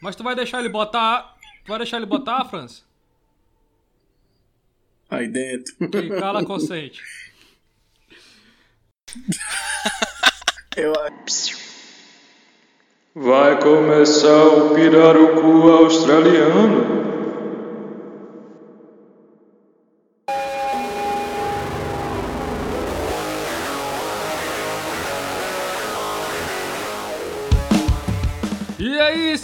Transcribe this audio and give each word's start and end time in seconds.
Mas 0.00 0.16
tu 0.16 0.22
vai 0.22 0.34
deixar 0.34 0.60
ele 0.60 0.68
botar. 0.68 1.36
Tu 1.64 1.68
vai 1.68 1.78
deixar 1.78 1.96
ele 1.96 2.06
botar, 2.06 2.44
Franz? 2.44 2.84
Aí 5.10 5.26
dentro. 5.28 5.74
E 5.80 6.08
cala 6.18 6.44
consente. 6.44 7.02
Eu 10.76 10.92
Vai 13.14 13.60
começar 13.60 14.44
o 14.44 14.74
pirarucu 14.74 15.68
australiano. 15.70 17.17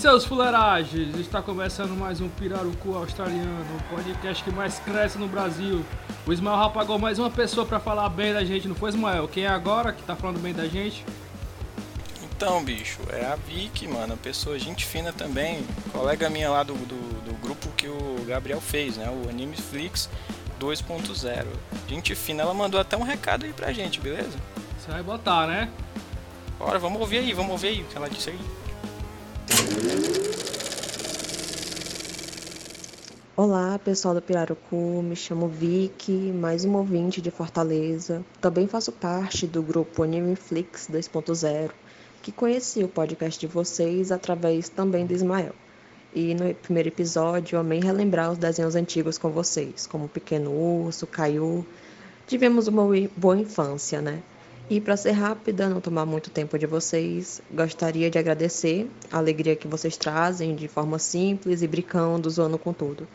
Seus 0.05 0.27
fuleiragens? 0.27 1.19
Está 1.19 1.41
começando 1.41 1.99
mais 1.99 2.21
um 2.21 2.29
Pirarucu 2.29 2.95
Australiano, 2.95 3.65
o 3.75 3.95
podcast 3.95 4.45
que 4.45 4.51
mais 4.51 4.79
cresce 4.79 5.17
no 5.17 5.27
Brasil. 5.27 5.83
O 6.27 6.33
Ismael 6.35 6.59
já 6.59 6.69
pagou 6.69 6.99
mais 6.99 7.19
uma 7.19 7.31
pessoa 7.31 7.65
pra 7.65 7.81
falar 7.81 8.11
bem 8.11 8.35
da 8.35 8.45
gente, 8.45 8.69
não 8.69 8.75
foi, 8.75 8.91
Ismael? 8.91 9.27
Quem 9.27 9.45
é 9.45 9.49
agora 9.49 9.95
que 9.95 10.03
tá 10.03 10.15
falando 10.15 10.39
bem 10.43 10.53
da 10.53 10.67
gente? 10.67 11.07
Então, 12.23 12.63
bicho, 12.63 13.01
é 13.09 13.25
a 13.25 13.35
Vicky, 13.35 13.89
mano, 13.89 14.15
pessoa 14.19 14.59
gente 14.59 14.85
fina 14.85 15.11
também, 15.11 15.65
colega 15.91 16.29
minha 16.29 16.51
lá 16.51 16.63
do, 16.63 16.75
do, 16.75 17.23
do 17.25 17.35
grupo 17.41 17.71
que 17.71 17.89
o 17.89 18.27
Gabriel 18.29 18.61
fez, 18.61 18.99
né? 18.99 19.09
O 19.09 19.31
Animeflix 19.31 20.11
2.0. 20.61 21.47
Gente 21.89 22.15
fina, 22.15 22.43
ela 22.43 22.53
mandou 22.53 22.79
até 22.79 22.95
um 22.95 23.05
recado 23.05 23.47
aí 23.47 23.55
pra 23.55 23.73
gente, 23.73 24.01
beleza? 24.01 24.37
Você 24.79 24.93
vai 24.93 25.03
botar, 25.03 25.47
né? 25.47 25.71
Bora, 26.59 26.79
vamos 26.79 27.01
ouvir 27.01 27.21
aí, 27.21 27.33
vamos 27.33 27.53
ouvir 27.53 27.69
aí 27.69 27.81
o 27.81 27.85
que 27.87 27.97
ela 27.97 28.11
disse 28.11 28.29
aí. 28.29 28.64
Olá, 33.37 33.79
pessoal 33.81 34.15
do 34.15 34.23
Pirarucu, 34.23 35.03
me 35.03 35.17
chamo 35.17 35.49
Vicky, 35.49 36.33
mais 36.33 36.65
um 36.65 36.77
ouvinte 36.77 37.21
de 37.21 37.33
Fortaleza. 37.33 38.25
Também 38.41 38.69
faço 38.69 38.93
parte 38.93 39.45
do 39.45 39.61
grupo 39.61 40.05
Animeflix 40.05 40.89
2.0, 40.89 41.71
que 42.23 42.31
conheci 42.31 42.85
o 42.85 42.89
podcast 42.89 43.41
de 43.41 43.49
vocês 43.49 44.13
através 44.13 44.69
também 44.69 45.05
do 45.05 45.13
Ismael. 45.13 45.53
E 46.15 46.33
no 46.33 46.55
primeiro 46.55 46.91
episódio, 46.91 47.59
amei 47.59 47.81
relembrar 47.81 48.31
os 48.31 48.39
desenhos 48.39 48.77
antigos 48.77 49.19
com 49.19 49.31
vocês, 49.31 49.85
como 49.85 50.09
Pequeno 50.09 50.53
Urso, 50.53 51.05
Caiu. 51.05 51.67
Tivemos 52.29 52.69
uma 52.69 52.85
boa 53.17 53.37
infância, 53.37 54.01
né? 54.01 54.23
E 54.69 54.81
para 54.81 54.97
ser 54.97 55.13
rápida, 55.13 55.69
não 55.69 55.79
tomar 55.79 56.07
muito 56.07 56.31
tempo 56.31 56.59
de 56.59 56.67
vocês, 56.67 57.43
gostaria 57.53 58.11
de 58.11 58.19
agradecer 58.19 58.91
a 59.13 59.19
alegria 59.19 59.55
que 59.55 59.69
vocês 59.69 59.95
trazem 59.97 60.55
de 60.55 60.69
forma 60.69 60.99
simples 60.99 61.61
e 61.61 61.69
brincando, 61.69 62.31
zoando 62.31 62.57
com 62.57 62.73
tudo. 62.73 63.07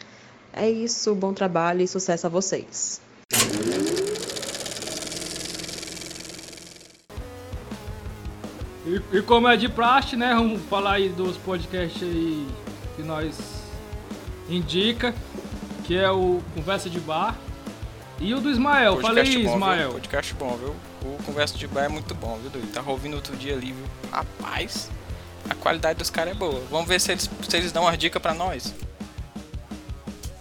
É 0.53 0.69
isso, 0.69 1.15
bom 1.15 1.33
trabalho 1.33 1.81
e 1.81 1.87
sucesso 1.87 2.27
a 2.27 2.29
vocês. 2.29 3.01
E, 8.85 9.17
e 9.17 9.21
como 9.23 9.47
é 9.47 9.57
de 9.57 9.69
praxe, 9.69 10.15
né? 10.15 10.33
Vamos 10.35 10.61
falar 10.69 10.93
aí 10.93 11.09
dos 11.09 11.35
podcasts 11.37 12.03
aí 12.03 12.47
que 12.95 13.01
nós 13.01 13.35
indica, 14.47 15.15
que 15.85 15.97
é 15.97 16.11
o 16.11 16.41
Conversa 16.53 16.89
de 16.89 16.99
Bar. 16.99 17.35
E 18.21 18.33
o 18.33 18.41
do 18.41 18.49
Ismael, 18.49 18.99
falei 18.99 19.23
aí, 19.23 19.43
bom, 19.43 19.53
Ismael. 19.53 19.77
Viu? 19.83 19.91
Podcast 19.93 20.33
bom, 20.33 20.57
viu? 20.57 20.75
O 21.03 21.23
Conversa 21.23 21.57
de 21.57 21.65
Bar 21.67 21.85
é 21.85 21.87
muito 21.87 22.13
bom, 22.13 22.37
viu, 22.37 22.49
doido? 22.49 22.69
Tava 22.73 22.91
ouvindo 22.91 23.15
outro 23.15 23.35
dia 23.37 23.53
ali, 23.53 23.71
viu? 23.71 23.85
Rapaz, 24.11 24.89
a 25.49 25.55
qualidade 25.55 25.99
dos 25.99 26.09
caras 26.09 26.33
é 26.33 26.35
boa. 26.35 26.61
Vamos 26.69 26.87
ver 26.87 26.99
se 26.99 27.13
eles, 27.13 27.29
se 27.47 27.57
eles 27.57 27.71
dão 27.71 27.83
uma 27.83 27.95
dica 27.95 28.19
pra 28.19 28.33
nós. 28.33 28.73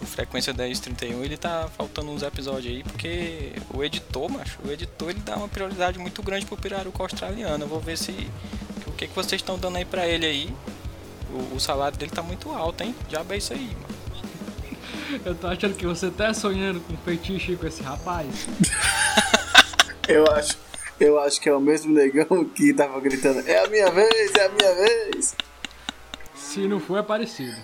O 0.01 0.05
Frequência 0.05 0.53
1031, 0.53 1.23
ele 1.23 1.37
tá 1.37 1.69
faltando 1.77 2.11
uns 2.11 2.21
episódios 2.21 2.73
aí, 2.73 2.83
porque 2.83 3.53
o 3.73 3.81
editor, 3.81 4.29
macho, 4.29 4.59
o 4.65 4.69
editor 4.69 5.11
ele 5.11 5.21
dá 5.21 5.37
uma 5.37 5.47
prioridade 5.47 5.97
muito 5.97 6.21
grande 6.21 6.45
pro 6.45 6.57
pirarucu 6.57 7.01
australiano. 7.01 7.63
Eu 7.63 7.67
vou 7.67 7.79
ver 7.79 7.97
se. 7.97 8.11
O 8.87 8.91
que, 8.91 9.07
que 9.07 9.15
vocês 9.15 9.41
estão 9.41 9.57
dando 9.57 9.77
aí 9.77 9.85
pra 9.85 10.05
ele 10.05 10.25
aí. 10.25 10.53
O, 11.31 11.55
o 11.55 11.59
salário 11.61 11.97
dele 11.97 12.11
tá 12.11 12.21
muito 12.21 12.51
alto, 12.51 12.83
hein? 12.83 12.93
Já 13.09 13.23
é 13.29 13.37
isso 13.37 13.53
aí, 13.53 13.73
mano. 13.81 13.98
Eu 15.25 15.33
tô 15.35 15.47
achando 15.47 15.73
que 15.75 15.85
você 15.85 16.09
tá 16.09 16.33
sonhando 16.33 16.79
com 16.81 16.95
fetiche 16.97 17.55
com 17.55 17.67
esse 17.67 17.81
rapaz. 17.81 18.27
Eu 20.07 20.25
acho, 20.31 20.57
eu 20.99 21.19
acho 21.19 21.39
que 21.39 21.47
é 21.47 21.53
o 21.53 21.59
mesmo 21.59 21.93
negão 21.93 22.43
que 22.55 22.73
tava 22.73 22.99
gritando: 22.99 23.47
É 23.47 23.63
a 23.63 23.67
minha 23.67 23.91
vez, 23.91 24.33
é 24.35 24.45
a 24.45 24.49
minha 24.49 24.73
vez. 24.73 25.35
Se 26.33 26.67
não 26.67 26.79
for, 26.79 26.97
é 26.97 27.03
parecido. 27.03 27.55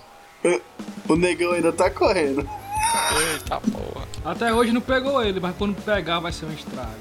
O, 0.43 1.13
o 1.13 1.15
negão 1.15 1.53
ainda 1.53 1.73
tá 1.73 1.89
correndo. 1.89 2.47
Eita 3.33 3.59
porra. 3.61 4.07
Até 4.23 4.53
hoje 4.53 4.71
não 4.71 4.79
pegou 4.81 5.23
ele, 5.23 5.39
mas 5.39 5.55
quando 5.57 5.75
pegar 5.81 6.19
vai 6.19 6.31
ser 6.31 6.45
um 6.45 6.53
estrago, 6.53 6.91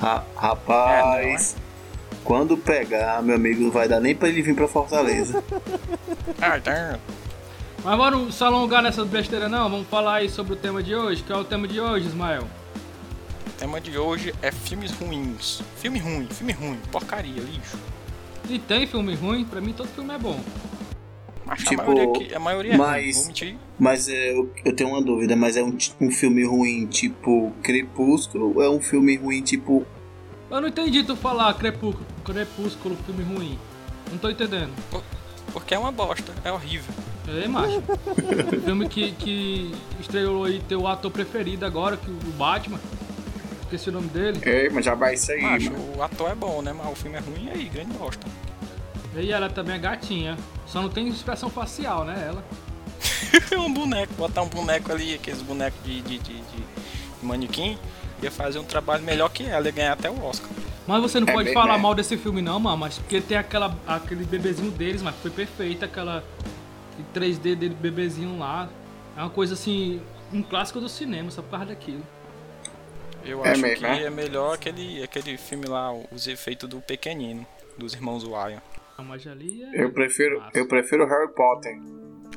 Ra- 0.00 0.24
rapaz, 0.36 1.56
quando 2.22 2.56
pegar, 2.56 3.20
meu 3.20 3.34
amigo, 3.34 3.62
não 3.64 3.70
vai 3.72 3.88
dar 3.88 3.98
nem 3.98 4.14
pra 4.14 4.28
ele 4.28 4.42
vir 4.42 4.54
pra 4.54 4.68
Fortaleza. 4.68 5.42
Ah, 6.40 6.58
tá. 6.60 6.98
Mas 7.84 7.96
vamos 7.98 8.34
se 8.34 8.44
alongar 8.44 8.82
nessa 8.82 9.04
besteira 9.04 9.48
não, 9.48 9.68
vamos 9.68 9.88
falar 9.88 10.16
aí 10.16 10.28
sobre 10.28 10.52
o 10.52 10.56
tema 10.56 10.82
de 10.82 10.94
hoje, 10.94 11.22
que 11.22 11.32
é 11.32 11.36
o 11.36 11.44
tema 11.44 11.66
de 11.66 11.80
hoje, 11.80 12.06
Ismael. 12.06 12.46
O 13.46 13.50
tema 13.58 13.80
de 13.80 13.98
hoje 13.98 14.32
é 14.40 14.52
filmes 14.52 14.92
ruins. 14.92 15.62
Filme 15.76 15.98
ruim, 15.98 16.26
filme 16.30 16.52
ruim, 16.52 16.78
porcaria, 16.92 17.40
lixo. 17.42 17.76
E 18.48 18.58
tem 18.58 18.86
filme 18.86 19.14
ruim, 19.14 19.44
pra 19.44 19.60
mim 19.60 19.72
todo 19.72 19.88
filme 19.88 20.14
é 20.14 20.18
bom. 20.18 20.38
Mas 21.44 21.64
Tipo, 21.64 21.82
a 21.82 21.84
maioria, 21.86 22.08
aqui, 22.08 22.34
a 22.34 22.38
maioria 22.38 22.74
é 22.74 22.76
mas- 22.76 23.02
ruim, 23.04 23.12
vou 23.14 23.26
mentir. 23.26 23.56
Mas 23.78 24.08
é, 24.08 24.32
eu, 24.32 24.52
eu 24.64 24.76
tenho 24.76 24.90
uma 24.90 25.02
dúvida, 25.02 25.34
mas 25.34 25.56
é 25.56 25.62
um, 25.62 25.76
um 26.00 26.10
filme 26.10 26.44
ruim 26.44 26.86
tipo 26.86 27.52
Crepúsculo 27.64 28.54
ou 28.54 28.62
é 28.62 28.70
um 28.70 28.80
filme 28.80 29.16
ruim 29.16 29.42
tipo. 29.42 29.84
Eu 30.48 30.60
não 30.60 30.68
entendi 30.68 31.02
tu 31.02 31.16
falar 31.16 31.52
Crepúsculo, 31.54 32.06
Crepúsculo 32.24 32.96
filme 33.06 33.24
ruim. 33.24 33.58
Não 34.10 34.18
tô 34.18 34.30
entendendo. 34.30 34.70
Porque 35.52 35.74
é 35.74 35.78
uma 35.78 35.90
bosta, 35.90 36.32
é 36.44 36.52
horrível. 36.52 36.94
Ei, 37.28 37.46
macho. 37.48 37.82
filme 38.64 38.88
que, 38.88 39.12
que 39.12 39.74
estreou 40.00 40.44
aí 40.44 40.60
teu 40.68 40.86
ator 40.86 41.10
preferido 41.10 41.64
agora, 41.64 41.96
que 41.96 42.10
o 42.10 42.32
Batman. 42.36 42.80
Esqueci 43.62 43.88
o 43.88 43.92
nome 43.92 44.08
dele. 44.08 44.38
Ei, 44.44 44.68
mas 44.68 44.84
já 44.84 44.94
vai 44.94 45.14
isso 45.14 45.32
aí, 45.32 45.40
Macho, 45.40 45.72
mano. 45.72 45.96
o 45.96 46.02
ator 46.02 46.30
é 46.30 46.34
bom, 46.34 46.60
né? 46.60 46.74
Mas 46.76 46.92
o 46.92 46.94
filme 46.94 47.16
é 47.16 47.20
ruim 47.20 47.48
aí, 47.50 47.64
grande 47.72 47.92
bosta. 47.94 48.26
E 49.16 49.32
ela 49.32 49.48
também 49.48 49.76
é 49.76 49.78
gatinha. 49.78 50.36
Só 50.66 50.82
não 50.82 50.88
tem 50.90 51.08
expressão 51.08 51.48
facial, 51.48 52.04
né? 52.04 52.22
Ela. 52.28 52.44
um 53.58 53.72
boneco, 53.72 54.12
botar 54.14 54.42
um 54.42 54.48
boneco 54.48 54.92
ali, 54.92 55.14
aqueles 55.14 55.40
bonecos 55.40 55.82
de, 55.84 56.02
de, 56.02 56.18
de, 56.18 56.34
de 56.34 56.64
manequim, 57.22 57.78
ia 58.22 58.30
fazer 58.30 58.58
um 58.58 58.64
trabalho 58.64 59.02
melhor 59.02 59.30
que 59.30 59.44
ela, 59.44 59.64
ia 59.66 59.72
ganhar 59.72 59.92
até 59.92 60.10
o 60.10 60.22
Oscar. 60.22 60.50
Mas 60.86 61.00
você 61.00 61.18
não 61.20 61.28
É 61.28 61.32
pode 61.32 61.44
bem- 61.46 61.54
falar 61.54 61.74
é. 61.76 61.78
mal 61.78 61.94
desse 61.94 62.16
filme 62.18 62.42
não, 62.42 62.58
mano, 62.60 62.76
mas 62.76 62.98
porque 62.98 63.20
tem 63.22 63.38
aquela, 63.38 63.74
aquele 63.86 64.24
bebezinho 64.24 64.70
deles, 64.70 65.00
mas 65.00 65.14
foi 65.22 65.30
perfeita 65.30 65.86
aquela 65.86 66.22
aquele 66.92 67.32
3D 67.34 67.54
dele, 67.56 67.74
bebezinho 67.74 68.38
lá. 68.38 68.68
É 69.16 69.20
uma 69.20 69.30
coisa 69.30 69.54
assim, 69.54 70.00
um 70.32 70.42
clássico 70.42 70.80
do 70.80 70.88
cinema, 70.88 71.30
só 71.30 71.42
por 71.42 71.50
causa 71.50 71.66
daquilo. 71.66 72.02
Eu 73.24 73.44
É 73.44 73.50
acho 73.52 73.62
mesmo, 73.62 73.78
que 73.78 73.86
é? 73.86 74.02
é 74.04 74.10
melhor 74.10 74.54
aquele, 74.54 75.02
aquele 75.02 75.36
filme 75.36 75.66
lá, 75.66 75.92
os 76.10 76.26
efeitos 76.26 76.68
do 76.68 76.80
pequenino, 76.80 77.46
dos 77.78 77.94
irmãos 77.94 78.24
Wyan. 78.24 78.60
A 78.98 79.02
mas 79.02 79.26
ali 79.26 79.62
é... 79.62 79.84
Eu 79.84 79.92
prefiro, 79.92 80.40
Massa. 80.40 80.58
eu 80.58 80.66
prefiro 80.66 81.06
Harry 81.06 81.32
Potter. 81.32 81.72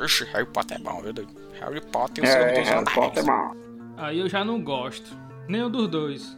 Ixi, 0.03 0.25
Harry 0.25 0.45
Potter 0.45 0.77
é 0.77 0.79
bom, 0.79 1.01
viu? 1.01 1.13
Harry 1.59 1.81
Potter 1.81 2.23
e 2.23 2.27
o 2.27 2.29
É, 2.29 2.31
Senhor 2.31 2.53
dos 2.59 2.69
Harry. 2.69 2.85
Potter 2.93 3.23
é 3.23 3.25
bom. 3.25 3.55
Aí 3.97 4.19
eu 4.19 4.27
já 4.29 4.43
não 4.45 4.61
gosto. 4.61 5.17
Nenhum 5.47 5.69
dos 5.69 5.87
dois. 5.87 6.37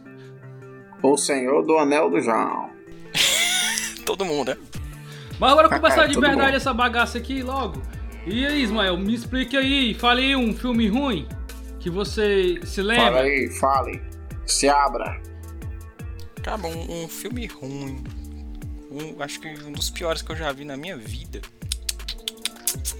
O 1.02 1.16
Senhor 1.16 1.64
do 1.66 1.76
Anel 1.76 2.08
do 2.10 2.20
João. 2.20 2.70
Todo 4.06 4.24
mundo, 4.24 4.48
né? 4.54 4.56
Mas 5.38 5.52
agora 5.52 5.68
começar 5.80 6.06
de 6.06 6.14
Tudo 6.14 6.26
verdade 6.26 6.52
bom. 6.52 6.56
essa 6.56 6.72
bagaça 6.72 7.18
aqui 7.18 7.42
logo. 7.42 7.82
E 8.28 8.46
aí, 8.46 8.62
Ismael, 8.62 8.96
me 8.96 9.14
explique 9.14 9.56
aí, 9.56 9.94
fale 9.94 10.22
aí 10.22 10.36
um 10.36 10.54
filme 10.54 10.86
ruim 10.88 11.26
que 11.80 11.88
você 11.90 12.60
se 12.64 12.82
Fala 12.82 12.88
lembra. 12.94 13.20
aí, 13.22 13.50
fale. 13.58 14.02
Se 14.46 14.68
abra. 14.68 15.20
Cara, 16.42 16.60
um, 16.66 17.04
um 17.04 17.08
filme 17.08 17.46
ruim. 17.46 18.02
Um, 18.90 19.22
acho 19.22 19.40
que 19.40 19.48
um 19.64 19.72
dos 19.72 19.90
piores 19.90 20.22
que 20.22 20.32
eu 20.32 20.36
já 20.36 20.50
vi 20.52 20.64
na 20.64 20.76
minha 20.76 20.96
vida. 20.96 21.40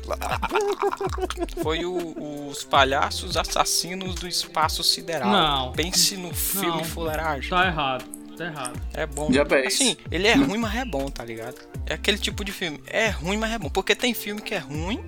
Foi 1.62 1.84
o- 1.84 2.48
os 2.48 2.64
palhaços 2.64 3.36
assassinos 3.36 4.14
do 4.14 4.26
espaço 4.26 4.82
sideral. 4.82 5.30
Não. 5.30 5.72
Pense 5.72 6.16
no 6.16 6.32
filme 6.34 6.78
Não. 6.78 6.84
fuleiragem. 6.84 7.50
Tá 7.50 7.66
errado, 7.66 8.04
tá 8.36 8.44
errado. 8.46 8.80
É 8.94 9.06
bom. 9.06 9.30
Já. 9.32 9.42
Assim, 9.66 9.96
ele 10.10 10.26
é 10.26 10.34
ruim, 10.34 10.58
mas 10.58 10.74
é 10.76 10.84
bom, 10.84 11.06
tá 11.10 11.24
ligado? 11.24 11.56
É 11.86 11.94
aquele 11.94 12.18
tipo 12.18 12.44
de 12.44 12.52
filme. 12.52 12.80
É 12.86 13.08
ruim, 13.08 13.36
mas 13.36 13.52
é 13.52 13.58
bom. 13.58 13.68
Porque 13.68 13.94
tem 13.94 14.14
filme 14.14 14.40
que 14.40 14.54
é 14.54 14.58
ruim, 14.58 15.00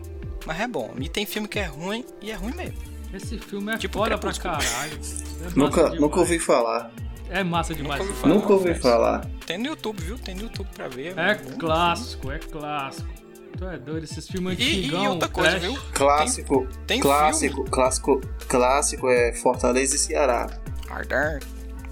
mas 0.46 0.60
é 0.60 0.66
bom. 0.66 0.92
E 0.98 1.08
tem 1.08 1.24
filme 1.26 1.46
que 1.48 1.58
é 1.58 1.66
ruim 1.66 2.04
e 2.20 2.30
é 2.30 2.34
ruim 2.34 2.54
mesmo. 2.54 2.78
Esse 3.12 3.38
filme 3.38 3.72
é 3.72 3.78
Tipo 3.78 3.98
foda 3.98 4.16
pra 4.18 4.32
caralho. 4.32 5.00
É 5.44 5.50
Nunca, 5.58 5.88
nunca 5.90 6.20
ouvi 6.20 6.38
falar. 6.38 6.92
É 7.28 7.42
massa 7.44 7.74
demais. 7.74 8.00
Nunca 8.00 8.12
ouvi 8.12 8.20
falar. 8.20 8.34
Nunca 8.34 8.52
ouvi 8.52 8.74
falar. 8.74 9.26
Tem 9.46 9.58
no 9.58 9.66
YouTube, 9.66 10.02
viu? 10.02 10.18
Tem 10.18 10.34
no 10.34 10.42
YouTube 10.42 10.68
pra 10.74 10.88
ver. 10.88 11.16
É 11.18 11.34
bom. 11.34 11.58
clássico, 11.58 12.30
é 12.30 12.38
clássico. 12.38 13.08
Tu 13.58 13.64
é 13.66 13.78
doido, 13.78 14.04
esses 14.04 14.26
filmes 14.28 14.58
E, 14.58 14.62
e 14.62 14.78
antigão, 14.78 15.06
outra 15.10 15.28
coisa, 15.28 15.50
trash. 15.58 15.62
viu? 15.62 15.80
Clássico, 15.92 16.68
Tem 16.86 17.00
clássico, 17.00 17.64
clássico, 17.64 18.20
clássico 18.48 19.08
é 19.08 19.32
Fortaleza 19.34 19.96
e 19.96 19.98
Ceará. 19.98 20.46
Hardar. 20.88 21.40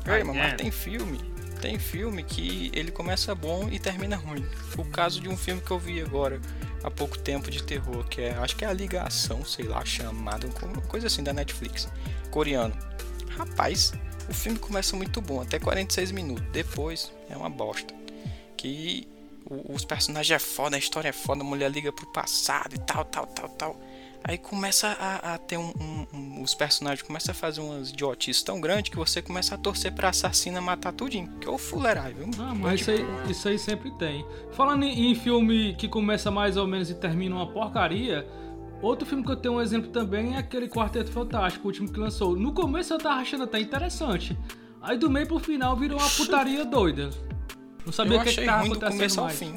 Ei, 0.06 0.22
mas 0.24 0.36
Hardar. 0.36 0.56
tem 0.56 0.70
filme. 0.70 1.18
Tem 1.60 1.78
filme 1.78 2.22
que 2.22 2.70
ele 2.72 2.92
começa 2.92 3.34
bom 3.34 3.68
e 3.70 3.78
termina 3.80 4.14
ruim. 4.16 4.44
O 4.76 4.84
caso 4.84 5.20
de 5.20 5.28
um 5.28 5.36
filme 5.36 5.60
que 5.60 5.70
eu 5.72 5.78
vi 5.78 6.00
agora 6.00 6.40
há 6.82 6.90
pouco 6.90 7.18
tempo 7.18 7.50
de 7.50 7.62
terror, 7.62 8.04
que 8.08 8.20
é, 8.20 8.32
acho 8.34 8.56
que 8.56 8.64
é 8.64 8.68
a 8.68 8.72
ligação, 8.72 9.44
sei 9.44 9.66
lá, 9.66 9.84
chamada, 9.84 10.48
uma 10.62 10.82
coisa 10.82 11.06
assim 11.06 11.22
da 11.22 11.32
Netflix, 11.32 11.88
coreano. 12.30 12.76
Rapaz, 13.30 13.92
o 14.28 14.34
filme 14.34 14.58
começa 14.58 14.96
muito 14.96 15.20
bom, 15.20 15.40
até 15.40 15.58
46 15.58 16.10
minutos. 16.10 16.44
Depois 16.52 17.12
é 17.30 17.36
uma 17.36 17.48
bosta. 17.48 17.94
Que 18.56 19.08
os 19.48 19.84
personagens 19.84 20.34
é 20.34 20.38
foda, 20.38 20.76
a 20.76 20.78
história 20.78 21.08
é 21.08 21.12
foda, 21.12 21.42
a 21.42 21.44
mulher 21.44 21.70
liga 21.70 21.92
pro 21.92 22.06
passado 22.12 22.74
e 22.74 22.78
tal, 22.78 23.04
tal, 23.04 23.26
tal, 23.26 23.48
tal. 23.50 23.80
Aí 24.24 24.36
começa 24.36 24.88
a, 24.88 25.34
a 25.34 25.38
ter 25.38 25.56
um, 25.56 25.72
um- 25.80 26.06
um- 26.12 26.42
Os 26.42 26.54
personagens 26.54 27.02
começam 27.06 27.32
a 27.32 27.34
fazer 27.34 27.60
umas 27.60 27.90
idiotices 27.90 28.42
tão 28.42 28.60
grandes 28.60 28.90
que 28.90 28.96
você 28.96 29.22
começa 29.22 29.54
a 29.54 29.58
torcer 29.58 29.92
pra 29.92 30.08
assassina 30.10 30.60
matar 30.60 30.92
tudinho. 30.92 31.28
Que 31.40 31.48
é 31.48 31.50
o 31.50 31.56
fuleirai, 31.56 32.12
viu? 32.12 32.28
Ah, 32.38 32.54
mas 32.54 32.80
isso 32.80 32.90
aí, 32.90 33.06
isso 33.30 33.48
aí 33.48 33.58
sempre 33.58 33.90
tem. 33.92 34.26
Falando 34.52 34.82
em, 34.84 35.10
em 35.10 35.14
filme 35.14 35.74
que 35.76 35.88
começa 35.88 36.30
mais 36.30 36.56
ou 36.56 36.66
menos 36.66 36.90
e 36.90 36.94
termina 36.94 37.36
uma 37.36 37.46
porcaria, 37.50 38.26
outro 38.82 39.06
filme 39.06 39.24
que 39.24 39.30
eu 39.30 39.36
tenho 39.36 39.54
um 39.54 39.60
exemplo 39.60 39.90
também 39.90 40.34
é 40.34 40.38
aquele 40.38 40.68
Quarteto 40.68 41.10
Fantástico, 41.10 41.64
o 41.66 41.68
último 41.68 41.90
que 41.90 41.98
lançou. 41.98 42.36
No 42.36 42.52
começo 42.52 42.92
eu 42.92 42.98
tava 42.98 43.20
achando 43.20 43.44
até 43.44 43.60
interessante. 43.60 44.36
Aí 44.82 44.98
do 44.98 45.08
meio 45.08 45.26
pro 45.26 45.38
final 45.38 45.74
virou 45.76 45.98
uma 45.98 46.10
putaria 46.10 46.64
doida. 46.66 47.10
Não 47.86 47.92
sabia 47.92 48.18
o 48.18 48.22
que, 48.22 48.28
achei 48.28 48.44
que 48.44 48.50
tava 48.50 48.60
ruim 48.62 48.70
do 48.70 48.76
acontecendo 48.84 48.98
começo 48.98 49.20
ao 49.20 49.26
mais. 49.26 49.38
fim. 49.38 49.54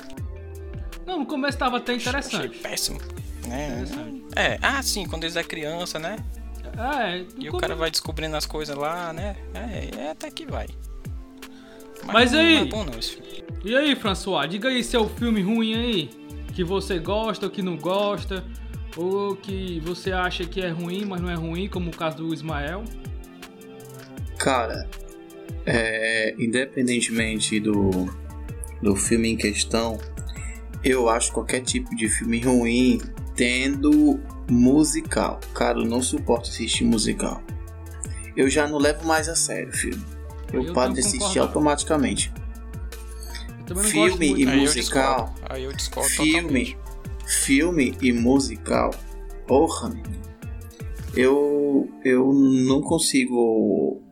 Não, 1.06 1.20
no 1.20 1.26
começo 1.26 1.58
tava 1.58 1.78
até 1.78 1.94
Achei 1.94 2.10
interessante. 2.10 2.58
péssimo. 2.60 3.00
Né? 3.48 3.68
Interessante. 3.82 4.24
É, 4.36 4.58
ah, 4.62 4.82
sim, 4.84 5.06
quando 5.08 5.24
eles 5.24 5.36
é 5.36 5.44
criança, 5.44 5.98
né? 6.00 6.18
É, 6.78 7.26
E 7.38 7.50
o 7.50 7.58
cara 7.58 7.76
vai 7.76 7.92
descobrindo 7.92 8.36
as 8.38 8.46
coisas 8.46 8.76
lá, 8.76 9.12
né? 9.12 9.36
É, 9.54 10.02
é 10.04 10.12
até 10.12 10.32
que 10.32 10.46
vai. 10.46 10.68
Mas 12.06 12.32
não, 12.32 12.40
aí- 12.40 12.56
Não 12.56 12.62
é 12.62 12.66
bom 12.66 12.84
não 12.86 12.98
esse 13.00 13.12
filme. 13.16 13.44
E 13.64 13.76
aí, 13.76 13.96
François, 13.96 14.50
diga 14.50 14.70
aí 14.70 14.84
seu 14.84 15.08
filme 15.10 15.42
ruim 15.42 15.76
aí, 15.76 16.10
que 16.54 16.64
você 16.64 16.98
gosta 16.98 17.46
ou 17.46 17.52
que 17.52 17.62
não 17.62 17.76
gosta, 17.78 18.44
ou 18.96 19.36
que 19.36 19.80
você 19.82 20.12
acha 20.12 20.46
que 20.46 20.62
é 20.62 20.70
ruim, 20.70 21.06
mas 21.06 21.22
não 21.22 21.30
é 21.30 21.36
ruim, 21.36 21.68
como 21.68 21.90
o 21.92 21.96
caso 21.96 22.18
do 22.18 22.34
Ismael. 22.34 22.84
Cara, 24.38 24.88
é, 25.66 26.34
independentemente 26.40 27.60
do, 27.60 28.10
do 28.82 28.96
filme 28.96 29.30
em 29.30 29.38
questão, 29.38 30.00
eu 30.84 31.08
acho 31.10 31.32
qualquer 31.32 31.62
tipo 31.62 31.96
de 31.96 32.10
filme 32.10 32.40
ruim 32.40 33.00
tendo 33.42 34.20
musical. 34.48 35.40
Cara, 35.56 35.80
eu 35.80 35.86
não 35.86 36.00
suporto 36.00 36.48
assistir 36.48 36.84
musical. 36.84 37.42
Eu 38.38 38.48
já 38.48 38.68
não 38.68 38.78
levo 38.78 39.04
mais 39.08 39.28
a 39.28 39.36
sério 39.36 39.74
filme. 39.74 40.04
Eu, 40.54 40.64
Eu 40.64 40.74
paro 40.74 40.94
de 40.94 41.00
assistir 41.00 41.18
concordar. 41.20 41.42
automaticamente. 41.48 42.32
Eu 43.68 43.76
Filme 43.78 44.28
e 44.44 44.48
Aí 44.48 44.58
eu 44.58 44.62
musical. 44.62 45.26
discordo. 45.34 45.42
Aí 45.50 45.64
eu 45.64 45.74
discordo 45.74 46.10
Filme, 46.12 46.34
totalmente. 46.36 46.78
filme 47.26 47.98
e 48.00 48.14
musical. 48.14 48.92
Porra, 49.48 49.90
menino. 49.90 50.22
eu 51.16 51.90
eu 52.06 52.32
não 52.34 52.80
consigo 52.82 54.04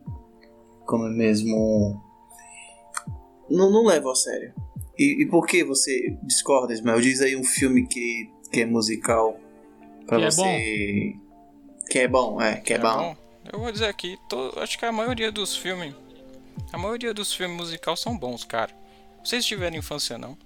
como 0.86 1.06
é 1.06 1.10
mesmo 1.10 2.02
não, 3.48 3.70
não 3.70 3.84
levo 3.86 4.10
a 4.10 4.14
sério. 4.16 4.52
E, 4.98 5.22
e 5.22 5.26
por 5.28 5.46
que 5.46 5.62
você 5.62 6.16
discorda, 6.24 6.72
Ismael? 6.72 7.00
Diz 7.00 7.20
aí 7.20 7.36
um 7.36 7.44
filme 7.44 7.86
que, 7.86 8.28
que 8.50 8.60
é 8.62 8.66
musical 8.66 9.38
pra 10.06 10.18
Que 10.18 10.24
é 10.24 10.30
você 10.30 11.16
que 11.88 11.98
é 11.98 12.08
bom, 12.08 12.40
é, 12.40 12.56
que 12.56 12.72
é, 12.74 12.78
bom. 12.78 13.16
Eu 13.52 13.58
vou 13.58 13.72
dizer 13.72 13.86
aqui, 13.86 14.16
to- 14.28 14.52
acho 14.58 14.78
que 14.78 14.84
a 14.84 14.92
maioria 14.92 15.32
dos 15.32 15.56
filmes. 15.56 15.94
A 16.72 16.78
maioria 16.78 17.12
dos 17.12 17.32
filmes 17.34 17.56
musicais 17.56 17.98
são 18.00 18.16
bons, 18.16 18.44
cara. 18.44 18.72
Vocês 19.24 19.44
tiveram 19.44 19.76
infância 19.76 20.16
não? 20.16 20.36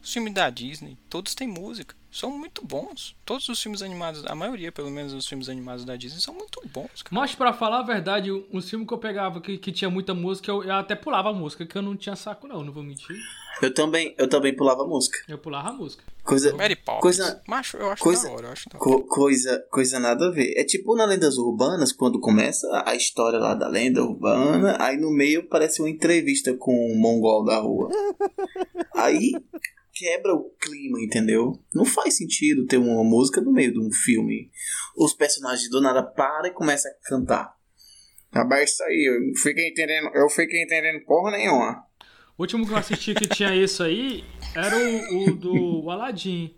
Os 0.00 0.12
filmes 0.12 0.32
da 0.32 0.48
Disney, 0.50 0.96
todos 1.08 1.34
têm 1.34 1.48
música. 1.48 1.94
São 2.12 2.30
muito 2.30 2.64
bons. 2.64 3.16
Todos 3.24 3.48
os 3.48 3.60
filmes 3.62 3.80
animados, 3.80 4.22
a 4.26 4.34
maioria 4.34 4.70
pelo 4.70 4.90
menos 4.90 5.12
dos 5.14 5.26
filmes 5.26 5.48
animados 5.48 5.84
da 5.84 5.96
Disney 5.96 6.20
são 6.20 6.34
muito 6.34 6.60
bons, 6.68 7.02
cara. 7.02 7.08
Mas 7.10 7.34
pra 7.34 7.52
falar 7.54 7.78
a 7.80 7.82
verdade, 7.82 8.30
uns 8.52 8.68
filmes 8.68 8.86
que 8.86 8.92
eu 8.92 8.98
pegava 8.98 9.40
que, 9.40 9.56
que 9.56 9.72
tinha 9.72 9.88
muita 9.90 10.12
música, 10.12 10.50
eu, 10.50 10.62
eu 10.62 10.74
até 10.74 10.94
pulava 10.94 11.30
a 11.30 11.32
música, 11.32 11.64
que 11.64 11.76
eu 11.76 11.80
não 11.80 11.96
tinha 11.96 12.14
saco 12.14 12.46
não, 12.46 12.62
não 12.62 12.72
vou 12.72 12.82
mentir. 12.82 13.16
Eu 13.62 13.72
também, 13.72 14.14
eu 14.18 14.28
também 14.28 14.54
pulava 14.54 14.84
música. 14.86 15.18
Eu 15.26 15.38
pulava 15.38 15.70
a 15.70 15.72
música. 15.72 16.02
Coisa 16.22 16.54
Mary 16.54 16.76
Poppins. 16.76 17.00
Coisa- 17.00 17.42
Macho, 17.48 17.76
eu 17.78 17.90
acho 17.90 18.02
coisa- 18.02 18.28
da 18.28 18.34
hora, 18.34 18.46
eu 18.48 18.52
acho 18.52 18.68
da 18.68 18.76
hora. 18.78 18.84
Co- 18.84 19.02
coisa, 19.04 19.66
coisa 19.70 19.98
nada 19.98 20.26
a 20.26 20.30
ver. 20.30 20.52
É 20.58 20.64
tipo 20.64 20.94
na 20.94 21.04
Lendas 21.06 21.38
Urbanas, 21.38 21.92
quando 21.92 22.20
começa 22.20 22.66
a 22.86 22.94
história 22.94 23.38
lá 23.38 23.54
da 23.54 23.68
lenda 23.68 24.02
urbana, 24.02 24.76
aí 24.80 24.96
no 24.98 25.10
meio 25.10 25.48
parece 25.48 25.80
uma 25.80 25.88
entrevista 25.90 26.54
com 26.54 26.92
um 26.92 26.96
mongol 26.98 27.44
da 27.44 27.58
rua. 27.58 27.88
Aí 28.94 29.32
quebra 29.92 30.34
o 30.34 30.50
clima, 30.60 31.00
entendeu? 31.00 31.52
Não 31.74 31.84
faz 31.84 32.16
sentido 32.16 32.66
ter 32.66 32.78
uma 32.78 33.04
música 33.04 33.40
no 33.40 33.52
meio 33.52 33.72
de 33.72 33.80
um 33.80 33.92
filme. 33.92 34.50
Os 34.96 35.12
personagens 35.12 35.68
do 35.70 35.80
nada 35.80 36.02
param 36.02 36.46
e 36.46 36.52
começam 36.52 36.90
a 36.90 37.08
cantar. 37.08 37.54
Rapaz, 38.32 38.70
isso 38.70 38.82
aí, 38.84 39.08
eu 39.08 39.40
fiquei 39.40 39.68
entendendo, 39.68 40.10
eu 40.14 40.28
fiquei 40.30 40.62
entendendo 40.62 41.04
porra 41.04 41.32
nenhuma. 41.32 41.84
O 42.36 42.42
último 42.42 42.66
que 42.66 42.72
eu 42.72 42.78
assisti 42.78 43.14
que 43.14 43.28
tinha 43.28 43.54
isso 43.54 43.82
aí 43.82 44.24
era 44.56 44.74
o, 44.76 45.28
o 45.28 45.34
do 45.34 45.90
Aladdin. 45.90 46.56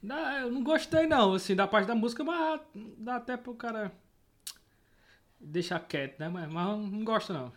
Não, 0.00 0.38
eu 0.38 0.52
não 0.52 0.62
gostei 0.62 1.06
não, 1.06 1.34
assim, 1.34 1.56
da 1.56 1.66
parte 1.66 1.88
da 1.88 1.94
música, 1.96 2.22
mas 2.22 2.60
dá 2.96 3.16
até 3.16 3.36
pro 3.36 3.54
cara 3.54 3.92
deixar 5.40 5.80
quieto, 5.80 6.20
né? 6.20 6.28
Mas, 6.28 6.48
mas 6.52 6.78
não 6.78 7.04
gosto 7.04 7.32
não. 7.32 7.52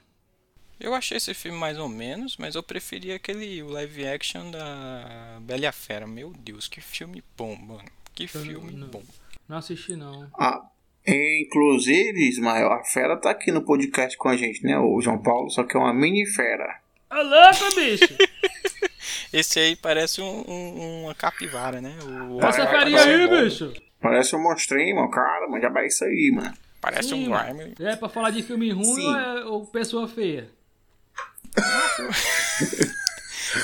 Eu 0.79 0.93
achei 0.93 1.17
esse 1.17 1.33
filme 1.33 1.57
mais 1.57 1.77
ou 1.77 1.89
menos, 1.89 2.37
mas 2.37 2.55
eu 2.55 2.63
preferi 2.63 3.11
aquele 3.11 3.61
o 3.61 3.67
live 3.69 4.07
action 4.07 4.49
da 4.49 5.37
Bela 5.41 5.61
e 5.61 5.65
a 5.67 5.71
Fera. 5.71 6.07
Meu 6.07 6.31
Deus, 6.31 6.67
que 6.67 6.79
filme 6.79 7.21
bom, 7.37 7.55
mano. 7.55 7.83
Que 8.15 8.23
Eu 8.23 8.27
filme 8.29 8.71
não- 8.71 8.87
bom. 8.87 9.03
Não 9.47 9.57
assisti 9.57 9.95
não. 9.95 10.29
Ah, 10.39 10.61
inclusive, 11.05 12.27
Ismael, 12.29 12.71
a 12.71 12.83
fera 12.83 13.17
tá 13.17 13.31
aqui 13.31 13.51
no 13.51 13.61
podcast 13.63 14.17
com 14.17 14.29
a 14.29 14.37
gente, 14.37 14.63
né? 14.63 14.77
O 14.77 15.01
João 15.01 15.17
Paulo, 15.17 15.49
só 15.49 15.63
que 15.63 15.75
é 15.75 15.79
uma 15.79 15.93
mini 15.93 16.25
fera. 16.25 16.79
Ô 17.11 17.15
louco, 17.15 17.75
bicho! 17.75 18.05
Esse 19.33 19.59
aí 19.59 19.75
parece 19.75 20.21
um, 20.21 20.43
um- 20.47 21.03
uma 21.03 21.15
capivara, 21.15 21.81
né? 21.81 21.97
O 22.29 22.39
Essa 22.43 22.65
farinha 22.67 23.01
aí, 23.01 23.27
vai. 23.27 23.43
bicho! 23.45 23.73
Parece 23.99 24.35
um 24.35 24.41
monstrinho, 24.41 24.95
mano, 24.95 25.09
cara, 25.09 25.47
mas 25.49 25.61
já 25.61 25.69
vai 25.69 25.87
isso 25.87 26.03
aí, 26.05 26.31
mano. 26.33 26.53
Parece 26.79 27.09
Sim, 27.09 27.27
um 27.27 27.37
grime. 27.37 27.73
É 27.79 27.95
pra 27.95 28.07
falar 28.07 28.29
de 28.29 28.41
filme 28.41 28.71
ruim 28.71 28.83
Sim. 28.85 29.07
ou, 29.07 29.15
é, 29.17 29.45
ou 29.45 29.65
pessoa 29.65 30.07
feia? 30.07 30.49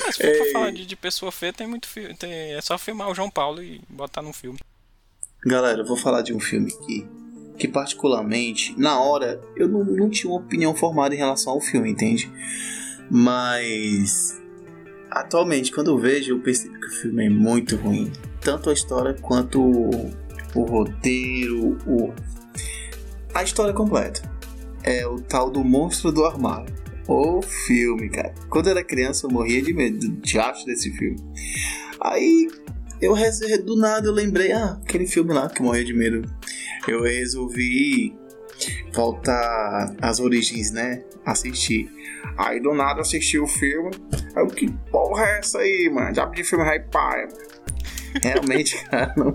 Mas 0.06 0.16
se 0.16 0.24
for 0.24 0.38
pra 0.38 0.52
falar 0.52 0.72
de, 0.72 0.86
de 0.86 0.96
pessoa 0.96 1.32
feia, 1.32 1.54
tem 1.54 1.68
muito 1.68 1.88
filme. 1.88 2.14
tem- 2.16 2.32
é 2.54 2.62
só 2.62 2.78
filmar 2.78 3.10
o 3.10 3.16
João 3.16 3.30
Paulo 3.30 3.62
e 3.62 3.82
botar 3.90 4.22
num 4.22 4.34
filme. 4.34 4.60
Galera, 5.46 5.82
eu 5.82 5.86
vou 5.86 5.98
falar 5.98 6.22
de 6.22 6.34
um 6.34 6.40
filme 6.40 6.72
aqui 6.74 7.08
que, 7.58 7.68
particularmente, 7.68 8.74
na 8.78 9.00
hora, 9.00 9.40
eu 9.56 9.68
não, 9.70 9.84
não 9.84 10.10
tinha 10.10 10.30
uma 10.32 10.40
opinião 10.42 10.76
formada 10.76 11.14
em 11.16 11.18
relação 11.18 11.54
ao 11.54 11.62
filme, 11.62 11.90
entende? 11.92 12.30
Mas. 13.10 14.42
Atualmente, 15.12 15.72
quando 15.72 15.92
eu 15.92 15.98
vejo, 15.98 16.32
eu 16.34 16.40
percebo 16.42 16.78
que 16.80 16.88
o 16.88 16.92
filme 16.92 17.26
é 17.26 17.30
muito 17.30 17.78
ruim. 17.78 18.12
Tanto 18.42 18.70
a 18.70 18.74
história 18.74 19.14
quanto 19.14 19.62
o, 19.62 20.12
o 20.54 20.64
roteiro, 20.64 21.78
o, 21.88 22.14
a 23.34 23.42
história 23.44 23.74
completa. 23.74 24.22
É 24.84 25.08
o 25.08 25.22
tal 25.22 25.50
do 25.50 25.64
Monstro 25.64 26.12
do 26.12 26.26
Armário. 26.26 26.74
O 27.08 27.42
filme, 27.42 28.10
cara. 28.10 28.34
Quando 28.50 28.68
eu 28.68 28.72
era 28.72 28.84
criança, 28.84 29.28
eu 29.28 29.32
morria 29.32 29.62
de 29.62 29.74
medo 29.74 30.00
de 30.00 30.40
acho 30.40 30.66
desse 30.66 30.92
filme. 30.92 31.18
Aí 32.02 32.48
eu 33.02 33.16
do 33.64 33.76
nada 33.76 34.08
eu 34.08 34.12
lembrei, 34.12 34.52
ah, 34.52 34.80
aquele 34.82 35.06
filme 35.06 35.34
lá 35.34 35.50
que 35.50 35.62
eu 35.62 35.66
morria 35.66 35.86
de 35.86 35.94
medo. 35.94 36.28
Eu 36.88 37.04
resolvi 37.04 38.16
voltar 38.94 39.96
às 40.02 40.20
origens, 40.20 40.72
né? 40.72 41.04
Assistir. 41.26 41.90
Aí 42.38 42.60
do 42.60 42.74
nada 42.74 43.00
eu 43.00 43.02
assisti 43.02 43.38
o 43.38 43.48
filme. 43.48 43.92
Aí 44.36 44.44
eu, 44.44 44.48
que 44.48 44.72
porra 44.92 45.26
é 45.26 45.40
essa 45.40 45.60
aí, 45.60 45.90
mano? 45.92 46.14
Já 46.14 46.26
de 46.26 46.44
filme 46.44 46.64
Rai 46.64 46.80
Pai. 46.80 47.28
Realmente, 48.22 48.82
cara, 48.90 49.14
não, 49.18 49.34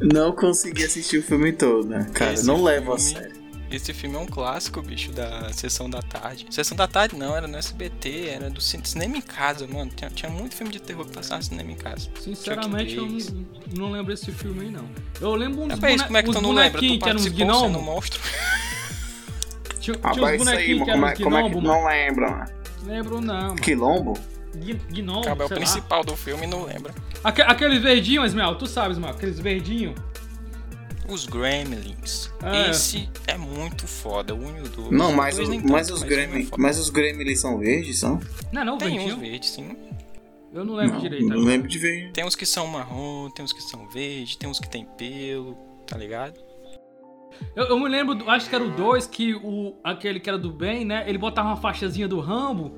não, 0.00 0.24
não 0.26 0.32
consegui 0.32 0.84
assistir 0.84 1.18
o 1.18 1.22
filme 1.22 1.52
todo, 1.52 1.88
né? 1.88 2.06
Cara, 2.14 2.32
Esse 2.32 2.46
não 2.46 2.62
levo 2.62 2.92
a 2.92 2.98
sério. 2.98 3.37
Esse 3.70 3.92
filme 3.92 4.16
é 4.16 4.18
um 4.18 4.26
clássico, 4.26 4.80
bicho, 4.80 5.12
da 5.12 5.52
Sessão 5.52 5.90
da 5.90 6.00
Tarde. 6.00 6.46
Sessão 6.50 6.74
da 6.74 6.88
Tarde 6.88 7.14
não, 7.16 7.36
era 7.36 7.46
no 7.46 7.54
SBT, 7.56 8.28
era 8.28 8.48
do 8.48 8.62
cin- 8.62 8.82
cinema 8.82 9.18
em 9.18 9.20
casa, 9.20 9.66
mano. 9.66 9.90
Tinha, 9.94 10.08
tinha 10.10 10.30
muito 10.30 10.54
filme 10.56 10.72
de 10.72 10.80
terror 10.80 11.04
que 11.04 11.12
passava 11.12 11.36
no 11.36 11.42
cinema 11.44 11.70
em 11.72 11.76
casa. 11.76 12.08
Sinceramente, 12.18 12.96
eu 12.96 13.06
não, 13.06 13.18
não 13.76 13.90
lembro 13.92 14.14
desse 14.14 14.32
filme 14.32 14.62
aí, 14.62 14.70
não. 14.70 14.88
Eu 15.20 15.34
lembro 15.34 15.62
uns, 15.64 15.82
É 15.82 15.94
isso, 15.94 16.04
como 16.06 16.16
é 16.16 16.22
que 16.22 16.30
uns 16.30 16.36
tu 16.36 16.40
não 16.42 16.52
lembra? 16.52 16.80
Tu 16.80 16.98
participou 16.98 17.54
sendo 17.60 17.78
um 17.78 17.82
monstro. 17.82 18.20
Tinha, 19.80 19.96
tinha 19.96 20.08
Rapaz, 20.14 20.40
uns 20.40 20.46
isso 20.46 20.50
aí, 20.56 20.74
bonequinhos 20.78 20.78
mano, 20.78 20.86
que 20.86 20.90
eram 20.90 21.00
como 21.00 21.06
é, 21.06 21.14
como 21.24 21.36
é 21.36 21.42
que 21.50 21.54
mano. 21.56 21.68
não 21.68 21.86
lembra, 21.86 22.30
mano? 22.30 22.50
Lembro 22.86 23.20
não, 23.20 23.34
mano. 23.48 23.56
Quilombo? 23.56 24.18
Gui- 24.56 24.80
Gnom, 24.90 25.20
Acaba 25.20 25.42
é 25.42 25.44
o 25.44 25.48
sei 25.48 25.56
lá. 25.58 25.62
principal 25.62 26.04
do 26.04 26.16
filme 26.16 26.44
e 26.44 26.46
não 26.46 26.64
lembra. 26.64 26.94
Aque- 27.22 27.42
aqueles 27.42 27.82
verdinhos, 27.82 28.28
Ismael, 28.28 28.54
tu 28.56 28.66
sabes, 28.66 28.96
Ismael, 28.96 29.14
aqueles 29.14 29.38
verdinhos. 29.38 29.94
Os 31.08 31.24
Gremlins. 31.26 32.30
É. 32.42 32.70
Esse 32.70 33.08
é 33.26 33.36
muito 33.38 33.86
foda. 33.86 34.34
O 34.34 34.38
1 34.38 34.56
e 34.58 34.60
o 34.60 34.68
2. 34.68 34.90
Não, 34.90 35.12
mas, 35.12 35.36
dois 35.36 35.48
o- 35.48 35.50
nem 35.50 35.60
mas 35.62 35.86
tanto, 35.86 35.96
os 35.96 36.02
um 36.02 36.04
é 36.04 36.08
Gremlin, 36.08 36.44
foda. 36.44 36.62
mas 36.62 36.78
os 36.78 36.90
Gremlins 36.90 37.40
são 37.40 37.58
verdes, 37.58 37.98
são? 37.98 38.20
Não, 38.52 38.64
não, 38.64 38.78
Tem 38.78 38.90
verdinho. 38.90 39.14
uns 39.16 39.20
verdes, 39.20 39.50
sim. 39.50 39.76
Eu 40.52 40.64
não 40.64 40.74
lembro 40.74 40.94
não, 40.94 41.00
direito 41.00 41.24
não 41.26 41.32
agora. 41.36 41.48
lembro 41.48 41.68
de 41.68 41.78
ver. 41.78 42.10
Tem 42.12 42.24
uns 42.24 42.34
que 42.34 42.46
são 42.46 42.66
marrom, 42.66 43.30
tem 43.30 43.44
uns 43.44 43.52
que 43.52 43.62
são 43.62 43.88
verde, 43.88 44.36
tem 44.38 44.48
uns 44.48 44.58
que 44.58 44.68
tem 44.68 44.84
pelo, 44.84 45.54
tá 45.86 45.96
ligado? 45.96 46.40
Eu, 47.54 47.64
eu 47.66 47.78
me 47.78 47.88
lembro, 47.88 48.28
acho 48.28 48.48
que 48.48 48.54
era 48.54 48.64
o 48.64 48.70
2, 48.70 49.06
que 49.06 49.34
o, 49.34 49.74
aquele 49.84 50.18
que 50.18 50.28
era 50.28 50.38
do 50.38 50.50
bem, 50.52 50.84
né? 50.84 51.04
Ele 51.06 51.18
botava 51.18 51.48
uma 51.48 51.56
faixazinha 51.56 52.08
do 52.08 52.18
Rambo. 52.20 52.72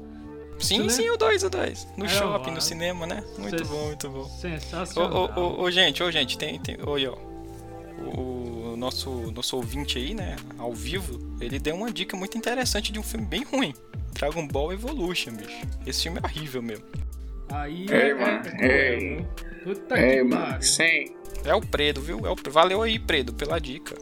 Sim, 0.59 0.89
sim, 0.91 1.09
o 1.09 1.17
2, 1.17 1.43
o 1.45 1.49
2. 1.49 1.89
No 1.97 2.05
É, 2.05 2.09
shopping, 2.09 2.51
ó, 2.51 2.55
no 2.55 2.61
cinema, 2.61 3.07
né? 3.07 3.25
Muito 3.39 3.65
bom, 3.67 3.87
muito 3.87 4.11
bom. 4.11 4.21
Ô, 4.21 4.29
Sensacional. 4.29 5.33
ô, 5.35 5.41
ô, 5.41 5.63
ô, 5.63 5.71
gente, 5.71 6.03
ô, 6.03 6.11
gente, 6.11 6.37
tem, 6.37 6.59
tem. 6.61 6.77
Oi, 6.87 7.07
ó. 7.07 7.17
O, 8.01 8.73
o 8.73 8.77
nosso, 8.77 9.11
nosso 9.33 9.57
ouvinte 9.57 9.99
aí, 9.99 10.15
né, 10.15 10.37
ao 10.59 10.73
vivo, 10.73 11.19
ele 11.41 11.59
deu 11.59 11.75
uma 11.75 11.91
dica 11.91 12.17
muito 12.17 12.37
interessante 12.39 12.91
de 12.93 12.99
um 12.99 13.03
filme 13.03 13.27
bem 13.27 13.43
ruim. 13.43 13.75
Dragon 14.15 14.47
Ball 14.47 14.73
Evolution, 14.73 15.33
bicho. 15.33 15.67
Esse 15.87 16.05
filme 16.05 16.19
é 16.23 16.27
horrível 16.27 16.63
mesmo. 16.63 16.85
Aí 17.51 17.87
Ei, 17.91 18.11
é, 18.11 18.15
mano, 18.15 18.43
é 18.61 18.95
ei. 18.95 19.27
Puta 19.65 19.95
que 19.97 20.23
mano, 20.23 20.63
sem, 20.63 21.15
É 21.45 21.55
o 21.55 21.61
Predo, 21.61 22.01
viu? 22.01 22.27
É 22.27 22.31
o, 22.31 22.37
valeu 22.51 22.83
aí, 22.83 22.99
Predo, 22.99 23.35
pela 23.35 23.59
dica. 23.59 23.95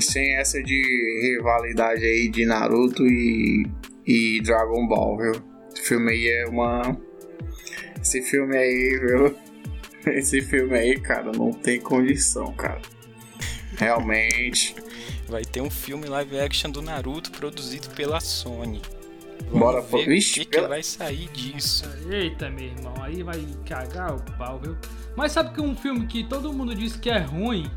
sem 0.00 0.36
essa 0.36 0.62
de 0.62 0.82
rivalidade 1.22 2.04
aí 2.04 2.28
de 2.28 2.44
Naruto 2.46 3.06
e, 3.06 3.66
e 4.06 4.40
Dragon 4.42 4.86
Ball, 4.86 5.16
viu? 5.18 5.32
Esse 5.72 5.88
filme 5.88 6.10
aí 6.10 6.28
é 6.28 6.46
uma. 6.48 6.96
Esse 8.00 8.22
filme 8.22 8.56
aí, 8.56 8.98
viu? 9.00 9.36
Esse 10.12 10.40
filme 10.40 10.76
aí, 10.76 11.00
cara, 11.00 11.32
não 11.32 11.52
tem 11.52 11.80
condição, 11.80 12.52
cara. 12.54 12.80
Realmente. 13.76 14.74
Vai 15.28 15.44
ter 15.44 15.60
um 15.60 15.70
filme 15.70 16.06
live 16.06 16.38
action 16.38 16.70
do 16.70 16.80
Naruto 16.82 17.30
produzido 17.32 17.88
pela 17.90 18.20
Sony. 18.20 18.80
Vamos 19.50 19.58
Bora, 19.60 19.80
ver 19.82 19.88
pô. 19.90 19.98
o 19.98 20.04
Vixe, 20.06 20.34
que, 20.40 20.44
que 20.46 20.50
pela- 20.50 20.68
vai 20.68 20.82
sair 20.82 21.28
disso. 21.28 21.84
Eita, 22.10 22.48
meu 22.50 22.64
irmão, 22.66 22.94
aí 23.02 23.22
vai 23.22 23.44
cagar 23.66 24.14
o 24.14 24.22
pau, 24.36 24.58
viu? 24.58 24.76
Mas 25.16 25.32
sabe 25.32 25.52
que 25.54 25.60
um 25.60 25.76
filme 25.76 26.06
que 26.06 26.24
todo 26.24 26.52
mundo 26.52 26.74
diz 26.74 26.96
que 26.96 27.10
é 27.10 27.18
ruim, 27.18 27.70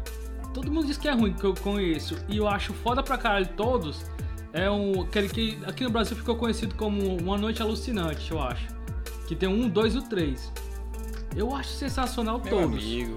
todo 0.53 0.71
mundo 0.71 0.87
diz 0.87 0.97
que 0.97 1.07
é 1.07 1.11
ruim 1.13 1.33
que 1.33 1.43
eu 1.43 1.53
conheço, 1.53 2.17
e 2.27 2.37
eu 2.37 2.47
acho 2.47 2.73
foda 2.73 3.03
pra 3.03 3.17
caralho 3.17 3.47
todos, 3.55 4.05
é 4.53 4.69
um 4.69 5.01
aquele 5.03 5.29
que 5.29 5.59
aqui 5.65 5.83
no 5.83 5.89
Brasil 5.89 6.15
ficou 6.17 6.35
conhecido 6.37 6.73
como 6.75 7.17
Uma 7.17 7.37
Noite 7.37 7.61
Alucinante, 7.61 8.31
eu 8.31 8.41
acho. 8.41 8.67
Que 9.27 9.35
tem 9.35 9.47
um, 9.47 9.69
dois 9.69 9.93
e 9.93 9.97
o 9.99 10.01
três. 10.01 10.51
Eu 11.35 11.53
acho 11.55 11.69
sensacional 11.69 12.41
Meu 12.43 12.49
todos. 12.49 12.83
amigo, 12.83 13.15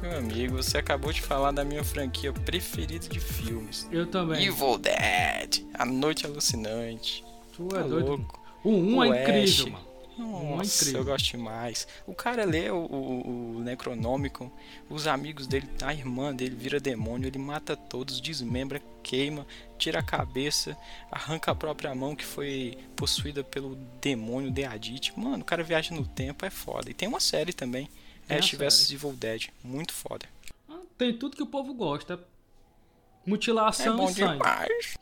meu 0.00 0.18
amigo, 0.18 0.56
você 0.56 0.78
acabou 0.78 1.12
de 1.12 1.20
falar 1.22 1.50
da 1.52 1.64
minha 1.64 1.82
franquia 1.84 2.32
preferida 2.32 3.08
de 3.08 3.18
filmes. 3.20 3.88
Eu 3.90 4.06
também. 4.06 4.44
Evil 4.44 4.78
Dead, 4.78 5.64
A 5.74 5.84
Noite 5.84 6.26
Alucinante. 6.26 7.24
Tu 7.54 7.66
Tá 7.68 7.80
é 7.80 7.84
doido. 7.84 8.06
louco. 8.08 8.40
O 8.62 8.70
1 8.70 9.04
é 9.04 9.08
O 9.08 9.14
incrível, 9.22 9.42
Ash. 9.42 9.64
mano. 9.72 9.86
Um 10.18 10.54
é 10.54 10.56
Nossa, 10.56 10.80
incrível. 10.82 11.00
eu 11.00 11.04
gosto 11.04 11.26
demais. 11.30 11.86
O 12.06 12.14
cara 12.14 12.44
lê 12.44 12.70
o, 12.70 12.76
o, 12.76 13.56
o 13.56 13.60
Necronomicon, 13.60 14.50
os 14.88 15.06
amigos 15.06 15.46
dele, 15.46 15.68
a 15.82 15.92
irmã 15.92 16.34
dele 16.34 16.54
vira 16.56 16.80
demônio, 16.80 17.26
ele 17.26 17.38
mata 17.38 17.76
todos, 17.76 18.18
desmembra, 18.20 18.80
queima, 19.02 19.46
tira 19.78 19.98
a 19.98 20.02
cabeça, 20.02 20.74
arranca 21.10 21.50
a 21.50 21.54
própria 21.54 21.94
mão 21.94 22.16
que 22.16 22.24
foi 22.24 22.78
possuída 22.96 23.44
pelo 23.44 23.76
demônio 24.00 24.50
Deadite. 24.50 25.12
Mano, 25.18 25.42
o 25.42 25.44
cara 25.44 25.62
viaja 25.62 25.94
no 25.94 26.06
tempo, 26.06 26.46
é 26.46 26.50
foda. 26.50 26.90
E 26.90 26.94
tem 26.94 27.06
uma 27.08 27.20
série 27.20 27.52
também, 27.52 27.86
Ash 28.28 28.50
série. 28.50 28.56
vs 28.64 28.90
Evil 28.92 29.12
Dead, 29.12 29.48
muito 29.62 29.92
foda. 29.92 30.26
Ah, 30.68 30.80
Tem 30.98 31.16
tudo 31.16 31.36
que 31.36 31.42
o 31.42 31.46
povo 31.46 31.72
gosta. 31.74 32.14
É 32.14 33.28
Mutilação 33.30 33.96
bom 33.96 34.08
e 34.10 34.14
sangue. 34.14 34.32
demais. 34.38 34.96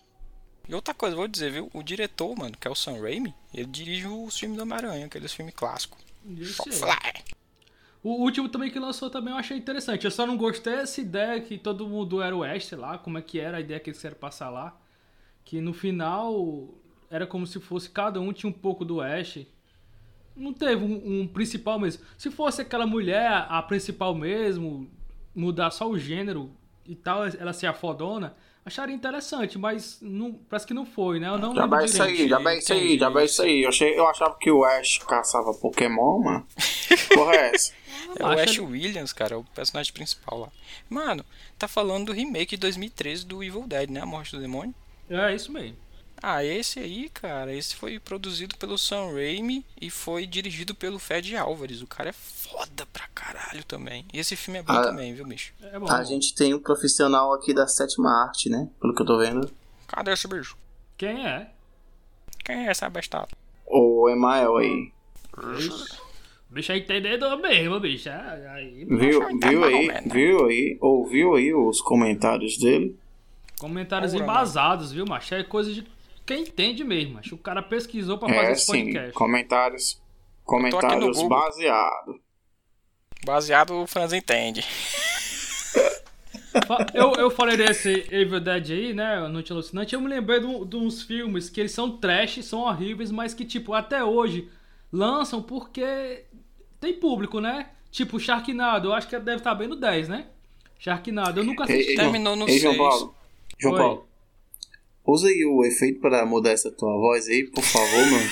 E 0.66 0.74
outra 0.74 0.94
coisa, 0.94 1.14
vou 1.14 1.28
dizer, 1.28 1.52
viu? 1.52 1.70
O 1.74 1.82
diretor, 1.82 2.34
mano, 2.36 2.56
que 2.58 2.66
é 2.66 2.70
o 2.70 2.74
Sam 2.74 3.00
Raimi, 3.00 3.34
ele 3.52 3.66
dirige 3.66 4.06
os 4.06 4.38
filmes 4.38 4.56
do 4.56 4.62
Homem-Aranha, 4.62 5.06
aqueles 5.06 5.32
filmes 5.32 5.54
clássicos. 5.54 6.02
Fly. 6.24 7.22
O 8.02 8.22
último 8.22 8.48
também 8.48 8.70
que 8.70 8.78
lançou 8.78 9.10
também 9.10 9.32
eu 9.32 9.38
achei 9.38 9.56
interessante. 9.58 10.04
Eu 10.04 10.10
só 10.10 10.26
não 10.26 10.36
gostei 10.38 10.76
dessa 10.76 11.00
ideia 11.00 11.40
que 11.40 11.58
todo 11.58 11.86
mundo 11.88 12.22
era 12.22 12.34
o 12.34 12.42
Ash, 12.42 12.66
sei 12.66 12.78
lá, 12.78 12.96
como 12.98 13.18
é 13.18 13.22
que 13.22 13.38
era 13.38 13.58
a 13.58 13.60
ideia 13.60 13.78
que 13.80 13.90
eles 13.90 14.00
querem 14.00 14.16
passar 14.16 14.48
lá. 14.50 14.78
Que 15.44 15.60
no 15.60 15.74
final 15.74 16.68
era 17.10 17.26
como 17.26 17.46
se 17.46 17.60
fosse 17.60 17.90
cada 17.90 18.20
um 18.20 18.32
tinha 18.32 18.48
um 18.48 18.52
pouco 18.52 18.84
do 18.86 19.00
Ash. 19.02 19.40
Não 20.36 20.52
teve 20.52 20.84
um, 20.84 21.20
um 21.20 21.26
principal 21.26 21.78
mesmo. 21.78 22.02
Se 22.18 22.30
fosse 22.30 22.62
aquela 22.62 22.86
mulher, 22.86 23.46
a 23.48 23.62
principal 23.62 24.14
mesmo, 24.14 24.90
mudar 25.34 25.70
só 25.70 25.88
o 25.88 25.98
gênero 25.98 26.50
e 26.86 26.94
tal, 26.94 27.24
ela 27.24 27.52
ser 27.52 27.66
a 27.66 27.72
fodona, 27.72 28.34
acharia 28.64 28.94
interessante, 28.94 29.58
mas 29.58 29.98
não, 30.00 30.32
parece 30.32 30.66
que 30.66 30.74
não 30.74 30.86
foi, 30.86 31.20
né? 31.20 31.28
Eu 31.28 31.38
não 31.38 31.54
Já 31.54 31.66
vai 31.66 31.84
isso 31.84 32.02
aí, 32.02 32.28
já 32.28 32.38
vai 32.38 32.58
isso 32.58 32.72
aí, 32.72 32.98
já 32.98 33.08
vai 33.08 33.24
isso 33.26 33.42
aí. 33.42 33.62
Eu, 33.62 33.68
achei, 33.68 33.98
eu 33.98 34.06
achava 34.08 34.36
que 34.38 34.50
o 34.50 34.64
Ash 34.64 34.98
caçava 34.98 35.52
Pokémon, 35.54 36.20
mano. 36.20 36.46
Porra, 37.14 37.34
é 37.34 37.54
essa? 37.54 37.72
É 38.16 38.22
o 38.22 38.28
Ash 38.28 38.58
Williams, 38.60 39.12
cara, 39.12 39.34
é 39.34 39.36
o 39.36 39.42
personagem 39.42 39.92
principal 39.92 40.38
lá. 40.38 40.48
Mano, 40.88 41.24
tá 41.58 41.66
falando 41.66 42.06
do 42.06 42.12
remake 42.12 42.54
de 42.54 42.60
2013 42.60 43.26
do 43.26 43.42
Evil 43.42 43.66
Dead, 43.66 43.90
né? 43.90 44.02
A 44.02 44.06
Morte 44.06 44.36
do 44.36 44.40
Demônio. 44.40 44.72
É 45.10 45.34
isso 45.34 45.50
mesmo. 45.50 45.76
Ah, 46.26 46.42
esse 46.42 46.78
aí, 46.80 47.10
cara, 47.10 47.52
esse 47.52 47.76
foi 47.76 47.98
produzido 48.00 48.56
pelo 48.56 48.78
Sam 48.78 49.12
Raimi 49.12 49.62
e 49.78 49.90
foi 49.90 50.26
dirigido 50.26 50.74
pelo 50.74 50.98
Fed 50.98 51.36
Álvares. 51.36 51.82
O 51.82 51.86
cara 51.86 52.08
é 52.08 52.12
foda 52.14 52.86
pra 52.92 53.06
caralho 53.14 53.62
também. 53.64 54.06
E 54.10 54.18
esse 54.18 54.34
filme 54.34 54.60
é 54.60 54.62
bom 54.62 54.72
Ah. 54.72 54.82
também, 54.82 55.12
viu, 55.14 55.26
bicho? 55.26 55.52
É 55.60 55.78
bom. 55.78 55.86
A 55.90 56.02
gente 56.02 56.34
tem 56.34 56.54
um 56.54 56.58
profissional 56.58 57.34
aqui 57.34 57.52
da 57.52 57.66
sétima 57.66 58.10
arte, 58.24 58.48
né? 58.48 58.68
Pelo 58.80 58.94
que 58.94 59.02
eu 59.02 59.06
tô 59.06 59.18
vendo. 59.18 59.50
Cadê 59.86 60.12
esse 60.12 60.26
bicho? 60.26 60.56
Quem 60.96 61.26
é? 61.26 61.50
Quem 62.42 62.66
é 62.66 62.70
essa 62.70 62.88
bestada? 62.88 63.28
O 63.66 64.08
Emael 64.08 64.56
aí. 64.56 64.92
Bicho 66.48 66.72
é 66.72 66.78
entendedor 66.78 67.36
mesmo, 67.38 67.80
bicho. 67.80 68.08
É, 68.08 68.48
Aí, 68.54 68.84
Viu, 68.86 69.20
tá 69.40 69.48
viu 69.48 69.60
bom, 69.60 69.66
aí, 69.66 69.88
né? 69.88 70.02
viu 70.06 70.46
aí, 70.46 70.78
ouviu 70.80 71.34
aí 71.34 71.52
os 71.52 71.80
comentários 71.80 72.56
dele? 72.56 72.96
comentários 73.58 74.12
Ora, 74.14 74.22
embasados, 74.22 74.92
viu, 74.92 75.06
macho? 75.06 75.34
É 75.34 75.42
coisa 75.42 75.72
de 75.72 75.82
quem 76.26 76.42
entende 76.42 76.82
mesmo, 76.84 77.14
macho. 77.14 77.34
O 77.34 77.38
cara 77.38 77.62
pesquisou 77.62 78.18
pra 78.18 78.28
fazer 78.28 78.46
É 78.48 78.52
esse 78.52 78.66
sim, 78.66 78.84
podcast. 78.84 79.12
comentários. 79.12 79.94
no 79.96 80.44
Comentários 80.44 81.16
Google. 81.16 81.28
baseados. 81.28 82.16
Baseado, 83.24 83.74
o 83.82 83.86
Franz 83.86 84.12
entende. 84.12 84.64
Eu, 86.94 87.12
eu 87.14 87.30
falei 87.30 87.56
desse 87.56 88.06
Evil 88.10 88.38
Dead 88.40 88.70
aí, 88.70 88.92
né? 88.94 89.26
Noite 89.28 89.50
Alucinante. 89.52 89.94
Eu 89.94 90.00
me 90.00 90.08
lembrei 90.08 90.40
de, 90.40 90.46
um- 90.46 90.64
de 90.64 90.76
uns 90.76 91.02
filmes 91.02 91.50
que 91.50 91.60
eles 91.60 91.72
são 91.72 91.96
trash, 91.98 92.44
são 92.44 92.60
horríveis, 92.60 93.10
mas 93.10 93.34
que, 93.34 93.44
tipo, 93.44 93.72
até 93.74 94.04
hoje 94.04 94.48
lançam 94.92 95.42
porque 95.42 96.24
tem 96.80 96.94
público, 96.94 97.40
né? 97.40 97.70
Tipo, 97.90 98.20
Sharknado. 98.20 98.88
Eu 98.88 98.92
acho 98.92 99.08
que 99.08 99.18
deve 99.18 99.38
estar 99.38 99.54
bem 99.54 99.66
no 99.68 99.74
10, 99.76 100.08
né? 100.08 100.26
Sharknado. 100.78 101.40
Eu 101.40 101.44
nunca 101.44 101.64
Ei, 101.64 101.74
assisti. 101.74 101.90
ei, 101.92 101.96
Terminou 101.96 102.36
no 102.36 102.48
ei, 102.48 102.58
João 102.58 102.74
6. 102.74 102.88
Paulo. 102.88 103.14
João 103.58 103.74
Oi. 103.74 103.80
Paulo. 103.80 104.08
Usa 105.06 105.28
aí 105.28 105.44
o 105.44 105.64
efeito 105.64 106.00
para 106.00 106.24
mudar 106.24 106.50
essa 106.52 106.70
tua 106.70 106.96
voz 106.96 107.28
aí, 107.28 107.44
por 107.44 107.62
favor, 107.62 108.06
mano. 108.10 108.30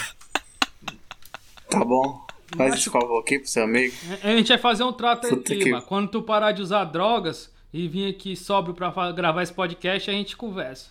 Tá 1.69 1.85
bom? 1.85 2.27
Faz 2.57 2.75
esse 2.75 2.91
favor 2.91 3.21
aqui 3.21 3.39
pro 3.39 3.49
seu 3.49 3.65
amigo. 3.65 3.95
A 4.23 4.29
gente 4.37 4.49
vai 4.49 4.59
fazer 4.59 4.85
um 4.85 4.93
trato 4.93 5.29
Puta 5.29 5.53
aqui, 5.53 5.65
que- 5.65 5.71
mano. 5.71 5.85
Quando 5.87 6.11
tu 6.11 6.23
parar 6.23 6.53
de 6.53 6.61
usar 6.63 6.85
drogas 6.85 7.51
e 7.73 7.89
vir 7.89 8.09
aqui 8.15 8.37
sóbrio 8.37 8.75
pra 8.75 8.91
gravar 9.13 9.43
esse 9.43 9.53
podcast, 9.53 10.11
a 10.11 10.13
gente 10.13 10.37
conversa. 10.37 10.91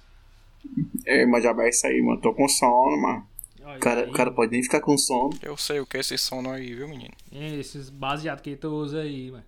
É, 1.05 1.25
mas 1.25 1.43
já 1.43 1.53
vai 1.53 1.69
isso 1.69 1.85
aí, 1.87 2.01
mano. 2.01 2.19
Tô 2.21 2.33
com 2.33 2.47
sono, 2.47 2.97
mano. 3.01 3.27
O 3.59 3.79
cara, 3.79 4.01
aí. 4.01 4.09
o 4.09 4.11
cara 4.11 4.31
pode 4.31 4.51
nem 4.51 4.61
ficar 4.63 4.81
com 4.81 4.97
sono. 4.97 5.31
Eu 5.41 5.55
sei 5.55 5.79
o 5.79 5.85
que 5.85 5.97
é 5.97 5.99
esse 5.99 6.17
sono 6.17 6.51
aí, 6.51 6.73
viu, 6.73 6.87
menino? 6.87 7.13
Esses 7.31 7.89
baseados 7.89 8.41
que 8.43 8.55
tu 8.55 8.67
usa 8.69 9.01
aí, 9.01 9.31
mano. 9.31 9.43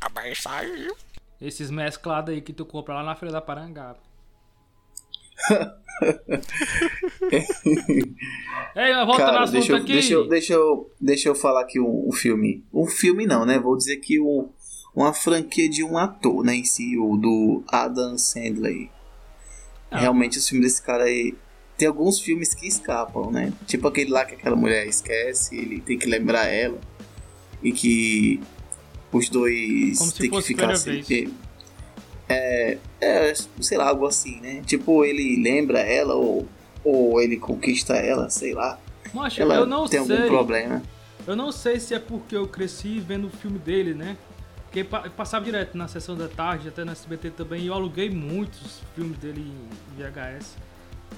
Abaixo 0.00 0.42
saiu. 0.42 0.96
Esses 1.40 1.70
mesclados 1.70 2.32
aí 2.34 2.40
que 2.40 2.52
tu 2.52 2.64
compra 2.64 2.94
lá 2.94 3.02
na 3.02 3.14
Feira 3.16 3.32
da 3.32 3.40
Parangaba. 3.40 3.98
Ei, 8.76 8.92
mas 8.94 9.06
volta 9.06 9.24
no 9.24 9.30
Cara, 9.30 9.40
assunto 9.40 9.52
deixa 9.52 9.72
eu, 9.72 9.76
aqui. 9.76 9.92
deixa, 9.92 10.12
eu, 10.14 10.28
deixa, 10.28 10.52
eu, 10.52 10.90
deixa 11.00 11.28
eu 11.28 11.34
falar 11.34 11.62
aqui 11.62 11.80
um, 11.80 12.08
um 12.08 12.12
filme. 12.12 12.64
Um 12.72 12.86
filme 12.86 13.26
não, 13.26 13.44
né? 13.44 13.58
Vou 13.58 13.76
dizer 13.76 13.96
que 13.96 14.20
um, 14.20 14.48
uma 14.94 15.12
franquia 15.12 15.68
de 15.68 15.82
um 15.82 15.98
ator, 15.98 16.44
né? 16.44 16.54
Em 16.54 16.64
si, 16.64 16.96
o 16.98 17.16
do 17.16 17.62
Adam 17.68 18.16
Sandler. 18.16 18.88
Ah. 19.90 20.00
Realmente, 20.00 20.38
os 20.38 20.48
filmes 20.48 20.72
desse 20.72 20.82
cara 20.82 21.04
aí. 21.04 21.34
Tem 21.76 21.86
alguns 21.86 22.20
filmes 22.20 22.54
que 22.54 22.66
escapam, 22.66 23.30
né? 23.30 23.52
Tipo 23.66 23.86
aquele 23.86 24.10
lá 24.10 24.24
que 24.24 24.34
aquela 24.34 24.56
mulher 24.56 24.86
esquece, 24.86 25.56
ele 25.56 25.80
tem 25.80 25.96
que 25.96 26.06
lembrar 26.08 26.46
ela. 26.46 26.78
E 27.62 27.70
que 27.70 28.40
os 29.12 29.28
dois 29.28 29.98
Como 29.98 30.12
tem 30.12 30.30
que 30.30 30.42
ficar 30.42 30.72
primeira 30.72 31.00
assim. 31.00 31.32
É, 32.28 32.78
é, 33.00 33.32
sei 33.60 33.78
lá, 33.78 33.88
algo 33.88 34.06
assim, 34.06 34.40
né? 34.40 34.62
Tipo, 34.66 35.04
ele 35.04 35.42
lembra 35.42 35.80
ela 35.80 36.14
ou, 36.14 36.46
ou 36.84 37.20
ele 37.20 37.36
conquista 37.38 37.94
ela, 37.94 38.28
sei 38.28 38.52
lá. 38.54 38.78
Macho, 39.14 39.40
ela 39.40 39.54
eu 39.54 39.66
não 39.66 39.88
tem 39.88 40.04
sei. 40.04 40.16
algum 40.16 40.28
problema. 40.28 40.82
Eu 41.26 41.34
não 41.36 41.50
sei 41.52 41.78
se 41.80 41.94
é 41.94 41.98
porque 41.98 42.36
eu 42.36 42.46
cresci 42.46 42.98
vendo 43.00 43.26
o 43.26 43.30
filme 43.30 43.58
dele, 43.58 43.94
né? 43.94 44.16
Porque 44.64 44.84
pa- 44.84 45.08
passava 45.08 45.44
direto 45.44 45.76
na 45.76 45.88
sessão 45.88 46.14
da 46.16 46.28
tarde, 46.28 46.68
até 46.68 46.84
na 46.84 46.92
SBT 46.92 47.30
também, 47.30 47.62
e 47.62 47.66
eu 47.68 47.74
aluguei 47.74 48.10
muitos 48.10 48.80
filmes 48.94 49.16
dele 49.18 49.40
em 49.40 50.02
VHS. 50.02 50.56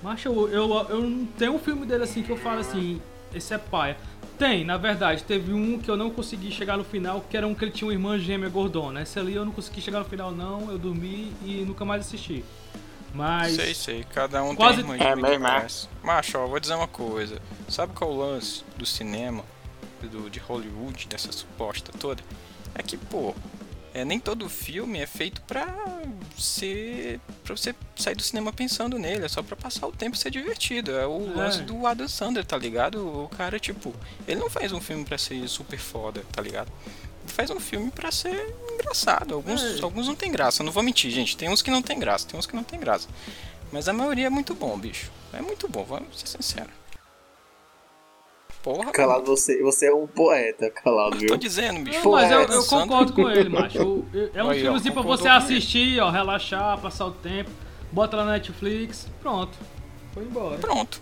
Mas 0.02 0.24
eu, 0.24 0.48
eu, 0.48 0.86
eu 0.88 1.00
não 1.02 1.26
tenho 1.26 1.54
um 1.54 1.58
filme 1.58 1.84
dele 1.84 2.04
assim 2.04 2.22
que 2.22 2.30
eu 2.30 2.36
falo 2.36 2.60
assim, 2.60 3.00
esse 3.34 3.52
é 3.54 3.58
paia. 3.58 3.96
Tem, 4.38 4.64
na 4.64 4.76
verdade, 4.78 5.22
teve 5.24 5.52
um 5.52 5.78
que 5.78 5.90
eu 5.90 5.96
não 5.96 6.08
consegui 6.10 6.50
chegar 6.50 6.76
no 6.78 6.84
final, 6.84 7.22
que 7.28 7.36
era 7.36 7.46
um 7.46 7.54
que 7.54 7.62
ele 7.64 7.72
tinha 7.72 7.86
uma 7.88 7.92
irmã 7.92 8.18
gêmea 8.18 8.48
gordona. 8.48 9.02
Esse 9.02 9.18
ali 9.18 9.34
eu 9.34 9.44
não 9.44 9.52
consegui 9.52 9.80
chegar 9.82 9.98
no 9.98 10.04
final 10.06 10.32
não, 10.32 10.70
eu 10.70 10.78
dormi 10.78 11.32
e 11.44 11.62
nunca 11.66 11.84
mais 11.84 12.06
assisti. 12.06 12.42
Mas. 13.12 13.54
Sei, 13.56 13.74
sei. 13.74 14.04
Cada 14.14 14.42
um 14.42 14.54
Quase- 14.54 14.76
tem 14.76 14.84
uma 14.84 14.94
É 14.96 14.98
gêmea 14.98 15.16
que 15.16 15.22
mesmo, 15.22 15.46
é? 15.46 15.50
parece. 15.50 15.88
Macho, 16.02 16.38
ó, 16.38 16.46
vou 16.46 16.58
dizer 16.60 16.74
uma 16.74 16.88
coisa. 16.88 17.40
Sabe 17.68 17.92
qual 17.92 18.10
é 18.10 18.14
o 18.14 18.16
lance 18.18 18.64
do 18.78 18.86
cinema, 18.86 19.44
do, 20.00 20.30
de 20.30 20.38
Hollywood, 20.38 21.06
dessa 21.08 21.30
suposta 21.32 21.92
toda? 21.98 22.22
É 22.74 22.82
que, 22.82 22.96
pô, 22.96 23.34
é, 23.92 24.04
nem 24.04 24.18
todo 24.20 24.48
filme 24.48 24.98
é 25.00 25.06
feito 25.06 25.40
pra 25.42 25.66
ser. 26.38 27.20
pra 27.44 27.56
você 27.56 27.74
sair 27.96 28.14
do 28.14 28.22
cinema 28.22 28.52
pensando 28.52 28.98
nele. 28.98 29.24
É 29.24 29.28
só 29.28 29.42
pra 29.42 29.56
passar 29.56 29.86
o 29.86 29.92
tempo 29.92 30.16
e 30.16 30.18
ser 30.18 30.30
divertido. 30.30 30.92
É 30.92 31.06
o 31.06 31.32
É. 31.32 31.36
lance 31.36 31.62
do 31.62 31.86
Adam 31.86 32.08
Sandler, 32.08 32.44
tá 32.44 32.56
ligado? 32.56 33.24
O 33.24 33.28
cara, 33.28 33.58
tipo, 33.58 33.94
ele 34.26 34.40
não 34.40 34.50
faz 34.50 34.72
um 34.72 34.80
filme 34.80 35.04
pra 35.04 35.18
ser 35.18 35.46
super 35.48 35.78
foda, 35.78 36.22
tá 36.32 36.40
ligado? 36.40 36.70
Ele 37.22 37.32
faz 37.32 37.50
um 37.50 37.60
filme 37.60 37.90
pra 37.90 38.10
ser 38.10 38.54
engraçado. 38.72 39.34
Alguns, 39.34 39.62
É. 39.62 39.82
alguns 39.82 40.06
não 40.08 40.14
tem 40.14 40.30
graça, 40.32 40.62
não 40.62 40.72
vou 40.72 40.82
mentir, 40.82 41.10
gente. 41.10 41.36
Tem 41.36 41.48
uns 41.48 41.62
que 41.62 41.70
não 41.70 41.82
tem 41.82 41.98
graça, 41.98 42.26
tem 42.26 42.38
uns 42.38 42.46
que 42.46 42.56
não 42.56 42.64
tem 42.64 42.78
graça. 42.80 43.08
Mas 43.72 43.88
a 43.88 43.92
maioria 43.92 44.26
é 44.26 44.30
muito 44.30 44.54
bom, 44.54 44.76
bicho. 44.78 45.10
É 45.32 45.40
muito 45.40 45.68
bom, 45.68 45.84
vamos 45.84 46.18
ser 46.18 46.26
sinceros. 46.26 46.72
Porra, 48.62 48.92
Calado, 48.92 49.24
você, 49.24 49.62
você 49.62 49.86
é 49.86 49.94
um 49.94 50.06
poeta, 50.06 50.70
calado, 50.70 51.12
tô 51.12 51.16
viu? 51.18 51.36
dizendo, 51.38 51.80
bicho. 51.80 52.04
Não, 52.04 52.10
mas 52.12 52.30
eu, 52.30 52.42
eu 52.42 52.64
concordo 52.66 53.12
com 53.14 53.30
ele, 53.30 53.48
macho. 53.48 53.78
Eu- 53.78 54.06
eu- 54.12 54.30
é 54.34 54.44
um 54.44 54.50
Aí, 54.50 54.58
ó, 54.60 54.64
filmezinho 54.64 54.92
pra 54.92 55.02
concordou 55.02 55.16
você 55.24 55.28
assistir, 55.28 55.98
ó, 56.00 56.10
relaxar, 56.10 56.78
passar 56.78 57.06
o 57.06 57.10
tempo, 57.10 57.50
bota 57.90 58.18
lá 58.18 58.24
na 58.26 58.32
Netflix, 58.32 59.06
pronto. 59.22 59.56
Foi 60.12 60.24
embora. 60.24 60.58
Pronto. 60.58 61.00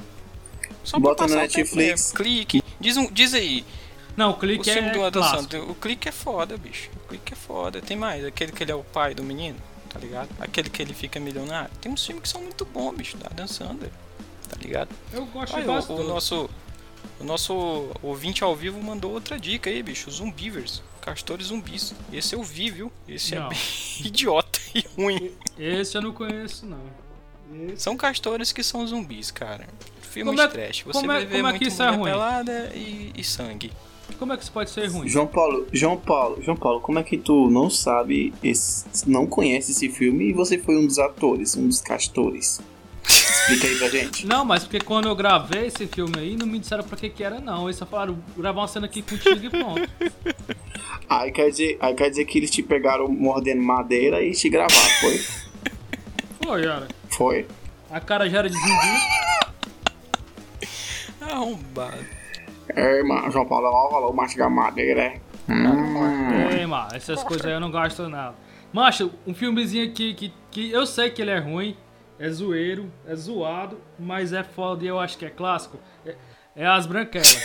Só 0.85 0.99
Bota 1.01 1.17
pra 1.17 1.25
o 1.27 1.29
tempo 1.29 1.41
Netflix. 1.57 2.13
Clique. 2.13 2.63
Diz, 2.79 2.97
um, 2.97 3.11
diz 3.11 3.35
aí. 3.35 3.65
Não, 4.17 4.31
o 4.31 4.33
O 4.35 4.39
clique 4.39 4.71
filme 4.73 4.89
é 4.89 4.93
do 4.93 5.05
Adam. 5.05 5.23
Sandler. 5.23 5.71
O 5.71 5.75
clique 5.75 6.09
é 6.09 6.13
foda, 6.13 6.57
bicho. 6.57 6.91
O 7.05 7.09
clique 7.09 7.33
é 7.33 7.37
foda. 7.37 7.81
Tem 7.83 7.97
mais. 7.97 8.25
Aquele 8.25 8.53
que 8.53 8.63
ele 8.63 8.73
é 8.73 8.75
o 8.75 8.83
pai 8.85 9.15
do 9.15 9.23
menino, 9.25 9.57
tá 9.89 9.99
ligado? 9.99 10.29
Aquele 10.41 10.71
que 10.71 10.81
ele 10.81 10.95
fica 10.95 11.19
milionário. 11.19 11.71
Tem 11.81 11.91
uns 11.91 12.05
filmes 12.07 12.23
que 12.23 12.29
são 12.29 12.41
muito 12.43 12.65
bons, 12.65 12.95
bicho, 12.95 13.17
da 13.17 13.27
Adam 13.27 13.47
Sandler. 13.49 13.91
Tá 14.49 14.57
ligado? 14.61 14.89
Eu 15.13 15.27
gosto 15.27 15.57
Aí, 15.57 15.65
quase 15.65 15.93
o, 15.93 15.97
o 15.97 16.05
nosso 16.05 16.49
o 17.21 17.25
nosso 17.25 17.89
ouvinte 18.03 18.45
ao 18.45 18.55
vivo 18.55 18.81
mandou 18.83 19.13
outra 19.13 19.39
dica 19.39 19.69
aí, 19.71 19.83
bicho. 19.83 20.11
Zumbivers. 20.11 20.83
Castores 21.01 21.47
zumbis. 21.47 21.95
Esse 22.13 22.35
eu 22.35 22.43
vi, 22.43 22.71
viu? 22.71 22.93
Esse 23.09 23.35
Não. 23.35 23.47
é 23.47 23.49
bem 23.49 23.59
idiota 24.05 24.61
e 24.75 24.85
ruim. 24.97 25.31
Esse 25.59 25.97
eu 25.97 26.03
não 26.03 26.13
conheço, 26.13 26.67
não. 26.67 26.81
Esse... 27.71 27.83
São 27.83 27.97
castores 27.97 28.53
que 28.53 28.63
são 28.63 28.87
zumbis, 28.87 29.31
cara. 29.31 29.67
Filme 30.03 30.31
Como 30.31 30.41
é- 30.43 30.47
de 30.47 30.53
trash. 30.53 30.83
Você 30.83 30.93
como 31.01 31.13
é- 31.13 31.15
vai 31.17 31.25
ver 31.27 31.37
como 31.37 31.49
é 31.49 31.53
que 31.53 31.59
muito 31.61 31.73
isso 31.73 31.83
é 31.83 31.91
ruim? 31.91 32.05
pelada 32.11 32.73
e, 32.75 33.13
e 33.17 33.25
sangue. 33.25 33.73
Como 34.19 34.33
é 34.33 34.37
que 34.37 34.43
isso 34.43 34.53
pode 34.53 34.71
ser 34.71 34.87
ruim? 34.87 35.07
João 35.09 35.27
Paulo, 35.27 35.67
João 35.73 35.97
Paulo, 35.99 36.43
João 36.43 36.57
Paulo, 36.57 36.81
como 36.81 36.99
é 36.99 37.03
que 37.03 37.19
tu 37.19 37.51
não 37.51 37.69
sabe, 37.69 38.33
esse, 38.43 38.87
não 39.07 39.27
conhece 39.27 39.71
esse 39.73 39.89
filme 39.91 40.31
e 40.31 40.33
você 40.33 40.57
foi 40.59 40.77
um 40.79 40.87
dos 40.87 40.99
atores, 40.99 41.55
um 41.57 41.69
dos 41.69 41.81
castores? 41.83 42.59
Explica 43.09 43.67
aí 43.67 43.77
pra 43.79 43.89
gente. 43.89 44.27
Não, 44.27 44.45
mas 44.45 44.65
porque 44.65 44.81
quando 44.81 45.09
eu 45.09 45.17
gravei 45.17 45.67
esse 45.67 45.87
filme 45.87 46.19
aí, 46.19 46.37
não 46.37 46.47
me 46.47 46.59
disseram 46.59 46.85
pra 46.85 46.97
que 46.97 47.09
que 47.09 47.25
era, 47.25 47.41
não. 47.41 47.65
Eles 47.65 47.77
só 47.77 47.87
falaram, 47.87 48.19
gravar 48.37 48.61
uma 48.61 48.69
cena 48.69 48.87
aqui 48.87 49.03
contigo 49.03 49.47
e 49.47 49.51
pronto. 49.51 49.91
Aí 51.09 51.33
quer 51.33 51.51
dizer, 51.51 51.79
aí 51.81 51.95
quer 51.95 52.11
dizer 52.11 52.27
que 52.27 52.39
eles 52.39 52.51
te 52.51 52.63
pegaram 52.63 53.09
mordendo 53.09 53.63
madeira 53.63 54.23
e 54.23 54.33
te 54.33 54.49
gravaram, 54.51 54.91
foi? 55.01 55.19
Foi, 56.45 56.63
cara. 56.63 56.89
Foi. 57.11 57.47
A 57.91 58.01
cara 58.01 58.29
já 58.29 58.41
era 58.41 58.51
de 58.51 58.57
zumbi. 58.57 59.19
Arrombado. 61.23 62.07
É, 62.69 63.03
mano, 63.03 63.31
João 63.31 63.47
Paulo, 63.47 63.69
ó, 63.69 63.91
falou 63.91 64.13
mastigar 64.13 64.51
madeira, 64.51 65.01
é? 65.01 65.21
Hum. 65.49 66.51
Ei, 66.51 66.67
mano, 66.67 66.89
essas 66.93 67.23
coisas 67.25 67.47
aí 67.47 67.53
eu 67.53 67.61
não 67.61 67.71
gosto 67.71 68.09
nada. 68.09 68.35
Macho, 68.73 69.11
um 69.27 69.33
filmezinho 69.33 69.89
aqui 69.89 70.13
que, 70.13 70.33
que 70.51 70.71
eu 70.71 70.85
sei 70.85 71.09
que 71.09 71.23
ele 71.23 71.31
é 71.31 71.39
ruim, 71.39 71.75
é 72.19 72.31
zoeiro, 72.31 72.93
é 73.07 73.15
zoado, 73.15 73.81
mas 73.99 74.33
é 74.33 74.43
foda 74.43 74.85
e 74.85 74.89
eu 74.89 74.99
acho 74.99 75.17
que 75.19 75.25
é 75.25 75.31
clássico. 75.31 75.79
É, 76.05 76.17
é 76.57 76.67
As 76.67 76.87
Branquelas. 76.87 77.39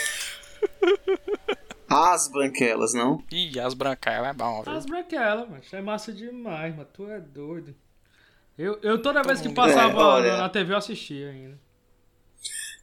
As 1.90 2.28
branquelas, 2.28 2.94
não? 2.96 3.24
Ih, 3.32 3.60
as 3.60 3.76
brancas 3.76 4.14
é 4.26 4.34
bom, 4.34 4.64
viu? 4.64 4.74
As 4.74 4.84
Branquelas, 4.86 5.48
macho, 5.48 5.76
é 5.76 5.82
massa 5.82 6.12
demais, 6.12 6.76
mas 6.76 6.88
tu 6.92 7.08
é 7.08 7.20
doido. 7.20 7.76
Eu, 8.58 8.80
eu 8.82 9.00
toda 9.00 9.22
vez 9.22 9.42
que 9.42 9.50
passava 9.50 9.92
É, 9.92 10.04
olha. 10.04 10.38
na 10.38 10.50
TV 10.50 10.74
eu 10.74 10.78
assistia 10.78 11.30
ainda. 11.30 11.60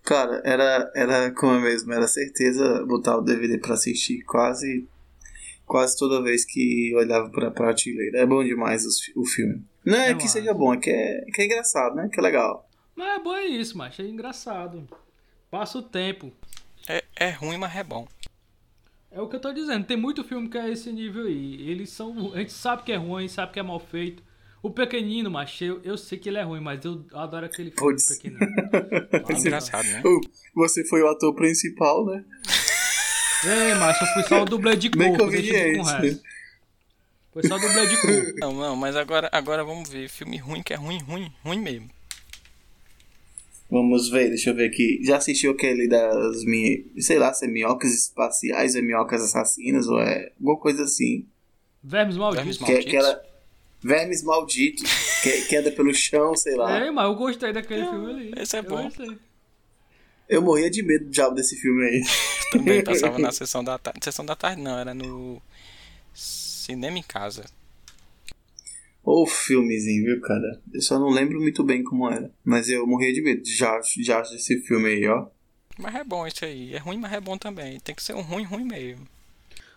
Cara, 0.05 0.41
era, 0.45 0.93
era 0.95 1.31
como 1.33 1.55
é 1.55 1.61
mesmo, 1.61 1.93
era 1.93 2.07
certeza 2.07 2.85
botar 2.87 3.17
o 3.17 3.21
DVD 3.23 3.59
pra 3.59 3.75
assistir 3.75 4.23
quase 4.23 4.87
quase 5.67 5.97
toda 5.99 6.23
vez 6.23 6.45
que 6.45 6.93
olhava 6.95 7.29
pra 7.31 7.51
prateleira. 7.51 8.19
É 8.21 8.27
bom 8.27 8.45
demais 8.45 8.85
os 8.87 9.01
o 9.17 9.25
filme. 9.25 9.65
Não 9.85 9.97
é 9.99 10.13
Eu 10.13 10.17
que 10.19 10.25
acho. 10.25 10.33
seja 10.35 10.53
bom, 10.55 10.75
é 10.75 10.77
que 10.79 10.91
é, 10.91 11.25
que 11.35 11.43
é 11.43 11.45
engraçado, 11.47 11.95
né? 11.97 12.09
Que 12.13 12.19
é 12.21 12.23
legal. 12.23 12.69
Mas 12.95 13.19
é 13.19 13.23
bom 13.23 13.35
é 13.35 13.47
isso, 13.47 13.77
macho, 13.79 14.03
é 14.03 14.07
engraçado. 14.07 14.87
Passa 15.51 15.79
o 15.79 15.83
tempo. 15.83 16.33
É, 16.89 17.03
é 17.17 17.31
ruim, 17.31 17.57
mas 17.57 17.75
é 17.75 17.83
bom. 17.83 18.07
É 19.11 19.21
o 19.21 19.29
que 19.29 19.37
eu 19.37 19.41
tô 19.41 19.53
dizendo, 19.53 19.85
tem 19.85 19.97
muito 19.97 20.23
filme 20.23 20.49
que 20.49 20.57
é 20.59 20.71
esse 20.71 20.93
nível 20.93 21.27
aí. 21.27 21.69
Eles 21.69 21.91
são. 21.91 22.33
A 22.35 22.39
gente 22.39 22.53
sabe 22.53 22.83
que 22.85 22.93
é 22.93 22.97
ruim, 22.97 23.27
sabe 23.27 23.53
que 23.53 23.59
é 23.59 23.63
mal 23.63 23.81
feito. 23.81 24.23
O 24.63 24.71
pequenino, 24.71 25.31
macho, 25.31 25.65
eu, 25.65 25.81
eu 25.83 25.97
sei 25.97 26.19
que 26.19 26.29
ele 26.29 26.37
é 26.37 26.43
ruim, 26.43 26.61
mas 26.61 26.85
eu 26.85 27.05
adoro 27.15 27.47
aquele 27.47 27.71
filme 27.71 27.93
Putz. 27.93 28.09
pequenino. 28.19 28.41
É 29.29 29.33
engraçado, 29.39 29.85
né? 29.87 30.03
Você 30.55 30.85
foi 30.87 31.03
o 31.03 31.09
ator 31.09 31.35
principal, 31.35 32.05
né? 32.05 32.23
Ei, 33.43 33.75
macho, 33.77 34.05
eu 34.05 34.09
fui 34.09 34.23
só 34.25 34.43
o 34.43 34.45
dublê 34.45 34.77
de 34.77 34.91
Bem 34.91 35.17
cor, 35.17 35.31
deixa 35.31 35.57
eu 35.57 35.75
com 35.77 35.81
o 35.81 35.85
conveniente. 35.85 36.07
resto. 36.07 36.23
Foi 37.33 37.43
só 37.47 37.59
dublê 37.59 37.87
de 37.87 38.01
cor. 38.01 38.35
Não, 38.41 38.53
não, 38.53 38.75
mas 38.77 38.97
agora, 38.97 39.29
agora 39.33 39.63
vamos 39.65 39.89
ver. 39.89 40.09
Filme 40.09 40.37
ruim 40.37 40.63
que 40.63 40.73
é 40.73 40.77
ruim, 40.77 40.99
ruim, 41.01 41.33
ruim 41.45 41.61
mesmo. 41.61 41.89
Vamos 43.71 44.11
ver, 44.11 44.29
deixa 44.31 44.51
eu 44.51 44.55
ver 44.57 44.69
aqui. 44.69 45.01
Já 45.05 45.17
assistiu 45.19 45.53
aquele 45.53 45.87
das 45.89 46.43
minhas, 46.45 46.81
sei 47.07 47.19
lá, 47.21 47.33
se 47.33 47.45
é 47.45 47.49
minhocas 47.49 47.93
espaciais, 47.95 48.75
é 48.75 48.83
minhocas 48.83 49.23
assassinas, 49.23 49.87
ou 49.87 50.01
é 50.01 50.33
alguma 50.41 50.57
coisa 50.59 50.83
assim. 50.83 51.25
Vermes 51.83 52.17
malditos. 52.17 52.45
Vermes 52.45 52.59
Que 52.59 52.65
é 52.65 52.75
Malditos? 52.75 52.95
aquela. 52.95 53.31
Vermes 53.83 54.23
malditos, 54.25 55.21
que, 55.23 55.43
que 55.43 55.57
anda 55.57 55.71
pelo 55.71 55.95
chão, 55.95 56.35
sei 56.37 56.55
lá. 56.57 56.85
Ei, 56.85 56.91
mas 56.91 57.05
eu 57.07 57.15
gostei 57.15 57.53
daquele 57.53 57.85
filme 57.87 58.11
ali. 58.11 58.33
esse 58.37 58.57
é 58.57 58.59
Eu 58.59 58.65
bom. 58.65 58.83
gostei. 58.83 59.17
Eu 60.29 60.43
morria 60.43 60.69
de 60.71 60.83
medo 60.83 61.05
do 61.07 61.11
diabo 61.11 61.35
desse 61.35 61.57
filme 61.57 61.85
aí. 61.87 62.03
Também 62.53 62.83
passava 62.85 63.19
na 63.21 63.31
sessão 63.33 63.63
da 63.65 63.79
tarde. 63.79 64.01
Sessão 64.03 64.25
da 64.27 64.35
tarde 64.37 64.61
não, 64.61 64.79
era 64.79 64.93
no 64.93 65.41
Cinema 66.71 66.99
em 66.99 67.03
Casa. 67.03 67.45
Ô 69.03 69.27
filmezinho, 69.27 70.05
viu, 70.05 70.21
cara? 70.21 70.63
Eu 70.73 70.81
só 70.81 71.01
não 71.01 71.09
lembro 71.09 71.41
muito 71.41 71.65
bem 71.65 71.83
como 71.83 72.09
era. 72.09 72.31
Mas 72.45 72.69
eu 72.69 72.87
morria 72.87 73.13
de 73.13 73.21
medo 73.21 73.43
já, 73.45 73.81
já 73.99 74.21
desse 74.21 74.61
filme 74.61 74.89
aí, 74.89 75.09
ó. 75.09 75.27
Mas 75.77 75.97
é 75.97 76.05
bom 76.05 76.25
isso 76.29 76.45
aí. 76.45 76.73
É 76.73 76.79
ruim, 76.79 76.99
mas 76.99 77.13
é 77.13 77.21
bom 77.21 77.37
também. 77.37 77.81
Tem 77.81 77.93
que 77.93 78.03
ser 78.05 78.15
um 78.15 78.21
ruim, 78.21 78.45
ruim 78.45 78.65
mesmo. 78.65 79.05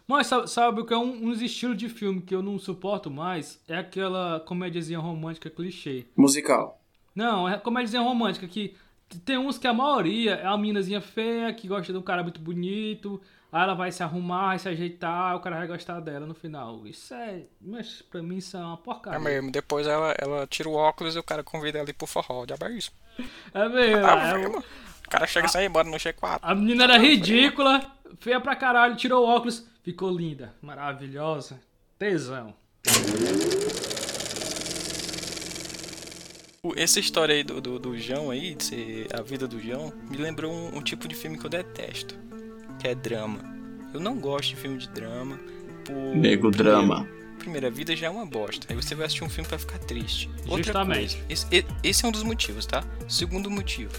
Mas 0.07 0.27
sabe, 0.27 0.47
sabe 0.47 0.81
o 0.81 0.85
que 0.85 0.93
é 0.93 0.97
um, 0.97 1.29
uns 1.29 1.41
estilos 1.41 1.77
de 1.77 1.89
filme 1.89 2.21
que 2.21 2.35
eu 2.35 2.43
não 2.43 2.59
suporto 2.59 3.09
mais? 3.09 3.59
É 3.67 3.75
aquela 3.75 4.39
comédiazinha 4.41 4.99
romântica 4.99 5.49
clichê. 5.49 6.05
Musical. 6.15 6.79
Não, 7.15 7.49
é 7.49 7.57
comédiazinha 7.57 8.03
romântica 8.03 8.47
que 8.47 8.75
tem 9.25 9.37
uns 9.39 9.57
que 9.57 9.65
a 9.65 9.73
maioria 9.73 10.33
é 10.35 10.47
uma 10.47 10.59
minazinha 10.59 11.01
feia 11.01 11.51
que 11.53 11.67
gosta 11.67 11.91
de 11.91 11.97
um 11.97 12.03
cara 12.03 12.21
muito 12.21 12.39
bonito, 12.39 13.19
aí 13.53 13.61
ela 13.63 13.73
vai 13.75 13.91
se 13.91 14.01
arrumar, 14.03 14.47
vai 14.47 14.59
se 14.59 14.67
ajeitar, 14.67 15.35
o 15.35 15.39
cara 15.39 15.57
vai 15.59 15.67
gostar 15.67 15.99
dela 16.01 16.25
no 16.25 16.33
final. 16.33 16.85
Isso 16.87 17.13
é. 17.13 17.43
Mas 17.61 18.01
pra 18.01 18.21
mim 18.21 18.37
isso 18.37 18.57
é 18.57 18.59
uma 18.59 18.73
É 18.73 18.77
porcaria. 18.77 19.19
mesmo. 19.19 19.51
Depois 19.51 19.87
ela, 19.87 20.13
ela 20.19 20.47
tira 20.47 20.67
o 20.67 20.73
óculos 20.73 21.15
e 21.15 21.19
o 21.19 21.23
cara 21.23 21.43
convida 21.43 21.77
ela 21.77 21.85
ali 21.85 21.93
pro 21.93 22.07
forró. 22.07 22.45
Diabo 22.45 22.65
é 22.65 22.71
isso. 22.73 22.91
É 23.53 23.69
mesmo. 23.69 24.05
Ah, 24.05 24.29
é- 24.29 24.37
mesmo. 24.37 24.57
O 25.05 25.09
cara 25.09 25.27
chega 25.27 25.45
e 25.47 25.49
sai 25.49 25.65
embora 25.65 25.87
no 25.87 25.95
G4. 25.97 26.39
a 26.41 26.55
menina 26.55 26.85
era 26.85 26.97
ridícula, 26.97 27.85
feia 28.19 28.39
pra 28.41 28.55
caralho, 28.55 28.95
tirou 28.95 29.23
o 29.23 29.29
óculos, 29.29 29.63
ficou 29.83 30.09
linda, 30.09 30.53
maravilhosa, 30.61 31.59
tesão. 31.99 32.55
Essa 36.75 36.99
história 36.99 37.35
aí 37.35 37.43
do, 37.43 37.59
do, 37.61 37.77
do 37.77 37.97
João 37.97 38.31
aí, 38.31 38.55
de 38.55 38.63
ser 38.63 39.07
a 39.13 39.21
vida 39.21 39.47
do 39.47 39.59
João, 39.59 39.91
me 40.09 40.17
lembrou 40.17 40.51
um, 40.51 40.77
um 40.77 40.81
tipo 40.81 41.07
de 41.07 41.13
filme 41.13 41.37
que 41.37 41.45
eu 41.45 41.49
detesto. 41.49 42.15
Que 42.83 42.89
é 42.89 42.95
drama. 42.95 43.39
Eu 43.93 44.01
não 44.01 44.17
gosto 44.17 44.49
de 44.49 44.55
filme 44.57 44.77
de 44.77 44.89
drama. 44.89 45.39
Por... 45.85 45.93
Nego 46.17 46.51
drama. 46.51 47.07
Primeiro, 47.39 47.65
a 47.67 47.69
vida 47.69 47.95
já 47.95 48.07
é 48.07 48.09
uma 48.09 48.25
bosta. 48.25 48.67
Aí 48.69 48.75
você 48.75 48.93
vai 48.93 49.05
assistir 49.05 49.23
um 49.23 49.29
filme 49.29 49.47
pra 49.47 49.57
ficar 49.57 49.79
triste. 49.79 50.29
Outra 50.45 50.63
Justamente. 50.63 51.15
coisa, 51.15 51.17
esse, 51.29 51.65
esse 51.81 52.03
é 52.03 52.07
um 52.09 52.11
dos 52.11 52.23
motivos, 52.23 52.65
tá? 52.65 52.83
Segundo 53.07 53.49
motivo. 53.49 53.93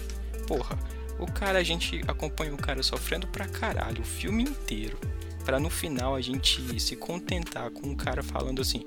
Porra, 0.47 0.77
O 1.17 1.25
cara, 1.25 1.57
a 1.57 1.63
gente 1.63 1.99
acompanha 2.07 2.53
o 2.53 2.57
cara 2.57 2.83
sofrendo 2.83 3.25
pra 3.25 3.47
caralho 3.47 4.01
o 4.01 4.05
filme 4.05 4.43
inteiro. 4.43 4.99
Pra 5.43 5.59
no 5.59 5.69
final 5.71 6.13
a 6.13 6.21
gente 6.21 6.79
se 6.79 6.95
contentar 6.95 7.71
com 7.71 7.89
o 7.91 7.95
cara 7.95 8.21
falando 8.21 8.61
assim: 8.61 8.85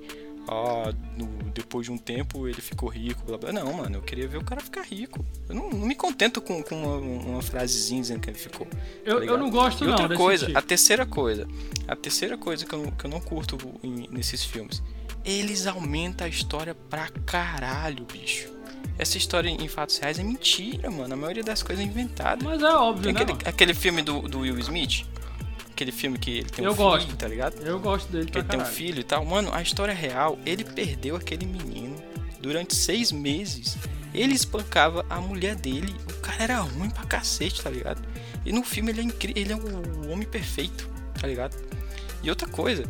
ah, 0.51 0.95
no, 1.15 1.27
depois 1.53 1.87
de 1.87 1.93
um 1.93 1.99
tempo 1.99 2.49
ele 2.49 2.61
ficou 2.61 2.89
rico, 2.89 3.23
blá 3.27 3.37
blá. 3.37 3.53
Não, 3.53 3.71
mano, 3.75 3.97
eu 3.97 4.03
queria 4.03 4.27
ver 4.27 4.39
o 4.39 4.45
cara 4.45 4.63
ficar 4.63 4.83
rico. 4.83 5.25
Eu 5.47 5.55
não, 5.55 5.69
não 5.69 5.87
me 5.87 5.95
contento 5.95 6.41
com, 6.41 6.63
com 6.63 6.75
uma, 6.75 6.97
uma, 6.97 7.43
frasezinha 7.43 8.01
dizendo 8.01 8.21
que 8.21 8.31
ele 8.31 8.39
ficou. 8.39 8.67
Tá 8.67 8.79
eu, 9.05 9.23
eu 9.23 9.37
não 9.37 9.51
gosto 9.51 9.85
e 9.85 9.87
não. 9.87 9.93
Outra 9.93 10.17
coisa, 10.17 10.47
tipo. 10.47 10.59
a 10.59 10.63
terceira 10.63 11.05
coisa, 11.05 11.47
a 11.87 11.95
terceira 11.95 12.39
coisa 12.39 12.65
que 12.65 12.75
eu, 12.75 12.91
que 12.93 13.05
eu 13.05 13.11
não 13.11 13.21
curto 13.21 13.59
em, 13.83 14.09
nesses 14.11 14.43
filmes, 14.43 14.83
eles 15.23 15.67
aumentam 15.67 16.27
a 16.27 16.31
história 16.31 16.75
pra 16.75 17.11
caralho, 17.27 18.07
bicho. 18.11 18.49
Essa 18.97 19.19
história 19.19 19.51
em 19.51 19.69
fatos 19.69 19.99
reais 19.99 20.19
é 20.19 20.23
mentira, 20.23 20.91
mano. 20.91 21.13
A 21.13 21.17
maioria 21.17 21.45
das 21.45 21.63
coisas 21.63 21.85
é 21.85 21.87
inventada. 21.87 22.43
Mas 22.43 22.63
é 22.63 22.73
óbvio, 22.73 23.13
né? 23.13 23.21
Aquele, 23.21 23.39
aquele 23.45 23.75
filme 23.75 24.03
do, 24.03 24.23
do 24.23 24.41
Will 24.41 24.59
Smith, 24.59 25.05
aquele 25.79 25.93
filme 25.93 26.19
que 26.19 26.39
ele 26.39 26.49
tem 26.51 26.65
eu 26.65 26.73
um 26.73 26.75
gosto. 26.75 27.07
filho, 27.07 27.17
tá 27.17 27.29
ligado? 27.29 27.63
Eu 27.63 27.79
gosto 27.79 28.11
dele, 28.11 28.27
Que 28.31 28.39
ele 28.39 28.45
caralho. 28.47 28.65
tem 28.65 28.73
um 28.73 28.77
filho 28.77 29.01
e 29.01 29.05
tal. 29.05 29.25
Mano, 29.25 29.55
a 29.55 29.63
história 29.63 29.93
é 29.93 29.95
real, 29.95 30.37
ele 30.45 30.65
perdeu 30.65 31.15
aquele 31.15 31.47
menino 31.47 31.97
durante 32.41 32.75
seis 32.75 33.13
meses. 33.13 33.77
Ele 34.13 34.35
espancava 34.35 35.07
a 35.09 35.21
mulher 35.21 35.55
dele. 35.55 35.95
O 36.09 36.15
cara 36.21 36.43
era 36.43 36.59
ruim 36.61 36.91
pra 36.91 37.05
cacete, 37.05 37.63
tá 37.63 37.71
ligado? 37.71 38.03
E 38.45 38.53
no 38.53 38.65
filme 38.65 38.91
ele 38.91 39.01
é 39.01 39.05
incrível, 39.05 39.41
ele 39.43 39.53
é 39.53 39.57
o 39.57 40.11
homem 40.11 40.27
perfeito, 40.27 40.89
tá 41.21 41.27
ligado? 41.27 41.57
E 42.23 42.29
outra 42.31 42.49
coisa, 42.49 42.85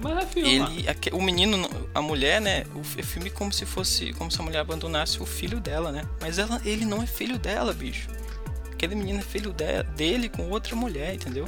mas 0.00 0.16
é 0.16 0.26
filme. 0.26 0.50
Ele, 0.54 0.86
o 1.12 1.20
menino, 1.20 1.68
a 1.94 2.00
mulher, 2.00 2.40
né? 2.40 2.64
O 2.74 2.82
filme 2.82 3.28
como 3.28 3.52
se 3.52 3.66
fosse, 3.66 4.12
como 4.14 4.30
se 4.30 4.40
a 4.40 4.42
mulher 4.44 4.60
abandonasse 4.60 5.20
o 5.20 5.26
filho 5.26 5.60
dela, 5.60 5.92
né? 5.92 6.06
Mas 6.20 6.38
ela, 6.38 6.60
ele 6.64 6.84
não 6.86 7.02
é 7.02 7.06
filho 7.06 7.38
dela, 7.38 7.74
bicho. 7.74 8.08
Aquele 8.72 8.94
menino 8.94 9.18
é 9.18 9.22
filho 9.22 9.52
de, 9.52 9.82
dele 9.94 10.28
com 10.30 10.48
outra 10.48 10.74
mulher, 10.74 11.14
entendeu? 11.14 11.46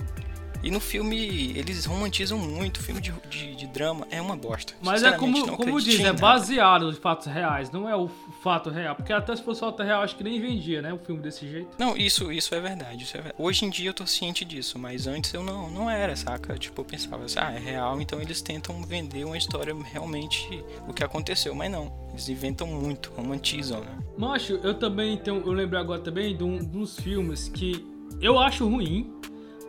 E 0.63 0.71
no 0.71 0.81
filme 0.81 1.53
eles 1.57 1.85
romantizam 1.85 2.39
muito, 2.39 2.79
o 2.79 2.83
filme 2.83 3.01
de, 3.01 3.13
de, 3.29 3.57
de 3.57 3.67
drama 3.67 4.07
é 4.11 4.21
uma 4.21 4.37
bosta. 4.37 4.75
Mas 4.81 5.03
é 5.03 5.13
como, 5.13 5.57
como 5.57 5.81
diz, 5.81 6.01
é 6.01 6.13
baseado 6.13 6.87
nos 6.87 6.99
fatos 6.99 7.27
reais, 7.27 7.71
não 7.71 7.89
é 7.89 7.97
o 7.97 8.09
fato 8.43 8.71
real. 8.71 8.95
Porque 8.95 9.13
até 9.13 9.35
se 9.35 9.43
fosse 9.43 9.61
fato 9.61 9.83
real, 9.83 10.03
acho 10.03 10.17
que 10.17 10.23
nem 10.23 10.41
vendia, 10.41 10.81
né? 10.81 10.93
O 10.93 10.99
filme 10.99 11.21
desse 11.21 11.49
jeito. 11.49 11.69
Não, 11.79 11.97
isso, 11.97 12.31
isso 12.31 12.55
é 12.55 12.61
verdade. 12.61 13.05
Isso 13.05 13.17
é 13.17 13.21
verdade. 13.21 13.43
Hoje 13.43 13.65
em 13.65 13.71
dia 13.71 13.91
eu 13.91 13.95
tô 13.95 14.07
ciente 14.07 14.45
disso, 14.45 14.79
mas 14.79 15.07
antes 15.07 15.33
eu 15.35 15.43
não, 15.43 15.71
não 15.71 15.91
era, 15.91 16.15
saca? 16.15 16.57
Tipo, 16.57 16.83
eu 16.83 16.85
pensava 16.85 17.25
assim, 17.25 17.39
ah, 17.39 17.53
é 17.53 17.59
real, 17.59 18.01
então 18.01 18.21
eles 18.21 18.41
tentam 18.41 18.83
vender 18.85 19.25
uma 19.25 19.37
história 19.37 19.75
realmente 19.93 20.63
o 20.87 20.93
que 20.93 21.03
aconteceu, 21.03 21.55
mas 21.55 21.71
não. 21.71 21.93
Eles 22.11 22.29
inventam 22.29 22.67
muito, 22.67 23.11
romantizam, 23.17 23.81
né? 23.81 23.99
Macho, 24.17 24.61
eu 24.63 24.75
também 24.75 25.17
tenho. 25.17 25.39
Eu 25.39 25.53
lembro 25.53 25.79
agora 25.79 26.01
também 26.01 26.37
de, 26.37 26.45
um, 26.45 26.59
de 26.59 26.77
uns 26.77 26.97
filmes 26.99 27.49
que 27.49 27.85
eu 28.21 28.39
acho 28.39 28.69
ruim 28.69 29.11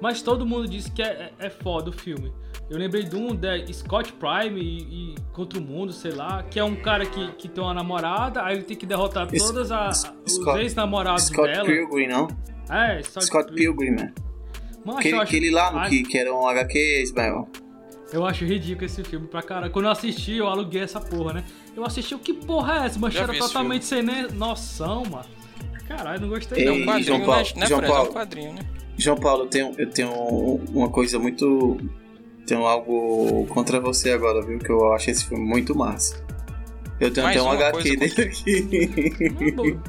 mas 0.03 0.21
todo 0.21 0.45
mundo 0.45 0.67
disse 0.67 0.91
que 0.91 1.01
é, 1.01 1.31
é, 1.39 1.45
é 1.45 1.49
foda 1.49 1.89
o 1.89 1.93
filme. 1.93 2.29
Eu 2.69 2.77
lembrei 2.77 3.03
de 3.03 3.15
um 3.15 3.33
da 3.33 3.55
Scott 3.71 4.11
Prime 4.11 4.59
e, 4.59 5.13
e, 5.13 5.15
Contra 5.31 5.57
o 5.57 5.61
Mundo, 5.61 5.93
sei 5.93 6.11
lá, 6.11 6.43
que 6.43 6.59
é 6.59 6.63
um 6.63 6.75
cara 6.75 7.05
que, 7.05 7.31
que 7.35 7.47
tem 7.47 7.63
uma 7.63 7.73
namorada, 7.73 8.43
aí 8.43 8.55
ele 8.55 8.63
tem 8.63 8.75
que 8.75 8.85
derrotar 8.85 9.25
todas 9.31 9.71
as, 9.71 10.13
os 10.27 10.45
ex-namorados 10.57 11.29
dela. 11.29 11.53
Scott 11.53 11.65
Pilgrim, 11.65 12.07
não? 12.07 12.27
É, 12.69 13.01
Scott, 13.01 13.25
Scott 13.27 13.53
Pilgrim, 13.53 13.91
né? 13.91 14.13
Mas 14.83 14.97
aquele, 14.97 15.13
acho... 15.13 15.23
aquele 15.23 15.51
lá 15.51 15.71
no 15.71 15.89
que, 15.89 16.03
que 16.03 16.17
era 16.17 16.33
um 16.33 16.45
HQ, 16.49 17.01
Ismael. 17.01 17.47
Eu 18.11 18.25
acho 18.25 18.43
ridículo 18.43 18.85
esse 18.85 19.05
filme 19.05 19.27
pra 19.27 19.41
caralho. 19.41 19.71
Quando 19.71 19.85
eu 19.85 19.91
assisti, 19.91 20.33
eu 20.33 20.47
aluguei 20.47 20.81
essa 20.81 20.99
porra, 20.99 21.35
né? 21.35 21.45
Eu 21.73 21.85
assisti, 21.85 22.13
o 22.13 22.19
que 22.19 22.33
porra 22.33 22.83
é 22.83 22.85
essa? 22.87 22.99
Mas 22.99 23.15
era 23.15 23.33
totalmente 23.33 23.85
sem 23.85 24.03
noção, 24.33 25.03
mano. 25.09 25.25
Caralho, 25.87 26.19
não 26.19 26.27
gostei 26.27 26.59
Ei, 26.59 26.65
não. 26.65 26.73
É 26.73 26.77
um 26.77 26.85
quadrinho, 26.85 27.05
João 27.05 27.25
Paulo, 27.25 27.43
né, 27.43 27.53
né 27.55 27.65
João? 27.67 27.81
Paulo. 27.81 28.07
É 28.07 28.09
um 28.09 28.13
quadrinho, 28.13 28.53
né? 28.53 28.82
João 28.97 29.17
Paulo, 29.17 29.43
eu 29.43 29.47
tenho, 29.47 29.73
eu 29.77 29.89
tenho 29.89 30.11
uma 30.73 30.89
coisa 30.89 31.17
muito. 31.19 31.77
Tenho 32.45 32.65
algo 32.65 33.45
contra 33.47 33.79
você 33.79 34.11
agora, 34.11 34.41
viu? 34.45 34.59
Que 34.59 34.69
eu 34.69 34.93
acho 34.93 35.09
esse 35.09 35.25
filme 35.25 35.43
muito 35.45 35.75
massa. 35.75 36.21
Eu 36.99 37.11
tenho 37.11 37.25
Mais 37.25 37.37
até 37.37 37.47
um 37.47 37.51
HQ 37.51 37.95
dele 37.97 38.21
aqui. 38.21 39.79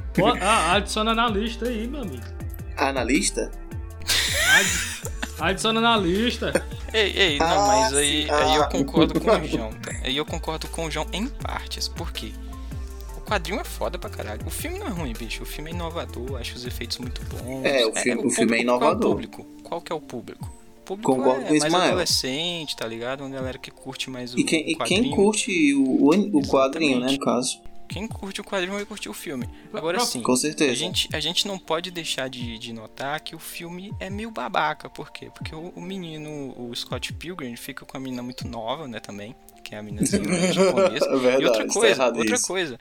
ah, 0.40 0.72
adiciona 0.72 1.14
na 1.14 1.28
lista 1.28 1.66
aí, 1.66 1.86
meu 1.86 2.02
amigo. 2.02 2.22
Ah, 2.76 2.92
na 2.92 3.04
lista? 3.04 3.50
Ad... 4.56 4.68
Adiciona 5.40 5.80
na 5.80 5.96
lista. 5.96 6.64
Ei, 6.92 7.12
ei, 7.16 7.38
não, 7.38 7.46
Ah, 7.46 7.66
mas 7.66 7.94
aí, 7.94 8.30
aí 8.30 8.54
eu 8.56 8.62
Ah. 8.62 8.66
concordo 8.68 9.20
com 9.20 9.30
o 9.30 9.44
João. 9.46 9.70
Aí 10.04 10.16
eu 10.16 10.24
concordo 10.24 10.68
com 10.68 10.86
o 10.86 10.90
João 10.90 11.06
em 11.12 11.26
partes. 11.26 11.88
Por 11.88 12.12
quê? 12.12 12.32
O 13.24 13.26
quadrinho 13.26 13.58
é 13.60 13.64
foda 13.64 13.98
pra 13.98 14.10
caralho. 14.10 14.46
O 14.46 14.50
filme 14.50 14.78
não 14.78 14.86
é 14.86 14.90
ruim, 14.90 15.12
bicho. 15.12 15.42
O 15.42 15.46
filme 15.46 15.70
é 15.70 15.74
inovador, 15.74 16.38
acho 16.38 16.54
os 16.56 16.66
efeitos 16.66 16.98
muito 16.98 17.22
bons. 17.24 17.64
É, 17.64 17.86
o 17.86 17.94
filme- 17.94 18.26
o 18.26 18.30
filme 18.30 18.58
é 18.58 18.60
inovador. 18.60 18.90
Qual 18.90 18.92
é 18.92 18.96
o 18.96 19.10
público? 19.10 19.46
Qual 19.62 19.80
que 19.80 19.92
é 19.92 19.94
o 19.96 20.00
público? 20.00 20.44
O 20.76 20.84
público 20.84 21.12
Concordo 21.14 21.40
é 21.40 21.46
com 21.48 21.54
o 21.54 21.58
mais 21.60 21.74
adolescente, 21.74 22.76
tá 22.76 22.86
ligado? 22.86 23.22
Uma 23.22 23.30
galera 23.30 23.56
que 23.56 23.70
curte 23.70 24.10
mais 24.10 24.34
o 24.34 24.38
E 24.38 24.44
quem, 24.44 24.70
e 24.70 24.74
quadrinho. 24.76 25.02
quem 25.04 25.10
curte 25.14 25.74
o, 25.74 25.82
o, 25.82 26.38
o 26.38 26.46
quadrinho, 26.46 27.00
né, 27.00 27.10
no 27.12 27.18
caso? 27.18 27.58
Quem 27.88 28.06
curte 28.06 28.40
o 28.40 28.44
quadrinho 28.44 28.74
vai 28.74 28.84
curtir 28.84 29.08
o 29.08 29.14
filme. 29.14 29.48
Agora 29.72 30.00
sim, 30.00 30.20
Com 30.22 30.36
certeza. 30.36 30.72
a 30.72 30.74
gente, 30.74 31.08
a 31.12 31.20
gente 31.20 31.46
não 31.48 31.58
pode 31.58 31.90
deixar 31.90 32.28
de, 32.28 32.58
de 32.58 32.72
notar 32.74 33.20
que 33.20 33.34
o 33.34 33.38
filme 33.38 33.92
é 34.00 34.10
meio 34.10 34.30
babaca. 34.30 34.90
Por 34.90 35.10
quê? 35.10 35.30
Porque 35.34 35.54
o, 35.54 35.72
o 35.74 35.80
menino, 35.80 36.54
o 36.58 36.74
Scott 36.74 37.12
Pilgrim, 37.14 37.56
fica 37.56 37.86
com 37.86 37.96
a 37.96 38.00
menina 38.00 38.22
muito 38.22 38.46
nova, 38.46 38.86
né, 38.86 39.00
também. 39.00 39.34
Que 39.62 39.74
é 39.74 39.78
a 39.78 39.82
meninazinha 39.82 40.22
japonesa. 40.52 41.06
É 41.06 41.16
verdade, 41.16 41.42
e 41.42 41.46
outra 41.46 41.66
tá 41.66 41.72
coisa, 41.72 41.94
errado 42.02 42.18
outra 42.18 42.34
isso. 42.34 42.46
coisa. 42.46 42.78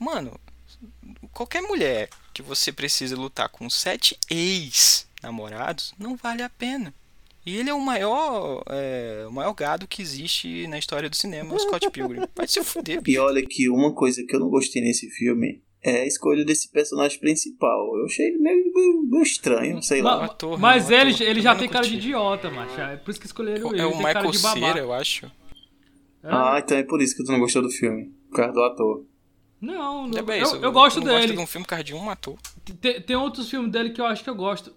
Mano, 0.00 0.40
qualquer 1.32 1.60
mulher 1.62 2.08
que 2.32 2.40
você 2.42 2.72
precisa 2.72 3.14
lutar 3.16 3.48
com 3.50 3.68
sete 3.68 4.16
ex-namorados, 4.30 5.94
não 5.98 6.16
vale 6.16 6.42
a 6.42 6.48
pena. 6.48 6.92
E 7.44 7.56
ele 7.56 7.70
é 7.70 7.74
o 7.74 7.80
maior, 7.80 8.62
é, 8.68 9.24
o 9.28 9.32
maior 9.32 9.52
gado 9.54 9.86
que 9.86 10.02
existe 10.02 10.66
na 10.66 10.78
história 10.78 11.08
do 11.08 11.16
cinema, 11.16 11.54
o 11.54 11.58
Scott 11.58 11.90
Pilgrim. 11.90 12.22
Vai 12.34 12.46
se 12.46 12.62
fuder, 12.62 13.00
E 13.06 13.18
olha 13.18 13.44
que 13.46 13.68
uma 13.68 13.92
coisa 13.94 14.22
que 14.26 14.34
eu 14.34 14.40
não 14.40 14.48
gostei 14.50 14.82
nesse 14.82 15.08
filme 15.10 15.62
é 15.82 16.02
a 16.02 16.06
escolha 16.06 16.44
desse 16.44 16.68
personagem 16.68 17.18
principal. 17.18 17.96
Eu 17.98 18.04
achei 18.04 18.26
ele 18.26 18.38
meio, 18.38 18.72
meio- 18.74 19.02
meio 19.02 19.22
estranho, 19.22 19.82
sei 19.82 20.02
lá. 20.02 20.26
ator, 20.26 20.58
mas 20.58 20.90
né, 20.90 20.98
o 20.98 21.00
ele, 21.00 21.14
ator. 21.14 21.26
ele 21.26 21.40
já 21.40 21.52
não 21.54 21.60
tem 21.60 21.68
cara 21.68 21.86
de 21.86 21.94
idiota, 21.96 22.50
macho. 22.50 22.78
É 22.78 22.96
por 22.96 23.10
isso 23.10 23.20
que 23.20 23.26
escolheram 23.26 23.70
ele. 23.72 23.80
É 23.80 23.86
o 23.86 23.96
Michael 23.96 24.30
de 24.30 24.38
Cera, 24.38 24.78
eu 24.78 24.92
acho. 24.92 25.26
É. 25.26 25.30
Ah, 26.28 26.60
então 26.62 26.76
é 26.76 26.82
por 26.82 27.00
isso 27.00 27.16
que 27.16 27.24
tu 27.24 27.32
não 27.32 27.40
gostou 27.40 27.62
do 27.62 27.70
filme. 27.70 28.12
Por 28.28 28.36
causa 28.36 28.52
do 28.52 28.62
ator. 28.62 29.06
Não, 29.60 30.06
não 30.06 30.18
É 30.18 30.22
bem 30.22 30.38
eu, 30.38 30.44
isso, 30.44 30.56
eu 30.56 30.72
gosto 30.72 31.00
não 31.00 31.06
gosta 31.06 31.20
dele. 31.20 31.32
de 31.34 31.38
um 31.38 31.46
filme 31.46 31.64
por 31.64 31.70
causa 31.70 31.84
de 31.84 31.94
um 31.94 32.08
ator. 32.08 32.36
Tem, 32.80 33.00
tem 33.00 33.16
outros 33.16 33.48
filmes 33.50 33.70
dele 33.70 33.90
que 33.90 34.00
eu 34.00 34.06
acho 34.06 34.24
que 34.24 34.30
eu 34.30 34.34
gosto. 34.34 34.74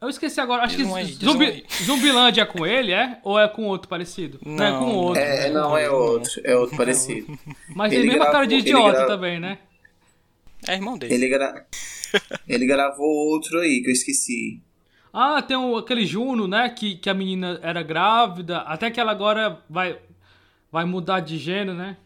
Eu 0.00 0.08
esqueci 0.08 0.40
agora, 0.40 0.62
acho 0.64 0.76
Diz 0.76 0.84
que 0.86 0.92
um 0.92 0.96
aí, 0.96 1.06
Zumbi, 1.06 1.64
um. 1.80 1.84
Zumbilândia 1.84 2.42
é 2.42 2.44
com 2.44 2.66
ele, 2.66 2.92
é? 2.92 3.18
Ou 3.22 3.38
é 3.38 3.46
com 3.48 3.64
outro 3.66 3.88
parecido? 3.88 4.40
Não, 4.44 4.64
é 4.64 4.70
Não, 4.70 4.78
com 4.80 4.94
outro. 4.94 5.22
É, 5.22 5.50
não, 5.50 5.76
é 5.78 5.88
outro. 5.90 6.40
É 6.44 6.56
outro 6.56 6.76
parecido. 6.76 7.38
Mas 7.74 7.90
tem 7.90 8.00
ele 8.00 8.08
mesmo 8.08 8.24
a 8.24 8.30
cara 8.32 8.46
de 8.46 8.56
idiota 8.56 8.92
gra- 8.98 9.06
também, 9.06 9.38
né? 9.38 9.58
É 10.66 10.74
irmão 10.74 10.98
dele. 10.98 11.14
Ele, 11.14 11.28
gra... 11.28 11.66
ele 12.48 12.66
gravou 12.66 13.06
outro 13.06 13.60
aí 13.60 13.80
que 13.80 13.88
eu 13.88 13.92
esqueci. 13.92 14.60
Ah, 15.12 15.40
tem 15.42 15.56
o, 15.56 15.76
aquele 15.76 16.04
Juno, 16.06 16.48
né? 16.48 16.68
Que, 16.68 16.96
que 16.96 17.08
a 17.10 17.14
menina 17.14 17.60
era 17.62 17.82
grávida. 17.82 18.58
Até 18.58 18.90
que 18.90 18.98
ela 19.00 19.12
agora 19.12 19.60
vai, 19.70 19.98
vai 20.70 20.84
mudar 20.84 21.20
de 21.20 21.38
gênero, 21.38 21.74
né? 21.74 21.96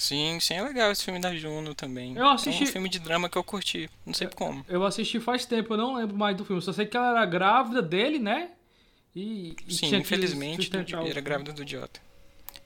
Sim, 0.00 0.40
sim, 0.40 0.54
é 0.54 0.62
legal 0.62 0.90
esse 0.90 1.04
filme 1.04 1.20
da 1.20 1.36
Juno 1.36 1.74
também. 1.74 2.16
Eu 2.16 2.26
assisti- 2.28 2.64
É 2.64 2.66
um 2.68 2.72
filme 2.72 2.88
de 2.88 2.98
drama 2.98 3.28
que 3.28 3.36
eu 3.36 3.44
curti. 3.44 3.90
Não 4.06 4.14
sei 4.14 4.28
como. 4.28 4.64
Eu 4.66 4.82
assisti 4.86 5.20
faz 5.20 5.44
tempo, 5.44 5.74
eu 5.74 5.76
não 5.76 5.94
lembro 5.96 6.16
mais 6.16 6.34
do 6.34 6.42
filme. 6.42 6.62
Só 6.62 6.72
sei 6.72 6.86
que 6.86 6.96
ela 6.96 7.10
era 7.10 7.26
grávida 7.26 7.82
dele, 7.82 8.18
né? 8.18 8.50
E, 9.14 9.54
e 9.68 9.74
Sim, 9.74 9.94
infelizmente, 9.96 10.70
do, 10.70 10.78
era 11.06 11.20
grávida 11.20 11.52
do 11.52 11.60
idiota. 11.60 12.00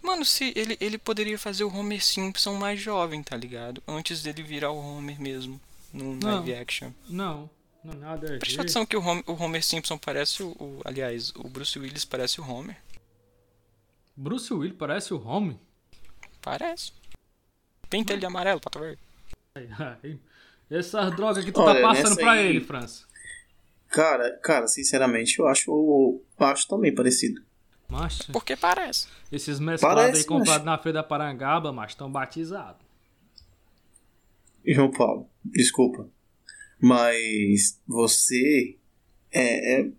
Mano, 0.01 0.25
se 0.25 0.53
ele, 0.55 0.77
ele 0.81 0.97
poderia 0.97 1.37
fazer 1.37 1.65
o 1.65 1.75
Homer 1.77 2.01
Simpson 2.05 2.55
mais 2.55 2.79
jovem, 2.81 3.21
tá 3.21 3.37
ligado? 3.37 3.83
Antes 3.89 4.23
dele 4.23 4.41
virar 4.45 4.71
o 4.71 4.79
Homer 4.79 5.21
mesmo, 5.21 5.61
no 5.93 6.15
Não. 6.15 6.37
live 6.37 6.55
action. 6.55 6.93
Não, 7.09 7.51
não 7.83 7.95
nada. 7.95 8.39
Presta 8.39 8.61
atenção 8.63 8.87
que 8.87 8.97
o 8.97 9.01
Homer, 9.05 9.25
o 9.27 9.33
Homer 9.43 9.65
Simpson 9.65 9.99
parece 9.99 10.41
o, 10.45 10.51
o- 10.51 10.81
Aliás, 10.85 11.33
o 11.35 11.49
Bruce 11.49 11.77
Willis 11.81 12.05
parece 12.05 12.41
o 12.41 12.49
Homer. 12.49 12.77
Bruce 14.17 14.55
Willis 14.55 14.77
parece 14.79 15.13
o 15.13 15.21
Home. 15.27 15.59
Parece. 16.41 16.93
Pinta 17.95 18.13
ele 18.13 18.19
de 18.19 18.27
amarelo 18.27 18.59
pra 18.61 18.71
tu 18.73 18.81
ver. 18.81 18.99
Essas 20.69 21.15
drogas 21.15 21.45
que 21.45 21.53
tu 21.53 21.61
Olha, 21.61 21.81
tá 21.81 21.89
passando 21.89 22.17
pra 22.17 22.33
aí- 22.33 22.49
ele, 22.49 22.61
França. 22.65 23.05
Cara, 23.87 24.37
cara, 24.43 24.67
sinceramente, 24.67 25.39
eu 25.39 25.47
acho, 25.47 25.71
eu 25.71 26.25
acho 26.45 26.67
também 26.67 26.93
parecido. 26.93 27.41
Macho, 27.89 28.33
Porque 28.33 28.57
parece. 28.57 29.07
esses 29.31 29.61
mesclados 29.61 30.19
aí 30.19 30.25
comprados 30.25 30.67
na 30.67 30.77
Feira 30.77 30.99
da 30.99 31.03
Parangaba, 31.05 31.71
mas 31.73 31.93
estão 31.93 32.11
batizados. 32.11 32.83
João 34.67 34.91
Paulo, 34.91 35.31
desculpa. 35.45 36.09
Mas 36.81 37.81
você 37.87 38.77
é, 39.31 39.83
é, 39.83 39.91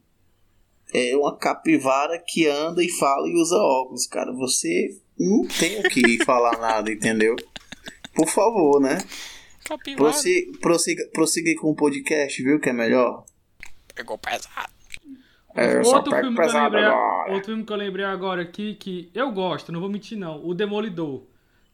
é 0.94 1.16
uma 1.16 1.38
capivara 1.38 2.22
que 2.28 2.46
anda 2.46 2.84
e 2.84 2.90
fala 2.92 3.26
e 3.30 3.36
usa 3.36 3.56
óculos, 3.56 4.06
cara. 4.06 4.34
Você 4.34 5.00
não 5.18 5.48
tem 5.48 5.80
o 5.80 5.84
que 5.84 6.26
falar 6.26 6.58
nada, 6.60 6.92
entendeu? 6.92 7.38
Por 8.16 8.28
favor, 8.28 8.80
né? 8.82 8.98
Capivara. 9.66 10.12
Prossiga, 10.12 10.58
prossiga, 10.60 11.10
prossiga 11.14 11.56
com 11.62 11.72
o 11.72 11.76
podcast, 11.76 12.42
viu? 12.44 12.60
Que 12.60 12.70
é 12.70 12.74
melhor. 12.74 13.26
Pegou 13.94 14.18
pesado. 14.18 14.74
É, 15.56 15.78
outro, 15.80 16.12
filme 16.16 16.36
que 16.36 16.42
eu 16.42 16.46
pesado 16.46 16.66
lembrei, 16.66 16.84
agora. 16.84 17.32
outro 17.32 17.46
filme 17.46 17.64
que 17.64 17.72
eu 17.74 17.78
lembrei 17.78 18.06
agora 18.06 18.42
aqui, 18.42 18.76
que 18.76 19.10
eu 19.14 19.32
gosto, 19.32 19.72
não 19.72 19.80
vou 19.80 19.90
mentir 19.90 20.18
não, 20.18 20.46
o 20.46 20.54
Demolidor. 20.54 21.24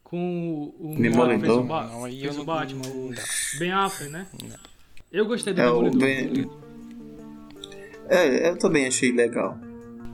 Com 0.04 0.74
o, 0.80 0.92
o 0.92 0.96
Demolidor? 1.02 1.40
fez 1.40 1.52
o, 1.54 1.64
Ba- 1.64 1.88
Não, 1.88 2.06
aí 2.06 2.20
fez 2.22 2.26
eu 2.26 2.34
o 2.34 2.38
não- 2.38 2.46
Batman, 2.46 2.82
não 2.88 2.92
o. 3.08 3.14
Ben 3.58 3.72
Affleck, 3.72 4.12
né? 4.12 4.28
Não. 4.44 4.58
Eu 5.12 5.26
gostei 5.26 5.54
do 5.54 5.62
É, 5.62 5.66
Demolidor. 5.66 6.00
Ben- 6.00 6.50
é, 8.10 8.50
eu 8.50 8.58
também 8.60 8.86
achei 8.88 9.12
legal. 9.12 9.58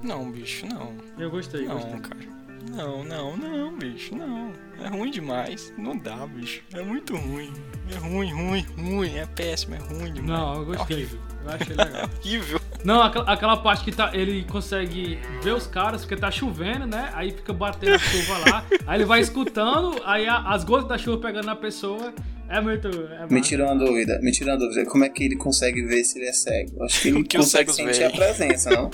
Não, 0.03 0.31
bicho, 0.31 0.65
não. 0.67 0.95
Eu 1.19 1.29
gostei, 1.31 1.65
Não, 1.65 1.75
gostei. 1.75 1.99
cara. 1.99 2.37
Não, 2.75 3.03
não, 3.03 3.35
não, 3.35 3.77
bicho, 3.77 4.15
não. 4.15 4.53
É 4.83 4.87
ruim 4.89 5.11
demais. 5.11 5.73
Não 5.77 5.97
dá, 5.97 6.15
bicho. 6.27 6.61
É 6.73 6.81
muito 6.81 7.15
ruim. 7.15 7.51
É 7.93 7.97
ruim, 7.97 8.31
ruim, 8.31 8.65
ruim. 8.77 9.15
É 9.15 9.25
péssimo, 9.25 9.75
é 9.75 9.79
ruim 9.79 10.13
demais. 10.13 10.39
Não, 10.39 10.55
eu 10.55 10.61
É 10.61 10.65
gostei. 10.77 10.97
horrível. 10.97 11.19
Eu 11.45 11.49
achei 11.51 11.75
legal. 11.75 11.87
É 11.97 12.05
horrível. 12.19 12.61
Não, 12.83 13.01
aquela, 13.01 13.25
aquela 13.33 13.57
parte 13.57 13.83
que 13.83 13.91
tá, 13.91 14.11
ele 14.13 14.43
consegue 14.45 15.19
ver 15.41 15.53
os 15.53 15.65
caras, 15.65 16.01
porque 16.01 16.15
tá 16.15 16.29
chovendo, 16.29 16.85
né? 16.85 17.09
Aí 17.13 17.31
fica 17.31 17.51
batendo 17.51 17.95
a 17.95 17.99
chuva 17.99 18.37
lá. 18.49 18.65
Aí 18.85 18.97
ele 18.99 19.05
vai 19.05 19.19
escutando, 19.19 19.99
aí 20.05 20.27
a- 20.27 20.43
as 20.53 20.63
gotas 20.63 20.87
da 20.87 20.97
chuva 20.97 21.19
pegando 21.19 21.45
na 21.47 21.55
pessoa. 21.55 22.13
É 22.47 22.61
muito. 22.61 22.87
É 22.87 23.25
Me 23.29 23.41
tirou 23.41 23.67
uma 23.67 23.75
dúvida, 23.75 24.19
me 24.21 24.31
tirou 24.31 24.53
uma 24.53 24.59
dúvida. 24.59 24.85
Como 24.89 25.03
é 25.03 25.09
que 25.09 25.23
ele 25.23 25.35
consegue 25.35 25.81
ver 25.81 26.03
se 26.05 26.17
ele 26.19 26.27
é 26.29 26.33
cego? 26.33 26.81
Acho 26.83 27.01
que 27.01 27.07
ele 27.09 27.23
que 27.23 27.35
consegue 27.37 27.73
sentir 27.73 28.03
a 28.05 28.09
presença, 28.11 28.69
não? 28.69 28.89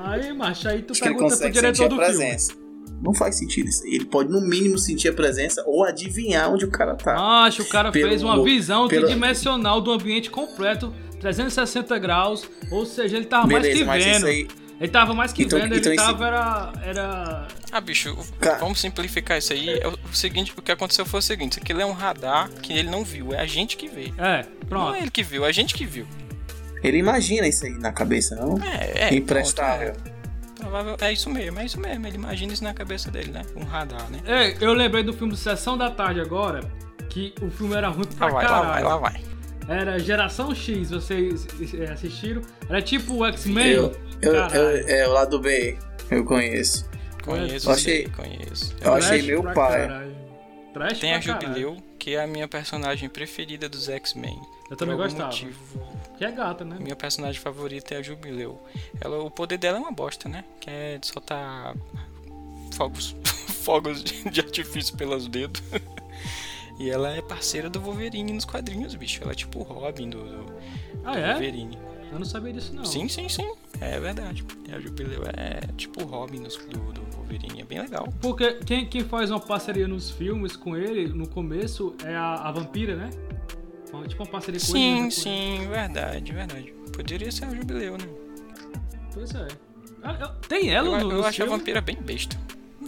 Aí, 0.00 0.32
macho, 0.32 0.68
aí 0.68 0.80
tu 0.82 0.92
Acho 0.92 1.02
que 1.02 1.08
ele 1.08 1.14
pergunta 1.16 1.36
pro 1.36 1.46
consegue 1.46 1.54
sentir 1.54 1.72
diretor 1.74 2.02
a 2.02 2.06
do 2.06 2.12
filme. 2.12 2.63
Não 3.04 3.12
faz 3.14 3.36
sentido 3.36 3.68
isso 3.68 3.84
aí. 3.84 3.94
Ele 3.96 4.06
pode, 4.06 4.30
no 4.30 4.40
mínimo, 4.40 4.78
sentir 4.78 5.08
a 5.08 5.12
presença 5.12 5.62
ou 5.66 5.84
adivinhar 5.84 6.50
onde 6.50 6.64
o 6.64 6.70
cara 6.70 6.94
tá. 6.94 7.14
Macho, 7.14 7.62
o 7.62 7.68
cara 7.68 7.92
Pelo- 7.92 8.08
fez 8.08 8.22
uma 8.22 8.42
visão 8.42 8.88
pelo- 8.88 9.04
tridimensional 9.06 9.80
do 9.80 9.92
ambiente 9.92 10.30
completo, 10.30 10.92
360 11.20 11.98
graus, 11.98 12.48
ou 12.70 12.84
seja, 12.86 13.16
ele 13.16 13.26
tava 13.26 13.46
mais 13.46 13.62
que 13.62 13.68
Beleza, 13.72 13.84
mas 13.86 14.04
vendo. 14.04 14.26
aí. 14.26 14.48
Ele 14.80 14.90
tava 14.90 15.14
mais 15.14 15.32
que 15.32 15.44
Então- 15.44 15.58
vendo, 15.58 15.76
então 15.76 15.92
ele 15.92 16.00
esse- 16.00 16.04
tava 16.12 16.26
era, 16.26 16.72
era... 16.82 17.48
Ah, 17.70 17.80
bicho, 17.80 18.10
o- 18.12 18.38
Cara. 18.40 18.58
vamos 18.58 18.80
simplificar 18.80 19.38
isso 19.38 19.52
aí. 19.52 19.68
É 19.68 19.86
o, 19.86 19.96
seguinte, 20.12 20.52
o 20.56 20.60
que 20.62 20.72
aconteceu 20.72 21.06
foi 21.06 21.20
o 21.20 21.22
seguinte: 21.22 21.52
isso 21.52 21.60
aqui 21.60 21.72
é 21.72 21.86
um 21.86 21.92
radar 21.92 22.50
que 22.62 22.72
ele 22.72 22.90
não 22.90 23.04
viu, 23.04 23.32
é 23.32 23.40
a 23.40 23.46
gente 23.46 23.76
que 23.76 23.86
vê. 23.88 24.12
É, 24.18 24.38
Não 24.62 24.68
pronto. 24.68 24.94
é 24.96 25.00
ele 25.02 25.10
que 25.10 25.22
viu, 25.22 25.44
é 25.44 25.48
a 25.48 25.52
gente 25.52 25.74
que 25.74 25.86
viu. 25.86 26.06
Ele 26.82 26.98
imagina 26.98 27.46
isso 27.46 27.64
aí 27.64 27.72
na 27.78 27.92
cabeça, 27.92 28.34
não? 28.36 28.58
É, 28.62 29.08
é. 29.10 29.14
Imprestável. 29.14 29.92
pronto, 29.92 30.08
é. 30.08 30.13
Provável- 30.58 30.96
é 31.00 31.12
isso 31.12 31.28
mesmo, 31.30 31.58
é 31.58 31.64
isso 31.64 31.80
mesmo. 31.80 32.06
Ele 32.06 32.16
imagina 32.16 32.52
isso 32.52 32.64
na 32.64 32.72
cabeça 32.74 33.10
dele, 33.10 33.30
né? 33.32 33.42
Um 33.56 33.64
radar, 33.64 34.08
né? 34.10 34.20
É, 34.24 34.56
eu 34.64 34.72
lembrei 34.72 35.02
do 35.02 35.12
filme 35.12 35.36
Sessão 35.36 35.76
da 35.76 35.90
Tarde 35.90 36.20
agora, 36.20 36.60
que 37.10 37.34
o 37.42 37.50
filme 37.50 37.74
era 37.74 37.88
ruim 37.88 38.06
pra 38.16 38.26
Lá 38.26 38.32
vai, 38.32 38.44
lá 38.44 38.50
vai, 38.50 38.62
caralho. 38.82 38.86
lá 38.88 38.96
vai. 38.96 39.22
Era 39.66 39.98
Geração 39.98 40.54
X, 40.54 40.90
vocês 40.90 41.46
assistiram? 41.92 42.42
Era 42.68 42.82
tipo 42.82 43.14
o 43.14 43.26
X-Men. 43.26 43.66
Eu, 43.72 43.96
eu, 44.20 44.32
Caralho. 44.32 44.56
eu, 44.56 44.88
é 44.88 45.08
o 45.08 45.12
lado 45.12 45.38
B, 45.40 45.78
eu 46.10 46.24
conheço. 46.24 46.88
Conheço, 47.24 47.68
Eu 47.70 47.72
achei- 47.74 48.08
conheço. 48.08 48.76
Eu 48.82 48.92
achei 48.94 49.22
meu 49.22 49.42
pai. 49.42 49.88
caralho. 49.88 50.14
Tem 51.00 51.14
a 51.14 51.20
caralho. 51.22 51.46
Jubileu, 51.46 51.76
que 51.98 52.14
é 52.14 52.22
a 52.22 52.26
minha 52.26 52.46
personagem 52.46 53.08
preferida 53.08 53.68
dos 53.68 53.88
X-Men. 53.88 54.38
Eu 54.70 54.76
também 54.76 54.96
gostava. 54.96 55.26
motivo, 55.26 55.58
Que 56.16 56.24
é 56.24 56.32
gata, 56.32 56.64
né? 56.64 56.76
minha 56.80 56.96
personagem 56.96 57.40
favorita 57.40 57.94
é 57.94 57.98
a 57.98 58.02
Jubileu. 58.02 58.60
Ela, 59.00 59.22
o 59.22 59.30
poder 59.30 59.58
dela 59.58 59.78
é 59.78 59.80
uma 59.80 59.92
bosta, 59.92 60.28
né? 60.28 60.44
Que 60.60 60.70
é 60.70 60.98
de 60.98 61.06
soltar 61.06 61.74
fogos, 62.72 63.14
fogos 63.62 64.02
de, 64.02 64.40
artifício 64.40 64.96
pelos 64.96 65.28
dedos. 65.28 65.62
e 66.78 66.88
ela 66.90 67.10
é 67.14 67.20
parceira 67.20 67.68
do 67.68 67.80
Wolverine 67.80 68.32
nos 68.32 68.44
quadrinhos, 68.44 68.94
bicho. 68.94 69.22
Ela 69.22 69.32
é 69.32 69.34
tipo 69.34 69.60
o 69.60 69.62
Robin 69.62 70.08
do, 70.10 70.24
do, 70.24 70.54
Ah, 71.04 71.12
do 71.12 71.18
é? 71.18 71.30
Wolverine. 71.32 71.78
Eu 72.10 72.18
não 72.18 72.26
sabia 72.26 72.52
disso, 72.52 72.72
não. 72.74 72.84
Sim, 72.84 73.08
sim, 73.08 73.28
sim. 73.28 73.52
É 73.80 73.98
verdade. 73.98 74.44
A 74.72 74.78
Jubileu 74.78 75.22
é 75.36 75.60
tipo 75.76 76.04
o 76.04 76.06
Robin 76.06 76.42
do, 76.42 76.48
do 76.48 77.16
Wolverine. 77.16 77.60
É 77.60 77.64
bem 77.64 77.80
legal. 77.80 78.08
Porque 78.20 78.54
quem, 78.64 78.86
quem 78.86 79.02
faz 79.02 79.30
uma 79.30 79.40
parceria 79.40 79.88
nos 79.88 80.10
filmes 80.10 80.54
com 80.56 80.76
ele, 80.76 81.08
no 81.08 81.28
começo, 81.28 81.94
é 82.04 82.14
a, 82.14 82.34
a 82.34 82.52
vampira, 82.52 82.94
né? 82.94 83.10
Uma- 83.94 84.08
Tipo 84.08 84.22
uma 84.22 84.30
parceria 84.30 84.60
com. 84.60 84.66
Sim, 84.66 85.02
né? 85.04 85.10
sim, 85.10 85.66
verdade, 85.70 86.32
verdade. 86.32 86.74
Poderia 86.92 87.30
ser 87.32 87.44
a 87.46 87.50
Jubileu, 87.54 87.96
né? 87.98 88.06
Pois 89.12 89.34
é. 89.34 89.48
Ah, 90.02 90.16
eu- 90.20 90.28
Tem 90.48 90.70
ela 90.70 91.00
Eu, 91.00 91.08
no 91.08 91.12
eu 91.12 91.24
acho 91.24 91.42
a 91.42 91.46
vampira 91.46 91.80
bem 91.80 91.96
besta. 91.96 92.36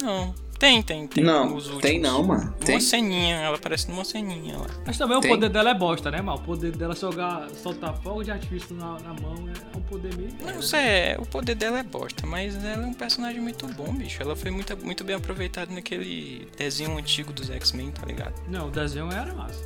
Não. 0.03 0.35
Tem, 0.59 0.83
tem, 0.83 1.07
tem. 1.07 1.23
Não, 1.23 1.59
tem 1.83 2.01
não, 2.01 2.23
mano. 2.23 2.45
Uma 2.45 2.53
Tem. 2.65 2.81
ceninha, 2.81 3.37
ela 3.37 3.57
aparece 3.57 3.91
numa 3.91 4.07
ceninha 4.07 4.57
lá. 4.57 4.67
Mas 4.87 4.97
também 4.97 5.21
Tem. 5.21 5.31
o 5.31 5.35
poder 5.35 5.51
dela 5.51 5.69
é 5.69 5.75
bosta, 5.75 6.11
né, 6.11 6.23
mal? 6.23 6.37
O 6.37 6.41
poder 6.41 6.75
dela 6.75 6.95
jogar, 6.97 7.47
soltar 7.51 7.95
fogo 8.01 8.23
de 8.25 8.31
artifício 8.31 8.75
na, 8.75 8.99
na 9.01 9.13
mão 9.21 9.35
é 9.51 9.77
um 9.77 9.83
poder 9.83 10.17
meio. 10.17 10.31
Não 10.43 10.63
sei, 10.63 11.15
o 11.19 11.27
poder 11.27 11.57
dela 11.57 11.79
é 11.81 11.83
bosta, 11.83 12.27
mas 12.27 12.57
ela 12.65 12.85
é 12.85 12.87
um 12.87 12.95
personagem 12.95 13.39
muito 13.39 13.67
bom, 13.69 13.93
bicho. 13.93 14.23
Ela 14.23 14.35
foi 14.35 14.51
muito, 14.51 14.75
muito 14.83 15.05
bem 15.05 15.17
aproveitada 15.17 15.71
naquele 15.75 16.49
desenho 16.57 16.97
antigo 16.97 17.35
dos 17.35 17.51
X-Men, 17.51 17.91
tá 17.91 18.07
ligado? 18.07 18.33
Não, 18.49 18.69
o 18.69 18.71
desenho 18.71 19.13
era 19.13 19.35
massa. 19.35 19.63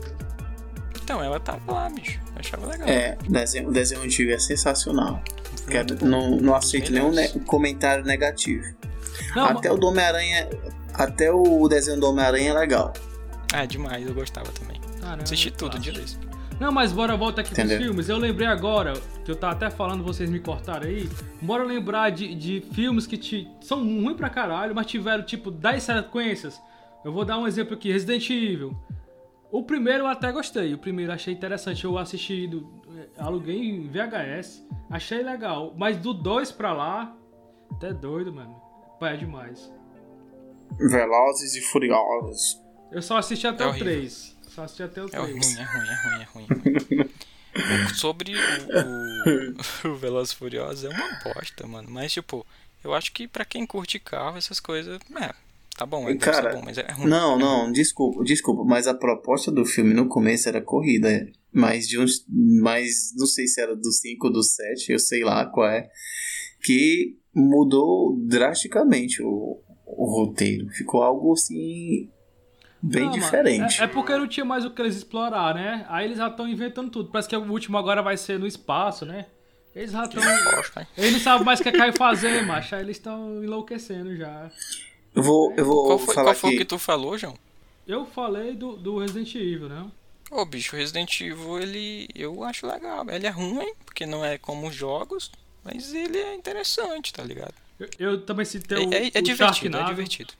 Então, 1.03 1.23
ela 1.23 1.41
tava 1.41 1.73
lá, 1.73 1.89
bicho. 1.89 2.19
Eu 2.35 2.41
achava 2.41 2.67
legal. 2.67 2.89
É, 2.89 3.17
o 3.27 3.31
desenho, 3.33 3.71
desenho 3.73 4.03
antigo 4.03 4.31
é 4.33 4.39
sensacional. 4.39 5.23
Quero- 5.69 6.05
não, 6.05 6.37
não 6.37 6.55
aceito 6.55 6.93
nenhum 6.93 7.11
ne- 7.11 7.29
comentário 7.47 8.05
negativo. 8.05 8.65
Não, 9.35 9.47
até 9.47 9.71
o 9.71 9.77
do 9.77 9.89
Homem-Aranha. 9.89 10.49
Até 10.95 11.33
o 11.33 11.67
desenho 11.69 12.01
do 12.01 12.09
Homem-Aranha 12.09 12.51
é 12.51 12.55
legal. 12.55 12.93
Ah, 13.53 13.65
demais, 13.65 14.07
eu 14.07 14.15
gostava 14.15 14.51
também. 14.53 14.81
Caramba, 15.01 15.23
Assisti 15.25 15.51
tudo 15.51 15.79
de 15.79 15.91
vez. 15.91 16.19
Não, 16.61 16.71
mas 16.71 16.93
bora 16.93 17.17
voltar 17.17 17.41
aqui 17.41 17.53
Entendeu? 17.53 17.77
pros 17.79 17.87
filmes. 17.89 18.09
Eu 18.09 18.19
lembrei 18.19 18.47
agora, 18.47 18.93
que 19.25 19.31
eu 19.31 19.35
tava 19.37 19.55
até 19.55 19.71
falando, 19.71 20.05
vocês 20.05 20.29
me 20.29 20.39
cortaram 20.39 20.87
aí. 20.87 21.09
Bora 21.41 21.65
lembrar 21.65 22.11
de, 22.11 22.35
de 22.35 22.63
filmes 22.75 23.07
que 23.07 23.17
te, 23.17 23.49
são 23.63 23.79
ruins 23.83 24.17
pra 24.17 24.29
caralho, 24.29 24.75
mas 24.75 24.87
tiveram 24.87 25.25
tipo 25.25 25.51
10 25.51 25.83
sequências. 25.83 26.61
Eu 27.03 27.13
vou 27.13 27.25
dar 27.25 27.39
um 27.39 27.47
exemplo 27.47 27.75
aqui: 27.75 27.91
Resident 27.91 28.29
Evil. 28.29 28.77
O 29.53 29.63
primeiro 29.65 30.05
eu 30.05 30.07
até 30.07 30.31
gostei. 30.31 30.73
O 30.75 30.79
primeiro 30.79 31.13
achei 31.13 31.35
interessante. 31.35 31.85
Eu 31.85 31.99
assisti, 31.99 32.47
do, 32.47 32.83
eh, 32.97 33.09
aluguei 33.19 33.59
em 33.59 33.89
VHS. 33.89 34.65
Achei 34.89 35.23
legal. 35.23 35.75
Mas 35.77 35.97
do 35.97 36.15
2 36.15 36.53
pra 36.53 36.73
lá, 36.73 37.17
até 37.73 37.93
doido, 37.93 38.33
mano. 38.33 38.55
Pai, 39.01 39.15
é 39.15 39.17
demais. 39.17 39.73
Velozes 40.79 41.57
e 41.57 41.61
Furiosos. 41.63 42.61
Eu 42.93 43.03
só 43.03 43.17
assisti 43.17 43.47
até 43.47 43.65
É 43.65 43.67
o 43.67 43.71
horrível. 43.71 43.93
3. 43.93 44.39
Só 44.43 44.63
assisti 44.63 44.83
até 44.83 45.03
o 45.03 45.09
É 45.13 45.19
ruim, 45.19 45.41
3. 45.41 45.59
é 45.59 45.63
ruim, 45.63 45.89
é 45.89 45.95
ruim, 46.05 46.23
é 46.23 46.95
ruim. 46.95 47.11
Sobre 47.95 48.33
o, 48.35 49.89
o, 49.89 49.91
o 49.91 49.97
Velozes 49.97 50.33
e 50.33 50.37
Furiosos 50.37 50.85
é 50.85 50.89
uma 50.89 51.19
bosta, 51.25 51.67
mano. 51.67 51.89
Mas, 51.91 52.13
tipo, 52.13 52.47
eu 52.85 52.95
acho 52.95 53.13
que 53.13 53.27
pra 53.27 53.45
quem 53.45 53.67
curte 53.67 53.99
carro, 53.99 54.39
essas 54.39 54.61
coisas. 54.61 55.01
É, 55.21 55.35
tá 55.81 55.87
bom, 55.87 56.07
é, 56.11 56.15
Cara, 56.17 56.57
bom, 56.57 56.63
mas 56.63 56.77
é 56.77 56.87
ruim. 56.93 57.09
Não, 57.09 57.39
não, 57.39 57.73
desculpa, 57.73 58.23
desculpa, 58.23 58.63
mas 58.65 58.87
a 58.87 58.93
proposta 58.93 59.51
do 59.51 59.65
filme 59.65 59.95
no 59.95 60.09
começo 60.09 60.47
era 60.47 60.61
corrida. 60.61 61.27
Mas 61.51 61.89
de 61.89 61.99
uns. 61.99 62.25
Mas 62.29 63.13
não 63.17 63.27
sei 63.27 63.47
se 63.47 63.61
era 63.61 63.75
do 63.75 63.91
5 63.91 64.27
ou 64.27 64.33
do 64.33 64.43
7, 64.43 64.93
eu 64.93 64.99
sei 64.99 65.25
lá 65.25 65.47
qual 65.47 65.69
é. 65.69 65.89
Que 66.63 67.17
mudou 67.35 68.15
drasticamente 68.27 69.23
o, 69.23 69.59
o 69.87 70.05
roteiro. 70.05 70.69
Ficou 70.69 71.03
algo 71.03 71.33
assim. 71.33 72.11
Bem 72.83 73.05
Não, 73.05 73.11
diferente. 73.11 73.81
É, 73.81 73.85
é 73.85 73.87
porque 73.87 74.17
não 74.17 74.29
tinha 74.29 74.45
mais 74.45 74.65
o 74.65 74.71
que 74.71 74.81
eles 74.81 74.97
explorar, 74.97 75.55
né? 75.55 75.85
Aí 75.89 76.05
eles 76.05 76.19
já 76.19 76.29
estão 76.29 76.47
inventando 76.47 76.91
tudo. 76.91 77.11
Parece 77.11 77.29
que 77.29 77.37
o 77.37 77.51
último 77.51 77.77
agora 77.77 78.03
vai 78.03 78.17
ser 78.17 78.39
no 78.39 78.47
espaço, 78.47 79.05
né? 79.05 79.27
Eles 79.75 79.93
já 79.93 80.05
estão. 80.05 80.23
Eles 80.97 81.13
não 81.13 81.21
sabem 81.21 81.45
mais 81.45 81.61
o 81.61 81.63
que 81.63 81.69
é 81.69 81.73
Caio 81.73 81.93
fazer, 81.93 82.45
macho. 82.45 82.75
Aí 82.75 82.83
eles 82.83 82.97
estão 82.97 83.43
enlouquecendo 83.43 84.15
já. 84.17 84.51
Eu 85.15 85.23
vou, 85.23 85.53
eu 85.57 85.65
vou 85.65 85.87
Qual 85.87 85.99
foi, 85.99 86.15
falar 86.15 86.29
qual 86.29 86.35
foi 86.37 86.55
o 86.55 86.59
que 86.59 86.65
tu 86.65 86.79
falou, 86.79 87.19
João? 87.19 87.37
Eu 87.87 88.07
falei 88.07 88.55
do, 88.55 88.77
do 88.77 88.99
Resident 88.99 89.35
Evil, 89.35 89.69
né? 89.69 89.91
Ô, 90.31 90.45
bicho, 90.45 90.77
Resident 90.77 91.21
Evil, 91.21 91.59
ele. 91.61 92.09
Eu 92.15 92.45
acho 92.45 92.67
legal. 92.67 93.05
Ele 93.11 93.27
é 93.27 93.31
ruim, 93.31 93.75
porque 93.85 94.07
não 94.07 94.25
é 94.25 94.39
como 94.39 94.69
os 94.69 94.75
jogos, 94.75 95.31
mas 95.65 95.93
ele 95.93 96.19
é 96.19 96.35
interessante, 96.35 97.13
tá 97.13 97.25
ligado? 97.25 97.55
Eu, 97.79 97.89
eu 97.99 98.21
também 98.23 98.45
citei 98.45 98.79
É, 98.79 98.87
o, 98.87 98.95
é- 98.95 99.11
é 99.15 99.19
o 99.19 99.23
divertido, 99.23 99.77
é 99.77 99.81
Sharknado. 99.81 99.89
divertido. 99.91 100.35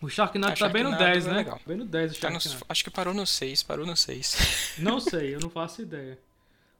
O 0.00 0.08
Sharknado 0.08 0.52
Ah, 0.54 0.56
tá 0.56 0.68
bem 0.68 0.82
no 0.84 0.90
Sharknado 0.90 1.12
10, 1.12 1.26
é 1.26 1.30
né? 1.30 1.36
legal. 1.36 1.60
Bem 1.66 1.76
no 1.76 1.84
10 1.84 2.16
o 2.16 2.20
Tá 2.20 2.30
no- 2.30 2.40
Sharknado. 2.40 2.66
acho 2.68 2.84
que 2.84 2.90
parou 2.90 3.12
no 3.14 3.26
6, 3.26 3.62
parou 3.62 3.84
no 3.86 3.96
6. 3.96 4.36
Não 4.78 4.98
sei, 5.00 5.34
eu 5.34 5.40
não 5.40 5.50
faço 5.50 5.82
ideia. 5.82 6.18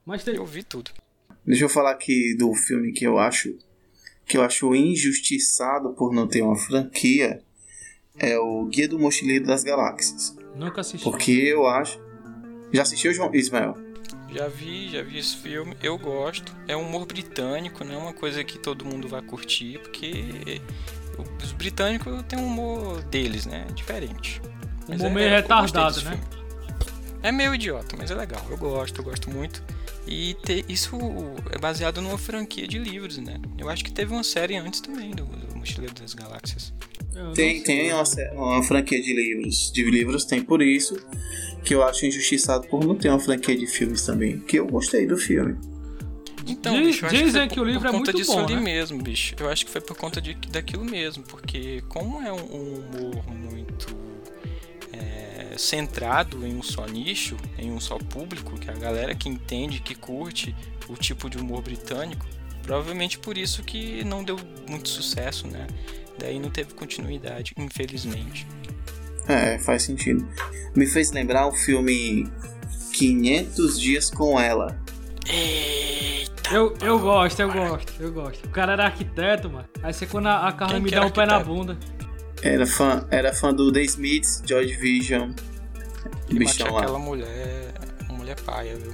Mas 0.05 0.23
tem. 0.23 0.35
Eu 0.35 0.45
vi 0.45 0.63
tudo. 0.63 0.89
Deixa 1.45 1.63
eu 1.65 1.69
falar 1.69 1.91
aqui 1.91 2.35
do 2.37 2.53
filme 2.55 2.91
que 2.91 3.05
eu 3.05 3.19
acho 3.19 3.55
que 4.27 4.37
eu 4.37 4.41
acho 4.41 4.75
injustiçado 4.75 5.91
por 5.93 6.13
não 6.13 6.27
ter 6.27 6.41
uma 6.41 6.55
franquia 6.57 7.41
é 8.19 8.37
o 8.37 8.65
Guia 8.65 8.87
do 8.87 8.99
Mochileiro 8.99 9.45
das 9.45 9.63
Galáxias. 9.63 10.35
Nunca 10.55 10.81
assisti. 10.81 11.03
Porque 11.03 11.31
eu 11.31 11.67
acho. 11.67 11.99
Já 12.73 12.81
assistiu, 12.81 13.13
João 13.13 13.33
Ismael? 13.33 13.77
Já 14.29 14.47
vi, 14.47 14.89
já 14.89 15.01
vi 15.01 15.19
esse 15.19 15.37
filme, 15.37 15.77
eu 15.81 15.97
gosto. 15.97 16.53
É 16.67 16.75
um 16.75 16.81
humor 16.81 17.05
britânico, 17.05 17.83
não 17.83 17.93
é 17.93 17.97
uma 17.97 18.13
coisa 18.13 18.43
que 18.43 18.59
todo 18.59 18.83
mundo 18.83 19.07
vai 19.07 19.21
curtir, 19.21 19.79
porque 19.79 20.59
os 21.41 21.51
britânicos 21.53 22.21
têm 22.23 22.37
um 22.37 22.45
humor 22.47 23.01
deles, 23.03 23.45
né? 23.45 23.65
Diferente. 23.73 24.41
Mas 24.87 24.99
Humor 24.99 25.11
é- 25.11 25.15
meio 25.15 25.29
gostei 25.29 25.41
retardado, 25.41 26.01
né? 26.03 26.11
filme. 26.11 26.36
É 27.23 27.31
meio 27.31 27.53
idiota, 27.55 27.95
mas 27.97 28.11
é 28.11 28.15
legal. 28.15 28.45
Eu 28.49 28.57
gosto, 28.57 28.99
eu 28.99 29.03
gosto 29.03 29.29
muito. 29.29 29.63
E 30.07 30.35
te- 30.45 30.63
isso 30.69 30.95
é 31.51 31.57
baseado 31.57 32.01
numa 32.01 32.17
franquia 32.17 32.67
de 32.67 32.77
livros, 32.79 33.17
né? 33.17 33.39
Eu 33.57 33.69
acho 33.69 33.83
que 33.83 33.91
teve 33.91 34.13
uma 34.13 34.23
série 34.23 34.55
antes 34.55 34.79
também 34.79 35.11
do, 35.11 35.25
do 35.25 35.55
Mochileiro 35.57 35.93
das 35.95 36.13
Galáxias. 36.13 36.73
Eu 37.13 37.33
Tem, 37.33 37.61
tem 37.63 37.91
uma, 37.93 38.03
uma 38.33 38.63
franquia 38.63 39.01
de 39.01 39.13
livros. 39.13 39.71
De 39.73 39.83
livros 39.83 40.23
tem 40.25 40.41
por 40.41 40.61
isso 40.61 40.95
que 41.65 41.73
eu 41.75 41.83
acho 41.83 42.05
injustiçado 42.05 42.67
por 42.67 42.85
não 42.85 42.95
ter 42.95 43.09
uma 43.09 43.19
franquia 43.19 43.57
de 43.57 43.67
filmes 43.67 44.03
também. 44.05 44.39
Que 44.39 44.59
eu 44.59 44.67
gostei 44.67 45.05
do 45.05 45.17
filme. 45.17 45.55
Então, 46.47 46.73
Diz- 46.77 46.87
bicho, 46.87 47.05
eu 47.05 47.09
acho 47.09 47.17
dizem 47.25 47.47
que 47.49 47.55
por- 47.55 47.61
o 47.61 47.65
livro 47.65 47.81
por 47.81 47.87
é 47.87 47.91
conta 47.91 48.11
muito 48.11 48.17
disso 48.17 48.31
bom, 48.33 48.43
ali 48.45 48.55
né? 48.55 48.61
mesmo, 48.61 49.01
bicho. 49.03 49.35
Eu 49.37 49.49
acho 49.49 49.65
que 49.65 49.71
foi 49.71 49.81
por 49.81 49.97
conta 49.97 50.21
de, 50.21 50.33
daquilo 50.49 50.85
mesmo, 50.85 51.23
porque 51.23 51.81
como 51.89 52.21
é 52.21 52.31
um, 52.31 52.37
um 52.37 52.75
humor 52.79 53.23
muito 53.33 53.93
centrado 55.57 56.45
em 56.45 56.55
um 56.55 56.63
só 56.63 56.85
nicho, 56.85 57.35
em 57.57 57.71
um 57.71 57.79
só 57.79 57.97
público, 57.97 58.57
que 58.59 58.69
é 58.69 58.73
a 58.73 58.77
galera 58.77 59.15
que 59.15 59.27
entende, 59.29 59.79
que 59.79 59.95
curte 59.95 60.55
o 60.87 60.95
tipo 60.95 61.29
de 61.29 61.37
humor 61.37 61.61
britânico, 61.61 62.25
provavelmente 62.63 63.17
por 63.19 63.37
isso 63.37 63.63
que 63.63 64.03
não 64.03 64.23
deu 64.23 64.37
muito 64.69 64.89
sucesso, 64.89 65.47
né? 65.47 65.67
Daí 66.19 66.39
não 66.39 66.49
teve 66.49 66.73
continuidade, 66.73 67.53
infelizmente. 67.57 68.47
É, 69.27 69.57
faz 69.59 69.83
sentido. 69.83 70.27
Me 70.75 70.85
fez 70.87 71.11
lembrar 71.11 71.47
o 71.47 71.51
filme 71.51 72.27
500 72.93 73.79
Dias 73.79 74.09
com 74.09 74.39
Ela. 74.39 74.79
Eita! 75.27 76.53
Eu, 76.53 76.73
eu 76.81 76.97
gosto, 76.97 77.39
eu 77.41 77.51
gosto, 77.51 77.93
eu 77.99 78.11
gosto. 78.11 78.45
O 78.45 78.49
cara 78.49 78.73
era 78.73 78.85
arquiteto, 78.85 79.49
mano. 79.49 79.67
Aí 79.83 79.93
você 79.93 80.05
quando 80.05 80.27
a, 80.27 80.47
a 80.47 80.51
Carla 80.53 80.75
Quem 80.75 80.83
me 80.83 80.89
dá 80.91 81.05
um 81.05 81.09
pé 81.11 81.25
na 81.25 81.35
arquiteto? 81.35 81.55
bunda. 81.55 81.77
Era 82.41 82.65
fã, 82.67 83.05
era 83.09 83.33
fã 83.33 83.53
do 83.53 83.71
The 83.71 83.81
Smiths, 83.83 84.43
George 84.45 84.73
Vision. 84.75 85.31
Ele 86.29 86.39
Bichão 86.39 86.65
bate 86.67 86.73
lá. 86.75 86.81
aquela 86.81 86.99
mulher, 86.99 87.73
uma 88.09 88.17
mulher 88.17 88.39
paia, 88.41 88.75
viu? 88.75 88.91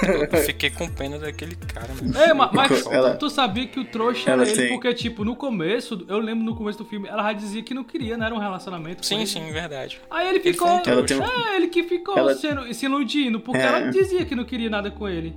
Coitado, 0.00 0.36
eu 0.36 0.42
fiquei 0.44 0.68
com 0.68 0.86
pena 0.90 1.18
daquele 1.18 1.54
cara, 1.56 1.88
mano. 1.94 2.18
Ei, 2.20 2.34
ma- 2.34 2.50
mas 2.52 2.84
Ela- 2.86 3.14
tu 3.16 3.30
sabia 3.30 3.66
que 3.66 3.80
o 3.80 3.84
trouxa 3.86 4.30
era 4.30 4.42
ele, 4.46 4.54
tem- 4.54 4.68
porque, 4.68 4.92
tipo, 4.92 5.24
no 5.24 5.34
começo, 5.34 6.04
eu 6.06 6.18
lembro 6.18 6.44
no 6.44 6.54
começo 6.54 6.76
do 6.78 6.84
filme, 6.84 7.08
ela 7.08 7.22
já 7.22 7.32
dizia 7.32 7.62
que 7.62 7.72
não 7.72 7.82
queria, 7.82 8.14
não 8.16 8.26
era 8.26 8.34
um 8.34 8.38
relacionamento. 8.38 8.98
com 8.98 9.02
Sim, 9.04 9.16
ele. 9.18 9.26
sim, 9.26 9.50
verdade. 9.52 10.00
Aí 10.10 10.28
ele 10.28 10.38
Ele 10.38 10.52
ficou. 10.52 10.80
tem 10.80 10.92
um- 11.18 11.22
É, 11.24 11.56
ele 11.56 11.68
que 11.68 11.82
ficou 11.82 12.16
Ela- 12.18 12.34
sendo, 12.34 12.72
se 12.74 12.84
iludindo, 12.84 13.40
porque 13.40 13.60
É. 13.62 13.64
ela 13.66 13.90
dizia 13.90 14.24
que 14.26 14.34
não 14.34 14.44
queria 14.44 14.68
nada 14.68 14.90
com 14.90 15.08
ele. 15.08 15.34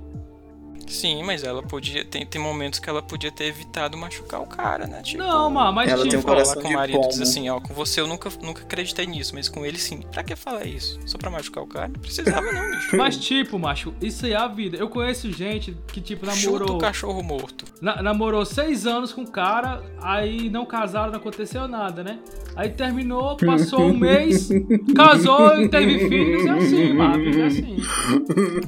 Sim, 0.88 1.22
mas 1.22 1.42
ela 1.44 1.62
podia. 1.62 2.04
Tem, 2.04 2.24
tem 2.26 2.40
momentos 2.40 2.78
que 2.78 2.88
ela 2.88 3.02
podia 3.02 3.30
ter 3.30 3.44
evitado 3.44 3.96
machucar 3.96 4.40
o 4.40 4.46
cara, 4.46 4.86
né? 4.86 5.02
Tipo, 5.02 5.18
Não, 5.22 5.50
mano, 5.50 5.72
mas 5.72 5.90
ela 5.90 6.02
tem 6.02 6.08
um 6.08 6.10
tipo. 6.16 6.22
falar 6.22 6.34
coração 6.42 6.62
com 6.62 6.68
o 6.68 6.72
marido 6.72 7.00
diz 7.00 7.08
pomo. 7.16 7.22
assim, 7.22 7.48
ó, 7.50 7.60
com 7.60 7.74
você 7.74 8.00
eu 8.00 8.06
nunca, 8.06 8.30
nunca 8.42 8.62
acreditei 8.62 9.06
nisso, 9.06 9.34
mas 9.34 9.48
com 9.48 9.64
ele 9.64 9.78
sim. 9.78 10.00
Pra 10.12 10.22
que 10.22 10.34
falar 10.36 10.64
isso? 10.64 10.98
Só 11.06 11.18
pra 11.18 11.30
machucar 11.30 11.62
o 11.62 11.66
cara? 11.66 11.88
Não 11.88 12.00
precisava 12.00 12.52
não, 12.52 12.70
bicho. 12.70 12.96
Mas, 12.96 13.16
tipo, 13.16 13.58
macho, 13.58 13.94
isso 14.00 14.24
aí 14.26 14.32
é 14.32 14.36
a 14.36 14.46
vida. 14.48 14.76
Eu 14.76 14.88
conheço 14.88 15.30
gente 15.32 15.76
que, 15.88 16.00
tipo, 16.00 16.26
Chuta 16.26 16.36
namorou. 16.50 16.76
o 16.76 16.78
cachorro 16.78 17.22
morto. 17.22 17.64
na- 17.80 18.02
namorou 18.02 18.44
seis 18.44 18.86
anos 18.86 19.12
com 19.12 19.22
o 19.22 19.30
cara, 19.30 19.82
aí 20.00 20.48
não 20.50 20.64
casaram, 20.66 21.10
não 21.12 21.18
aconteceu 21.18 21.68
nada, 21.68 22.02
né? 22.02 22.18
Aí 22.56 22.70
terminou, 22.70 23.36
passou 23.36 23.82
um 23.82 23.96
mês, 23.96 24.48
casou 24.96 25.60
e 25.60 25.68
teve 25.68 26.08
filhos, 26.08 26.44
é 26.44 26.50
assim, 26.50 26.92
vida 27.22 27.40
É 27.42 27.46
assim. 27.46 27.76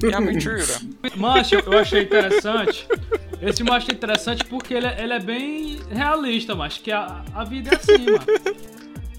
E 0.09 0.15
a 0.15 0.21
mentira? 0.21 0.65
Macho, 1.17 1.57
eu 1.57 1.79
achei 1.79 2.05
interessante. 2.19 2.87
Esse 3.41 3.63
macho 3.65 3.91
é 3.91 3.95
interessante 3.95 4.45
porque 4.45 4.75
ele, 4.75 4.87
é- 4.87 5.03
ele 5.03 5.13
é 5.13 5.19
bem 5.21 5.79
realista, 5.91 6.55
macho. 6.55 6.81
Que 6.83 6.93
a, 6.93 7.25
a 7.35 7.45
vida 7.45 7.71
é 7.73 7.77
assim, 7.77 8.05
mano. 8.07 8.61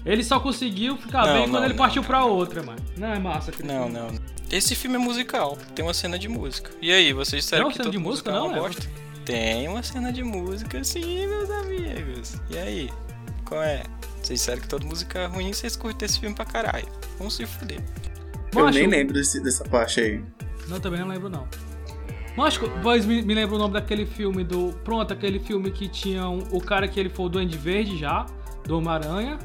Ele 0.04 0.24
só 0.24 0.40
conseguiu 0.40 0.96
ficar 0.96 1.26
Não, 1.26 1.32
bem 1.34 1.42
não, 1.46 1.50
quando 1.50 1.64
ele 1.64 1.72
não, 1.74 1.78
partiu 1.78 2.02
não. 2.02 2.06
pra 2.08 2.24
outra, 2.24 2.62
mano. 2.62 2.78
Não 2.96 3.08
é 3.12 3.18
massa 3.18 3.50
aquele 3.50 3.68
Não, 3.68 3.84
filme. 3.84 3.98
não. 3.98 4.32
Esse 4.50 4.74
filme 4.74 4.96
é 4.96 4.98
musical, 4.98 5.56
tem 5.74 5.84
uma 5.84 5.94
cena 5.94 6.18
de 6.18 6.28
música. 6.28 6.70
E 6.82 6.92
aí, 6.92 7.12
vocês 7.12 7.42
disseram 7.44 7.64
Não, 7.64 7.70
que 7.70 7.76
cena 7.76 7.84
todo 7.84 7.92
de 7.92 7.98
música 7.98 8.30
musical 8.32 8.48
não, 8.50 8.56
é 8.56 8.60
uma 8.60 8.68
é? 8.68 9.24
Tem 9.24 9.68
uma 9.68 9.82
cena 9.82 10.12
de 10.12 10.22
música 10.24 10.82
sim, 10.84 11.26
meus 11.26 11.48
amigos. 11.50 12.34
E 12.50 12.58
aí? 12.58 12.90
Qual 13.44 13.62
é? 13.62 13.82
Vocês 14.22 14.40
disseram 14.40 14.60
que 14.60 14.68
todo 14.68 14.84
música 14.86 15.20
é 15.20 15.26
ruim, 15.26 15.52
vocês 15.52 15.74
curtem 15.76 16.06
esse 16.06 16.18
filme 16.20 16.34
pra 16.34 16.44
caralho. 16.44 16.86
Vamos 17.18 17.34
se 17.36 17.46
fuder. 17.46 17.80
Eu 18.54 18.64
Macho, 18.64 18.78
nem 18.78 18.88
lembro 18.88 19.14
desse- 19.14 19.40
dessa 19.40 19.64
parte 19.64 20.00
aí. 20.00 20.22
Não, 20.68 20.78
também 20.80 21.00
não 21.00 21.08
lembro, 21.08 21.28
não. 21.30 21.46
Mas, 22.36 22.58
pois 22.82 23.04
me, 23.04 23.20
me 23.22 23.34
lembra 23.34 23.56
o 23.56 23.58
nome 23.58 23.74
daquele 23.74 24.06
filme 24.06 24.42
do. 24.42 24.72
Pronto, 24.84 25.12
aquele 25.12 25.38
filme 25.38 25.70
que 25.70 25.86
tinha 25.88 26.26
um- 26.28 26.42
o 26.52 26.60
cara 26.60 26.88
que 26.88 26.98
ele 26.98 27.08
foi 27.10 27.26
o 27.26 27.28
Duende 27.28 27.58
Verde 27.58 27.96
já, 27.98 28.24
do 28.64 28.78
Homem-Aranha, 28.78 29.38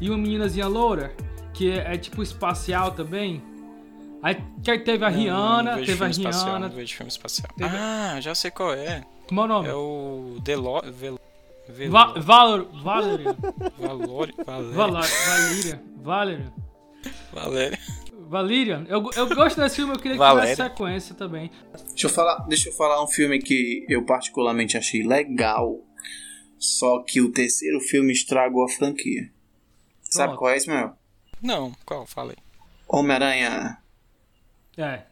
e 0.00 0.08
uma 0.08 0.18
meninazinha 0.18 0.66
loura, 0.66 1.12
que 1.54 1.70
é, 1.70 1.94
é 1.94 1.96
tipo 1.96 2.22
espacial 2.22 2.90
também. 2.92 3.40
Aí 4.22 4.36
teve 4.62 5.04
a 5.04 5.10
Não, 5.10 5.16
Rihanna, 5.18 5.76
não 5.76 5.84
teve 5.84 6.04
a 6.04 6.08
espacial, 6.08 6.44
Rihanna. 6.46 6.68
Não 6.68 6.74
vejo 6.76 6.96
filme 6.96 7.10
espacial. 7.10 7.50
Teve- 7.56 7.76
Ah, 7.76 8.20
já 8.20 8.34
sei 8.34 8.50
qual 8.50 8.72
é. 8.72 9.02
Como 9.28 9.40
é 9.40 9.44
o 9.44 9.48
nome? 9.48 9.68
É 9.68 9.74
o 9.74 10.36
Delo... 10.42 10.80
Vel... 10.92 11.18
Velo... 11.68 11.92
Va 11.92 12.12
Valor, 12.18 12.68
Valeria. 12.82 13.36
Valori... 13.78 14.34
Valéria. 14.44 14.74
Valar, 14.76 15.04
Valíria. 15.26 15.82
Valerian. 16.02 16.52
Valéria. 17.32 17.78
Valerian. 18.32 18.86
Eu, 18.88 19.10
eu 19.14 19.28
gosto 19.34 19.60
desse 19.60 19.76
filme, 19.76 19.92
eu 19.92 19.98
queria 19.98 20.16
que 20.16 20.30
tivesse 20.30 20.56
sequência 20.56 21.14
também. 21.14 21.50
Deixa 21.90 22.06
eu 22.06 22.10
falar, 22.10 22.38
deixa 22.48 22.70
eu 22.70 22.72
falar 22.72 23.04
um 23.04 23.06
filme 23.06 23.38
que 23.38 23.84
eu 23.90 24.02
particularmente 24.06 24.78
achei 24.78 25.02
legal. 25.02 25.78
Só 26.58 27.02
que 27.02 27.20
o 27.20 27.30
terceiro 27.30 27.78
filme 27.80 28.10
estragou 28.10 28.64
a 28.64 28.68
franquia. 28.68 29.30
Sabe 30.02 30.28
Pronto. 30.28 30.38
qual 30.38 30.50
é, 30.52 30.56
Ismael? 30.56 30.96
Não, 31.42 31.72
qual? 31.84 32.06
Falei. 32.06 32.36
Homem-Aranha. 32.88 33.78
É. 34.78 35.02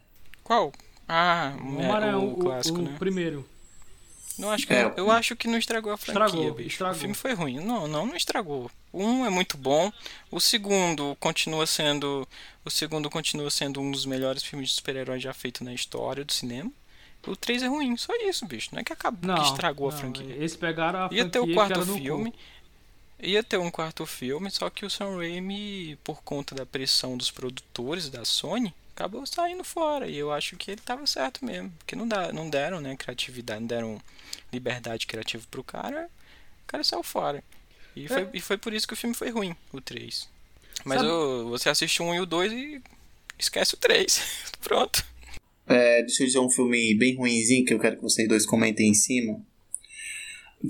Qual? 0.42 0.72
Ah, 1.06 1.52
O 1.61 1.66
é, 1.66 1.68
Homem-Aranha, 1.68 2.18
o, 2.18 2.33
o, 2.33 2.37
clássico, 2.38 2.78
o 2.78 2.83
né? 2.83 2.96
primeiro. 2.98 3.44
Não 4.38 4.51
acho 4.51 4.66
que 4.66 4.73
É. 4.73 4.93
eu 4.97 5.11
acho 5.11 5.37
que 5.37 5.47
não 5.49 5.59
estragou 5.59 5.93
a 5.93 5.99
franquia, 5.99 6.25
Estragou, 6.25 6.55
bicho. 6.55 6.69
estragou. 6.69 6.97
O 6.97 7.01
filme 7.01 7.14
foi 7.14 7.35
ruim. 7.35 7.61
Não, 7.61 7.87
não, 7.87 8.07
não 8.07 8.16
estragou. 8.16 8.71
Um 8.93 9.27
é 9.27 9.31
muito 9.31 9.57
bom. 9.59 9.93
O 10.31 10.40
segundo 10.40 11.16
continua 11.21 11.66
sendo 11.66 12.27
o 12.64 12.71
segundo 12.71 13.09
continua 13.11 13.51
sendo 13.51 13.81
um 13.81 13.90
dos 13.90 14.07
melhores 14.07 14.43
filmes 14.43 14.71
de 14.71 14.75
super-heróis 14.77 15.23
já 15.23 15.33
feito 15.35 15.62
na 15.64 15.73
história 15.75 16.25
do 16.25 16.33
cinema. 16.33 16.71
O 17.27 17.37
3 17.37 17.62
é 17.64 17.66
ruim, 17.66 17.97
só 17.99 18.14
isso, 18.27 18.47
bicho. 18.47 18.71
Não 18.73 18.81
é 18.81 18.85
que 18.85 18.93
acabou 18.95 19.29
Não. 19.29 19.35
que 19.43 19.49
estragou 19.51 19.88
a 19.88 19.93
não, 19.93 19.99
franquia. 19.99 20.25
Eles 20.35 20.57
pegaram 20.57 21.01
a 21.07 21.09
Ia 21.12 21.29
ter 21.29 21.38
o 21.38 21.43
franquia 21.43 21.55
quarto 21.55 21.95
filme. 21.95 22.35
Ia 23.23 23.43
ter 23.43 23.59
um 23.59 23.71
quarto 23.71 24.07
filme, 24.07 24.51
só 24.51 24.71
que 24.71 24.87
o 24.87 24.90
Sam 24.90 25.16
Raimi, 25.19 25.97
por 26.03 26.23
conta 26.23 26.55
da 26.55 26.64
pressão 26.64 27.19
dos 27.19 27.31
produtores 27.31 28.09
da 28.09 28.25
Sony, 28.25 28.73
acabou 28.94 29.24
saindo 29.26 29.64
fora. 29.64 30.07
E 30.07 30.16
eu 30.16 30.33
acho 30.33 30.57
que 30.57 30.72
ele 30.72 30.81
tava 30.81 31.07
certo 31.07 31.44
mesmo. 31.44 31.72
Porque 31.79 31.96
não, 31.96 32.07
dá, 32.07 32.33
não 32.33 32.48
deram, 32.48 32.81
né, 32.81 32.96
criatividade, 32.96 33.61
não 33.61 33.66
deram 33.66 34.03
liberdade 34.53 35.07
criativa 35.07 35.44
pro 35.50 35.64
cara. 35.64 36.09
O 36.64 36.66
cara 36.66 36.85
saiu 36.85 37.03
fora. 37.03 37.42
E 37.96 38.07
foi, 38.07 38.29
e 38.35 38.40
foi 38.40 38.57
por 38.57 38.72
isso 38.72 38.87
que 38.87 38.94
o 38.94 38.96
filme 38.96 39.14
foi 39.14 39.31
ruim, 39.31 39.55
o 39.72 39.81
3. 39.81 40.29
Mas 40.85 41.03
ô, 41.03 41.48
você 41.48 41.68
assiste 41.68 42.00
o 42.00 42.07
1 42.07 42.14
e 42.14 42.20
o 42.20 42.26
2 42.26 42.53
e 42.53 42.83
esquece 43.38 43.74
o 43.74 43.76
3. 43.76 44.20
Pronto. 44.62 45.05
É, 45.66 46.03
deixa 46.03 46.22
eu 46.22 46.26
dizer 46.26 46.38
um 46.38 46.50
filme 46.50 46.94
bem 46.94 47.16
ruinzinho 47.16 47.64
que 47.64 47.72
eu 47.72 47.79
quero 47.79 47.96
que 47.96 48.03
vocês 48.03 48.29
dois 48.29 48.46
comentem 48.46 48.88
em 48.88 48.94
cima. 48.94 49.40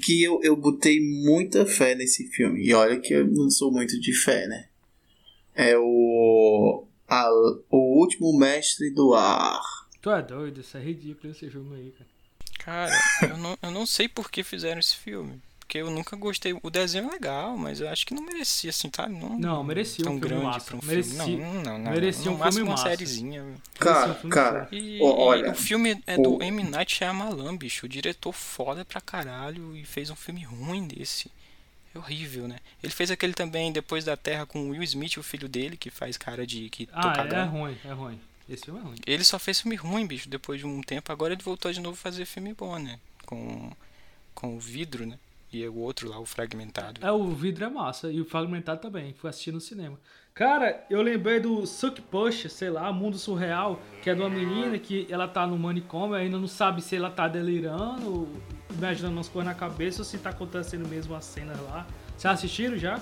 Que 0.02 0.22
eu, 0.22 0.40
eu 0.42 0.56
botei 0.56 1.00
muita 1.00 1.66
fé 1.66 1.94
nesse 1.94 2.28
filme. 2.28 2.64
E 2.64 2.74
olha 2.74 3.00
que 3.00 3.14
eu 3.14 3.26
não 3.26 3.50
sou 3.50 3.72
muito 3.72 3.98
de 4.00 4.12
fé, 4.12 4.46
né? 4.46 4.68
É 5.54 5.76
o. 5.76 6.85
a- 7.11 7.31
o 7.70 7.99
Último 8.01 8.37
Mestre 8.38 8.90
do 8.90 9.14
Ar. 9.14 9.61
Tu 10.01 10.11
é 10.11 10.23
doido, 10.23 10.61
isso 10.61 10.77
é 10.77 10.81
ridículo 10.81 11.33
esse 11.33 11.51
filme 11.51 11.77
aí, 11.77 11.90
cara. 11.92 12.11
Cara, 12.88 13.33
eu 13.33 13.37
não, 13.38 13.59
eu 13.62 13.70
não 13.70 13.87
sei 13.87 14.09
por 14.09 14.31
que 14.31 14.42
fizeram 14.42 14.79
esse 14.81 14.96
filme. 14.96 15.40
Porque 15.61 15.79
eu 15.79 15.88
nunca 15.90 16.16
gostei. 16.16 16.53
O 16.64 16.68
desenho 16.68 17.09
é 17.09 17.12
legal, 17.12 17.57
mas 17.57 17.81
eu 17.81 17.88
acho 17.88 18.05
que 18.05 18.12
não 18.12 18.25
merecia, 18.25 18.70
assim, 18.70 18.90
tá? 18.90 19.09
Não, 19.09 19.38
Não, 19.38 19.62
merecia 19.62 20.05
tão 20.05 20.14
um 20.14 20.18
filme 20.18 20.29
grande 20.29 20.44
massa. 20.46 20.66
pra 20.66 20.77
um 20.77 20.81
Merecia- 20.83 21.25
filme. 21.25 21.38
Não, 21.44 21.62
não, 21.62 21.79
não. 21.79 21.90
merecia 21.92 22.31
um 22.31 22.35
máximo 22.37 22.53
filme 22.53 22.68
uma 22.70 22.77
massa. 22.77 22.88
sériezinha. 22.88 23.44
Cara, 23.79 24.14
filme 24.14 24.35
cara. 24.35 24.68
E, 24.73 24.99
olha, 25.01 25.46
e 25.46 25.51
o 25.51 25.55
filme 25.55 26.03
é 26.09 26.16
do 26.18 26.38
o- 26.38 26.42
M. 26.42 26.64
Night 26.64 26.96
Shyamalan, 26.96 27.57
bicho. 27.57 27.87
O 27.87 27.89
diretor 27.89 28.32
foda 28.32 28.84
pra 28.84 29.01
caralho 29.01 29.76
e 29.76 29.84
fez 29.84 30.11
um 30.11 30.16
filme 30.16 30.43
ruim 30.43 30.89
desse. 30.89 31.30
É 31.95 31.99
horrível, 31.99 32.47
né? 32.47 32.59
Ele 32.82 32.93
fez 32.93 33.11
aquele 33.11 33.32
também, 33.34 33.72
Depois 33.72 34.05
da 34.05 34.16
Terra, 34.16 34.47
com 34.47 34.61
o 34.61 34.70
Will 34.70 34.82
Smith, 34.84 35.16
o 35.16 35.22
filho 35.22 35.49
dele, 35.49 35.76
que 35.76 35.91
faz 35.91 36.16
cara 36.16 36.47
de 36.47 36.68
que 36.70 36.88
Ah, 36.93 37.09
é, 37.09 37.11
é 37.11 37.14
cagando. 37.14 37.51
ruim, 37.53 37.76
é 37.84 37.93
ruim. 37.93 38.20
Esse 38.49 38.64
filme 38.64 38.80
é 38.80 38.82
ruim. 38.82 38.97
Ele 39.07 39.24
só 39.24 39.38
fez 39.38 39.61
filme 39.61 39.76
ruim, 39.76 40.07
bicho, 40.07 40.28
depois 40.28 40.61
de 40.61 40.66
um 40.66 40.80
tempo. 40.82 41.11
Agora 41.12 41.32
ele 41.32 41.43
voltou 41.43 41.72
de 41.72 41.80
novo 41.80 41.95
a 41.95 42.01
fazer 42.01 42.24
filme 42.24 42.53
bom, 42.55 42.78
né? 42.78 42.99
Com, 43.26 43.70
com 44.34 44.57
o 44.57 44.61
vidro, 44.61 45.07
né? 45.07 45.18
E 45.53 45.66
o 45.66 45.76
outro 45.78 46.09
lá, 46.09 46.18
o 46.18 46.24
fragmentado. 46.26 47.05
É, 47.05 47.11
o 47.11 47.28
vidro 47.30 47.64
é 47.64 47.68
massa 47.68 48.11
e 48.11 48.20
o 48.20 48.24
fragmentado 48.24 48.80
também. 48.80 49.12
Fui 49.14 49.28
assistir 49.28 49.51
no 49.53 49.61
cinema. 49.61 49.99
Cara, 50.32 50.84
eu 50.88 51.03
lembrei 51.03 51.41
do 51.41 51.66
Suck 51.66 52.01
Push, 52.03 52.47
sei 52.51 52.70
lá, 52.70 52.93
Mundo 52.93 53.18
Surreal, 53.18 53.80
que 54.01 54.09
é 54.09 54.14
de 54.14 54.20
uma 54.20 54.30
menina 54.30 54.78
que 54.78 55.07
ela 55.11 55.26
tá 55.26 55.45
no 55.47 55.59
manicômio, 55.59 56.14
ainda 56.14 56.38
não 56.38 56.47
sabe 56.47 56.80
se 56.80 56.95
ela 56.95 57.11
tá 57.11 57.26
delirando, 57.26 58.28
imaginando 58.71 59.14
umas 59.16 59.29
coisas 59.29 59.53
na 59.53 59.59
cabeça 59.59 60.01
ou 60.01 60.05
se 60.05 60.18
tá 60.18 60.31
acontecendo 60.31 60.89
mesmo 60.89 61.14
as 61.14 61.25
cenas 61.25 61.59
lá. 61.62 61.87
Vocês 62.16 62.33
assistiram 62.35 62.77
já? 62.79 63.01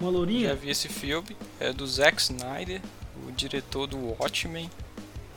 Uma 0.00 0.10
lourinha? 0.10 0.48
Já 0.48 0.54
vi 0.54 0.70
esse 0.70 0.88
filme, 0.88 1.36
é 1.60 1.72
do 1.72 1.86
Zack 1.86 2.20
Snyder, 2.20 2.80
o 3.28 3.32
diretor 3.32 3.86
do 3.86 3.98
Watchmen. 4.18 4.70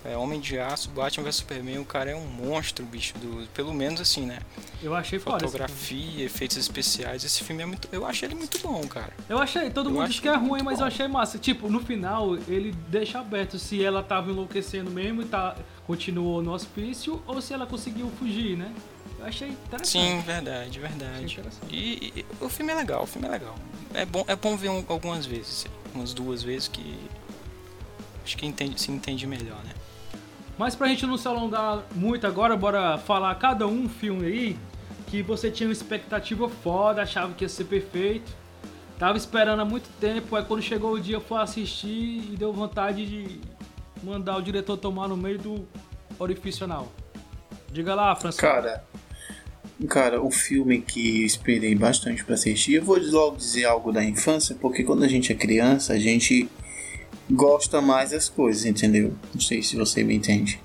É 0.07 0.15
Homem 0.15 0.39
de 0.39 0.59
Aço, 0.59 0.91
Batman 0.91 1.23
vs 1.23 1.37
Superman, 1.37 1.79
o 1.79 1.85
cara 1.85 2.11
é 2.11 2.15
um 2.15 2.27
monstro, 2.27 2.85
bicho. 2.85 3.15
Do, 3.17 3.47
pelo 3.55 3.73
menos 3.73 3.99
assim, 3.99 4.23
né? 4.23 4.37
Eu 4.83 4.93
achei. 4.93 5.17
Fotografia, 5.17 6.23
efeitos 6.23 6.57
especiais. 6.57 7.23
Esse 7.23 7.43
filme 7.43 7.63
é 7.63 7.65
muito. 7.65 7.89
Eu 7.91 8.05
achei 8.05 8.27
ele 8.27 8.35
muito 8.35 8.59
bom, 8.59 8.85
cara. 8.87 9.11
Eu 9.27 9.39
achei, 9.39 9.71
todo 9.71 9.89
Eu 9.89 9.93
mundo 9.95 10.07
diz 10.07 10.19
que 10.19 10.27
é 10.27 10.35
ruim, 10.35 10.47
muito 10.49 10.65
mas 10.65 10.77
bom. 10.77 10.83
eu 10.83 10.87
achei 10.89 11.07
massa. 11.07 11.39
Tipo, 11.39 11.69
no 11.69 11.79
final, 11.79 12.35
ele 12.47 12.71
deixa 12.87 13.19
aberto 13.19 13.57
se 13.57 13.83
ela 13.83 14.03
tava 14.03 14.29
enlouquecendo 14.29 14.91
mesmo 14.91 15.23
e 15.23 15.25
tá, 15.25 15.55
continuou 15.87 16.39
no 16.43 16.53
hospício 16.53 17.23
ou 17.25 17.41
se 17.41 17.51
ela 17.55 17.65
conseguiu 17.65 18.07
fugir, 18.19 18.55
né? 18.55 18.71
Achei 19.25 19.49
interessante. 19.49 19.87
Sim, 19.87 20.21
verdade, 20.21 20.79
verdade. 20.79 21.39
E, 21.71 22.13
e 22.15 22.25
o 22.39 22.47
filme 22.47 22.71
é 22.71 22.75
legal, 22.75 23.03
o 23.03 23.07
filme 23.07 23.27
é 23.27 23.31
legal. 23.31 23.55
É 23.93 24.05
bom, 24.05 24.23
é 24.27 24.35
bom 24.35 24.55
ver 24.55 24.69
um- 24.69 24.85
algumas 24.87 25.25
vezes, 25.25 25.65
umas 25.93 26.13
duas 26.13 26.43
vezes 26.43 26.67
que 26.67 26.95
acho 28.23 28.37
que 28.37 28.45
entende, 28.45 28.79
se 28.79 28.91
entende 28.91 29.25
melhor, 29.25 29.57
né? 29.63 29.71
Mas 30.57 30.75
pra 30.75 30.87
gente 30.87 31.05
não 31.05 31.17
se 31.17 31.27
alongar 31.27 31.83
muito 31.95 32.25
agora, 32.27 32.55
bora 32.55 32.97
falar 32.97 33.33
cada 33.35 33.65
um 33.67 33.89
filme 33.89 34.25
aí 34.27 34.57
que 35.07 35.21
você 35.21 35.49
tinha 35.51 35.67
uma 35.67 35.73
expectativa 35.73 36.47
foda, 36.47 37.01
achava 37.01 37.33
que 37.33 37.43
ia 37.45 37.49
ser 37.49 37.65
perfeito. 37.65 38.31
Tava 38.97 39.17
esperando 39.17 39.59
há 39.61 39.65
muito 39.65 39.89
tempo, 39.99 40.35
aí 40.35 40.43
quando 40.45 40.61
chegou 40.61 40.93
o 40.93 40.99
dia 40.99 41.19
foi 41.19 41.41
assistir 41.41 41.87
e 42.31 42.35
deu 42.37 42.53
vontade 42.53 43.05
de 43.05 43.41
mandar 44.03 44.37
o 44.37 44.41
diretor 44.41 44.77
tomar 44.77 45.07
no 45.07 45.17
meio 45.17 45.37
do 45.37 45.67
orifício 46.17 46.63
anal. 46.63 46.87
Diga 47.71 47.93
lá, 47.93 48.15
Francisco. 48.15 48.45
Cara, 48.47 48.85
cara, 49.87 50.21
o 50.21 50.31
filme 50.31 50.81
que 50.81 51.21
eu 51.21 51.25
esperei 51.25 51.75
bastante 51.75 52.23
pra 52.23 52.35
assistir, 52.35 52.73
eu 52.75 52.83
vou 52.83 52.97
logo 52.99 53.37
dizer 53.37 53.65
algo 53.65 53.91
da 53.91 54.03
infância, 54.03 54.55
porque 54.59 54.83
quando 54.83 55.03
a 55.03 55.07
gente 55.07 55.31
é 55.31 55.35
criança, 55.35 55.93
a 55.93 55.99
gente 55.99 56.49
gosta 57.29 57.81
mais 57.81 58.11
das 58.11 58.29
coisas, 58.29 58.65
entendeu? 58.65 59.13
Não 59.33 59.41
sei 59.41 59.61
se 59.61 59.75
você 59.75 60.03
me 60.03 60.15
entende. 60.15 60.59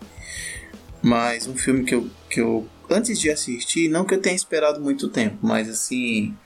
Mas 1.03 1.47
um 1.47 1.57
filme 1.57 1.85
que 1.85 1.95
eu, 1.95 2.09
que 2.29 2.41
eu 2.41 2.69
antes 2.89 3.19
de 3.19 3.31
assistir, 3.31 3.89
não 3.89 4.05
que 4.05 4.15
eu 4.15 4.21
tenha 4.21 4.37
esperado 4.37 4.81
muito 4.81 5.09
tempo, 5.09 5.39
mas 5.43 5.69
assim, 5.69 6.37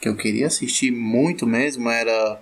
que 0.00 0.08
eu 0.08 0.16
queria 0.16 0.46
assistir 0.46 0.90
muito 0.90 1.46
mesmo 1.46 1.88
era 1.88 2.40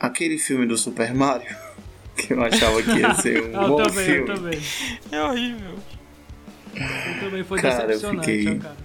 aquele 0.00 0.38
filme 0.38 0.66
do 0.66 0.76
Super 0.76 1.14
Mario, 1.14 1.54
que 2.16 2.32
eu 2.32 2.42
achava 2.42 2.82
que 2.82 2.98
ia 2.98 3.14
ser 3.14 3.42
um 3.54 3.62
eu 3.62 3.68
bom 3.68 3.82
também, 3.82 4.04
filme. 4.04 4.30
eu 4.30 4.34
também. 4.34 4.60
É 5.10 5.22
horrível. 5.22 5.74
Eu 6.74 7.20
também 7.20 7.44
foi 7.44 7.60
Cara, 7.60 7.82
eu 7.82 7.86
decepcionante, 7.88 8.26
fiquei- 8.26 8.56
ó, 8.56 8.60
cara. 8.60 8.76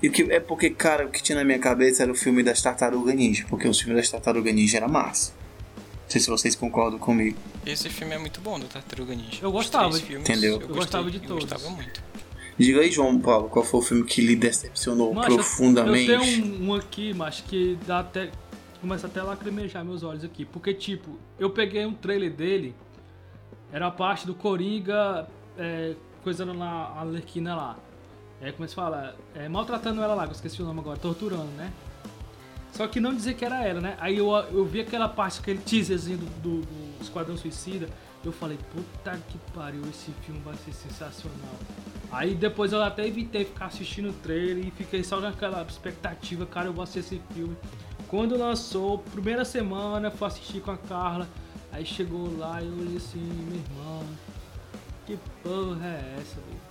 E 0.00 0.08
o 0.08 0.12
que, 0.12 0.22
é 0.32 0.38
porque, 0.38 0.70
cara, 0.70 1.06
o 1.06 1.10
que 1.10 1.20
tinha 1.22 1.36
na 1.36 1.44
minha 1.44 1.58
cabeça 1.58 2.04
era 2.04 2.12
o 2.12 2.14
filme 2.14 2.42
das 2.42 2.62
Tartaruga 2.62 3.12
Ninja, 3.12 3.44
porque 3.48 3.66
o 3.66 3.74
filme 3.74 3.96
das 3.96 4.08
Tartaruga 4.08 4.52
Ninja 4.52 4.76
era 4.76 4.86
massa. 4.86 5.32
Não 6.04 6.10
sei 6.10 6.20
se 6.20 6.30
vocês 6.30 6.54
concordam 6.54 6.98
comigo. 6.98 7.36
Esse 7.66 7.90
filme 7.90 8.14
é 8.14 8.18
muito 8.18 8.40
bom 8.40 8.58
do 8.60 8.66
Tartaruga 8.66 9.14
Ninja. 9.14 9.40
Eu 9.42 9.48
Os 9.48 9.54
gostava, 9.54 9.90
três 9.90 10.04
filmes, 10.04 10.28
entendeu? 10.28 10.54
Eu, 10.54 10.60
Eu 10.60 10.68
gostei, 10.68 10.76
gostava 10.76 11.10
de 11.10 11.16
eu 11.16 11.22
todos. 11.24 11.44
gostava 11.44 11.70
muito. 11.74 12.02
Diga 12.56 12.80
aí, 12.80 12.90
João 12.90 13.18
Paulo, 13.20 13.48
qual 13.48 13.64
foi 13.64 13.80
o 13.80 13.82
filme 13.82 14.04
que 14.04 14.20
lhe 14.20 14.34
decepcionou 14.36 15.12
Macho, 15.14 15.30
eu- 15.30 15.34
profundamente? 15.36 16.10
Eu 16.10 16.20
tenho 16.20 16.44
um, 16.46 16.68
um 16.70 16.74
aqui, 16.74 17.12
mas 17.12 17.40
que 17.40 17.76
dá 17.86 18.00
até. 18.00 18.30
Começa 18.80 19.08
até 19.08 19.18
a 19.18 19.24
lacrimejar 19.24 19.84
meus 19.84 20.04
olhos 20.04 20.24
aqui. 20.24 20.44
Porque, 20.44 20.72
tipo, 20.72 21.18
eu 21.38 21.50
peguei 21.50 21.84
um 21.84 21.92
trailer 21.92 22.32
dele, 22.32 22.72
era 23.72 23.88
a 23.88 23.90
parte 23.90 24.24
do 24.26 24.34
Coringa 24.34 25.26
é, 25.58 25.94
coisando 26.28 26.52
lá 26.52 26.92
a 26.94 27.00
Arlequina 27.00 27.56
lá. 27.56 27.76
É, 28.38 28.52
como 28.52 28.68
se 28.68 28.74
fala? 28.74 29.16
É, 29.34 29.48
maltratando 29.48 30.02
ela 30.02 30.14
lá, 30.14 30.24
que 30.24 30.32
eu 30.32 30.34
esqueci 30.34 30.60
o 30.60 30.64
nome 30.66 30.80
agora, 30.80 30.98
torturando, 30.98 31.50
né? 31.56 31.72
Só 32.70 32.86
que 32.86 33.00
não 33.00 33.14
dizer 33.14 33.32
que 33.32 33.46
era 33.46 33.64
ela, 33.64 33.80
né? 33.80 33.96
Aí 33.98 34.18
eu, 34.18 34.30
eu 34.30 34.66
vi 34.66 34.82
aquela 34.82 35.08
parte, 35.08 35.40
aquele 35.40 35.58
teaserzinho 35.58 36.18
do, 36.18 36.26
do, 36.42 36.60
do 36.60 37.02
Esquadrão 37.02 37.34
Suicida. 37.34 37.88
Eu 38.22 38.30
falei, 38.30 38.58
puta 38.74 39.18
que 39.26 39.38
pariu, 39.54 39.80
esse 39.88 40.10
filme 40.20 40.38
vai 40.44 40.54
ser 40.56 40.74
sensacional. 40.74 41.54
Aí 42.12 42.34
depois 42.34 42.74
eu 42.74 42.82
até 42.82 43.06
evitei 43.06 43.46
ficar 43.46 43.66
assistindo 43.66 44.10
o 44.10 44.12
trailer 44.12 44.66
e 44.66 44.70
fiquei 44.70 45.02
só 45.02 45.18
naquela 45.20 45.62
expectativa, 45.62 46.44
cara, 46.44 46.66
eu 46.66 46.74
vou 46.74 46.82
assistir 46.82 47.14
esse 47.14 47.22
filme. 47.32 47.56
Quando 48.06 48.36
lançou, 48.36 48.98
primeira 48.98 49.46
semana, 49.46 50.10
fui 50.10 50.26
assistir 50.26 50.60
com 50.60 50.72
a 50.72 50.76
Carla. 50.76 51.26
Aí 51.72 51.86
chegou 51.86 52.36
lá 52.36 52.60
e 52.60 52.66
eu 52.66 52.72
olhei 52.72 52.96
assim, 52.98 53.18
meu 53.18 53.60
irmão, 53.60 54.04
que 55.08 55.18
porra 55.42 55.86
é 55.86 56.14
essa, 56.20 56.34
velho? 56.40 56.68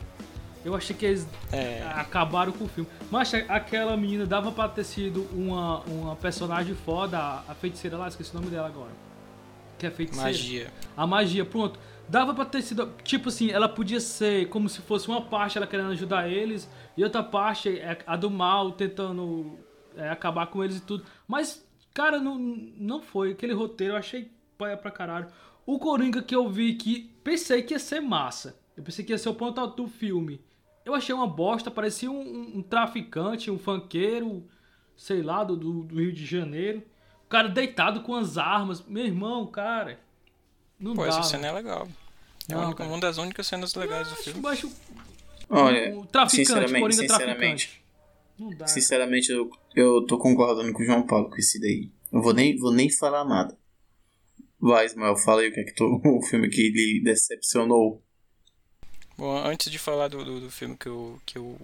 Eu 0.65 0.75
achei 0.75 0.95
que 0.95 1.05
eles 1.05 1.27
É, 1.51 1.81
acabaram 1.95 2.51
com 2.51 2.65
o 2.65 2.67
filme. 2.67 2.89
Mas 3.09 3.33
aquela 3.33 3.95
menina 3.95 4.25
dava 4.25 4.51
pra 4.51 4.67
ter 4.67 4.83
sido 4.83 5.21
uma, 5.31 5.79
uma 5.81 6.15
personagem 6.15 6.75
foda, 6.75 7.17
a- 7.47 7.55
feiticeira 7.55 7.97
lá, 7.97 8.07
esqueci 8.07 8.31
o 8.35 8.39
nome 8.39 8.49
dela 8.51 8.67
agora. 8.67 8.91
Que 9.79 9.87
é 9.87 9.91
feiticeira. 9.91 10.27
magia. 10.29 10.73
A 10.95 11.07
magia, 11.07 11.45
pronto. 11.45 11.79
Dava 12.09 12.33
pra 12.33 12.43
ter 12.45 12.61
sido. 12.61 12.91
Tipo 13.03 13.29
assim, 13.29 13.49
ela 13.51 13.69
podia 13.69 13.99
ser 13.99 14.49
como 14.49 14.67
se 14.67 14.81
fosse 14.81 15.07
uma 15.07 15.21
parte 15.21 15.57
ela 15.57 15.67
querendo 15.67 15.91
ajudar 15.91 16.27
eles, 16.29 16.69
e 16.97 17.03
outra 17.03 17.21
parte 17.23 17.69
é 17.79 17.97
a 18.05 18.15
do 18.15 18.29
mal 18.29 18.71
tentando 18.71 19.57
é, 19.95 20.09
acabar 20.09 20.47
com 20.47 20.63
eles 20.63 20.77
e 20.77 20.81
tudo. 20.81 21.05
Mas, 21.27 21.65
cara, 21.93 22.19
não, 22.19 22.37
não 22.37 23.01
foi. 23.01 23.31
Aquele 23.31 23.53
roteiro 23.53 23.93
eu 23.93 23.97
achei 23.97 24.31
paia 24.57 24.75
pra 24.75 24.89
caralho. 24.91 25.27
O 25.67 25.77
Coringa 25.77 26.23
que 26.23 26.33
eu 26.35 26.49
vi 26.49 26.73
que 26.75 27.11
pensei 27.23 27.61
que 27.61 27.73
ia 27.75 27.79
ser 27.79 27.99
massa. 27.99 28.57
Eu 28.75 28.81
pensei 28.83 29.05
que 29.05 29.11
ia 29.11 29.17
ser 29.19 29.29
o 29.29 29.35
ponto 29.35 29.59
alto 29.61 29.83
do 29.83 29.89
filme. 29.89 30.41
Eu 30.85 30.95
achei 30.95 31.13
uma 31.13 31.27
bosta, 31.27 31.69
parecia 31.69 32.09
um, 32.09 32.17
um- 32.21 32.57
um 32.59 32.61
traficante, 32.63 33.51
um 33.51 33.59
funkeiro, 33.59 34.47
sei 34.95 35.21
lá, 35.21 35.43
do, 35.43 35.55
do 35.57 35.93
Rio 35.93 36.13
de 36.13 36.25
Janeiro. 36.25 36.81
O 37.25 37.27
cara 37.27 37.49
deitado 37.49 38.01
com 38.01 38.15
as 38.15 38.37
armas. 38.37 38.81
Meu 38.87 39.05
irmão, 39.05 39.45
cara. 39.45 39.99
Não 40.79 40.93
Pô, 40.95 41.01
dá. 41.03 41.09
essa 41.09 41.23
cena 41.23 41.47
é 41.47 41.51
legal. 41.51 41.87
É 42.49 42.53
Não, 42.55 42.67
única- 42.67 42.83
uma 42.85 42.99
das 43.01 43.17
únicas 43.17 43.45
cenas 43.45 43.75
legais 43.75 44.07
do 44.07 44.13
Acho 44.13 44.23
filme. 44.23 44.39
baixo- 44.39 44.71
Olha, 45.49 45.93
o 45.97 46.05
traficante, 46.05 46.45
sinceramente, 46.47 46.79
Coringa 46.81 47.01
sinceramente, 47.01 47.67
traficante. 47.67 47.83
Não 48.39 48.49
dá. 48.57 48.67
sinceramente 48.67 49.31
eu, 49.31 49.49
eu 49.75 50.05
tô 50.05 50.17
concordando 50.17 50.71
com 50.71 50.81
o 50.81 50.85
João 50.85 51.03
Paulo 51.05 51.29
com 51.29 51.35
esse 51.37 51.59
daí. 51.59 51.89
Eu 52.11 52.21
vou 52.21 52.33
nem, 52.33 52.55
vou 52.57 52.71
nem 52.71 52.89
falar 52.89 53.25
nada. 53.25 53.57
Vai, 54.59 54.85
Ismael, 54.85 55.15
fala 55.17 55.41
aí 55.41 55.49
o 55.49 55.53
que 55.53 55.59
é 55.59 55.63
que 55.63 55.75
tu, 55.75 55.83
o 56.03 56.21
filme 56.23 56.49
que 56.49 56.69
lhe 56.69 57.01
decepcionou. 57.03 58.03
Bom, 59.17 59.37
antes 59.45 59.71
de 59.71 59.79
falar 59.79 60.07
do, 60.07 60.23
do, 60.23 60.41
do 60.41 60.51
filme 60.51 60.77
que 60.77 60.87
eu, 60.87 61.19
que 61.25 61.37
eu 61.37 61.59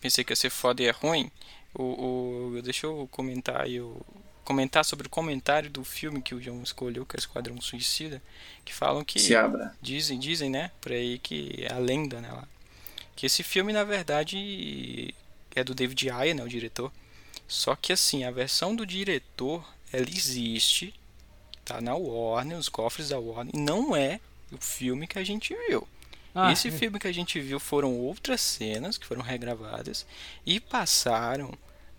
pensei 0.00 0.24
que 0.24 0.32
ia 0.32 0.36
ser 0.36 0.50
foda 0.50 0.82
e 0.82 0.86
é 0.86 0.90
ruim, 0.90 1.30
o, 1.74 2.52
o, 2.52 2.62
deixa 2.62 2.86
eu 2.86 3.06
comentar 3.10 3.62
aí, 3.62 3.80
o, 3.80 4.00
comentar 4.44 4.84
sobre 4.84 5.06
o 5.06 5.10
comentário 5.10 5.70
do 5.70 5.84
filme 5.84 6.22
que 6.22 6.34
o 6.34 6.40
João 6.40 6.62
escolheu, 6.62 7.04
que 7.04 7.16
é 7.16 7.18
Esquadrão 7.18 7.60
Suicida, 7.60 8.22
que 8.64 8.72
falam 8.72 9.04
que 9.04 9.18
Se 9.18 9.34
abra. 9.34 9.74
dizem, 9.80 10.18
dizem, 10.18 10.50
né, 10.50 10.70
por 10.80 10.92
aí 10.92 11.18
que 11.18 11.54
é 11.58 11.72
a 11.72 11.78
lenda, 11.78 12.20
né, 12.20 12.30
lá, 12.30 12.46
que 13.16 13.26
esse 13.26 13.42
filme 13.42 13.72
na 13.72 13.84
verdade 13.84 15.14
é 15.54 15.64
do 15.64 15.74
David 15.74 16.10
Ayer, 16.10 16.34
né, 16.34 16.42
o 16.42 16.48
diretor. 16.48 16.92
Só 17.46 17.74
que 17.76 17.92
assim, 17.92 18.24
a 18.24 18.30
versão 18.30 18.74
do 18.74 18.86
diretor, 18.86 19.66
ela 19.92 20.08
existe, 20.08 20.94
tá 21.64 21.80
na 21.80 21.94
Warner, 21.94 22.58
os 22.58 22.68
cofres 22.68 23.08
da 23.08 23.18
Warner, 23.18 23.54
não 23.56 23.96
é 23.96 24.20
o 24.52 24.58
filme 24.58 25.06
que 25.06 25.18
a 25.18 25.24
gente 25.24 25.56
viu. 25.68 25.86
Ah, 26.34 26.52
Esse 26.52 26.70
filme 26.70 26.98
que 26.98 27.06
a 27.06 27.12
gente 27.12 27.40
viu 27.40 27.60
foram 27.60 27.96
outras 27.96 28.40
cenas 28.40 28.98
que 28.98 29.06
foram 29.06 29.22
regravadas 29.22 30.04
e 30.44 30.58
passaram 30.58 31.52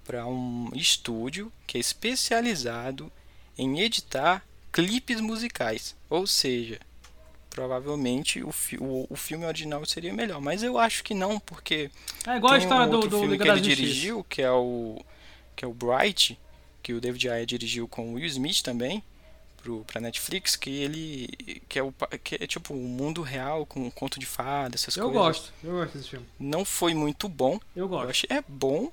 para 0.04 0.28
um 0.28 0.70
estúdio 0.74 1.52
que 1.66 1.78
é 1.78 1.82
especializado 1.82 3.12
em 3.58 3.80
editar 3.80 4.46
clipes 4.74 5.22
musicais. 5.22 5.96
Ou 6.10 6.28
seja, 6.28 6.80
provavelmente 7.50 8.44
o, 8.44 8.52
fi 8.52 8.78
o, 8.78 9.08
o 9.10 9.16
filme 9.16 9.46
original 9.46 9.86
seria 9.86 10.14
melhor. 10.14 10.42
Mas 10.42 10.62
eu 10.62 10.78
acho 10.78 11.02
que 11.02 11.14
não, 11.14 11.40
porque 11.40 11.90
É 12.28 12.36
igual 12.36 12.54
a 12.54 12.60
tem 12.60 12.68
um 12.68 12.70
história 12.70 12.88
do, 12.88 12.96
outro 12.98 13.10
do 13.10 13.20
filme 13.20 13.32
Liga 13.38 13.46
que 13.46 13.50
ele 13.52 13.62
dirigiu, 13.62 14.24
que 14.26 14.42
é 14.42 14.52
o 14.52 15.02
que 15.56 15.64
é 15.64 15.68
o 15.68 15.74
Bright, 15.74 16.38
que 16.84 16.94
o 16.94 17.00
David 17.00 17.30
Ayer 17.30 17.46
dirigiu 17.46 17.88
com 17.88 18.10
o 18.10 18.14
Will 18.16 18.26
Smith 18.26 18.62
também 18.62 19.02
pro 19.66 19.84
pra 19.86 20.00
Netflix, 20.00 20.56
que 20.56 20.70
ele 20.70 21.62
que 21.68 21.80
é 21.80 21.84
o 21.84 21.92
que 22.24 22.36
é 22.36 22.46
tipo 22.46 22.74
o 22.74 22.78
mundo 22.88 23.22
real 23.24 23.66
com 23.66 23.82
um 23.86 23.90
conto 23.90 24.20
de 24.20 24.26
fada, 24.28 24.76
essas 24.76 24.96
Eu 24.96 25.06
coisas. 25.12 25.22
gosto, 25.22 25.54
eu 25.64 25.72
gosto 25.72 25.98
desse 25.98 26.10
filme. 26.12 26.26
Não 26.40 26.64
foi 26.64 26.94
muito 26.94 27.28
bom. 27.28 27.60
Eu 27.76 27.86
Eu 27.86 27.88
gosto. 27.90 28.10
achei 28.10 28.30
é 28.38 28.44
bom 28.48 28.92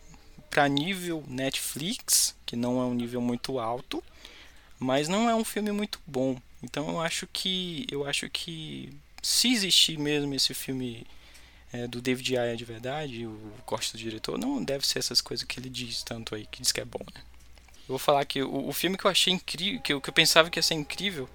pra 0.50 0.66
nível 0.68 1.22
Netflix, 1.28 2.34
que 2.46 2.56
não 2.56 2.80
é 2.80 2.84
um 2.84 2.94
nível 2.94 3.20
muito 3.20 3.58
alto, 3.58 4.02
mas 4.78 5.08
não 5.08 5.28
é 5.28 5.34
um 5.34 5.44
filme 5.44 5.70
muito 5.72 6.00
bom. 6.06 6.40
Então 6.62 6.88
eu 6.88 7.00
acho 7.00 7.26
que 7.32 7.86
eu 7.90 8.06
acho 8.06 8.28
que 8.30 8.92
se 9.22 9.52
existir 9.52 9.98
mesmo 9.98 10.34
esse 10.34 10.54
filme 10.54 11.06
é, 11.72 11.86
do 11.86 12.00
David 12.00 12.36
Ayer 12.36 12.56
de 12.56 12.64
verdade, 12.64 13.26
o 13.26 13.38
corte 13.66 13.92
do 13.92 13.98
diretor, 13.98 14.38
não 14.38 14.62
deve 14.64 14.86
ser 14.86 14.98
essas 14.98 15.20
coisas 15.20 15.44
que 15.46 15.58
ele 15.60 15.68
diz 15.70 16.02
tanto 16.02 16.34
aí, 16.34 16.46
que 16.50 16.60
diz 16.62 16.72
que 16.72 16.80
é 16.80 16.84
bom, 16.84 17.04
né? 17.14 17.20
Eu 17.82 17.88
vou 17.88 17.98
falar 17.98 18.24
que 18.24 18.42
o, 18.42 18.68
o 18.68 18.72
filme 18.72 18.96
que 18.96 19.04
eu 19.04 19.10
achei 19.10 19.32
incrível, 19.32 19.80
que 19.80 19.92
eu, 19.92 20.00
que 20.00 20.08
eu 20.08 20.14
pensava 20.14 20.48
que 20.50 20.58
ia 20.58 20.62
ser 20.62 20.74
incrível, 20.74 21.28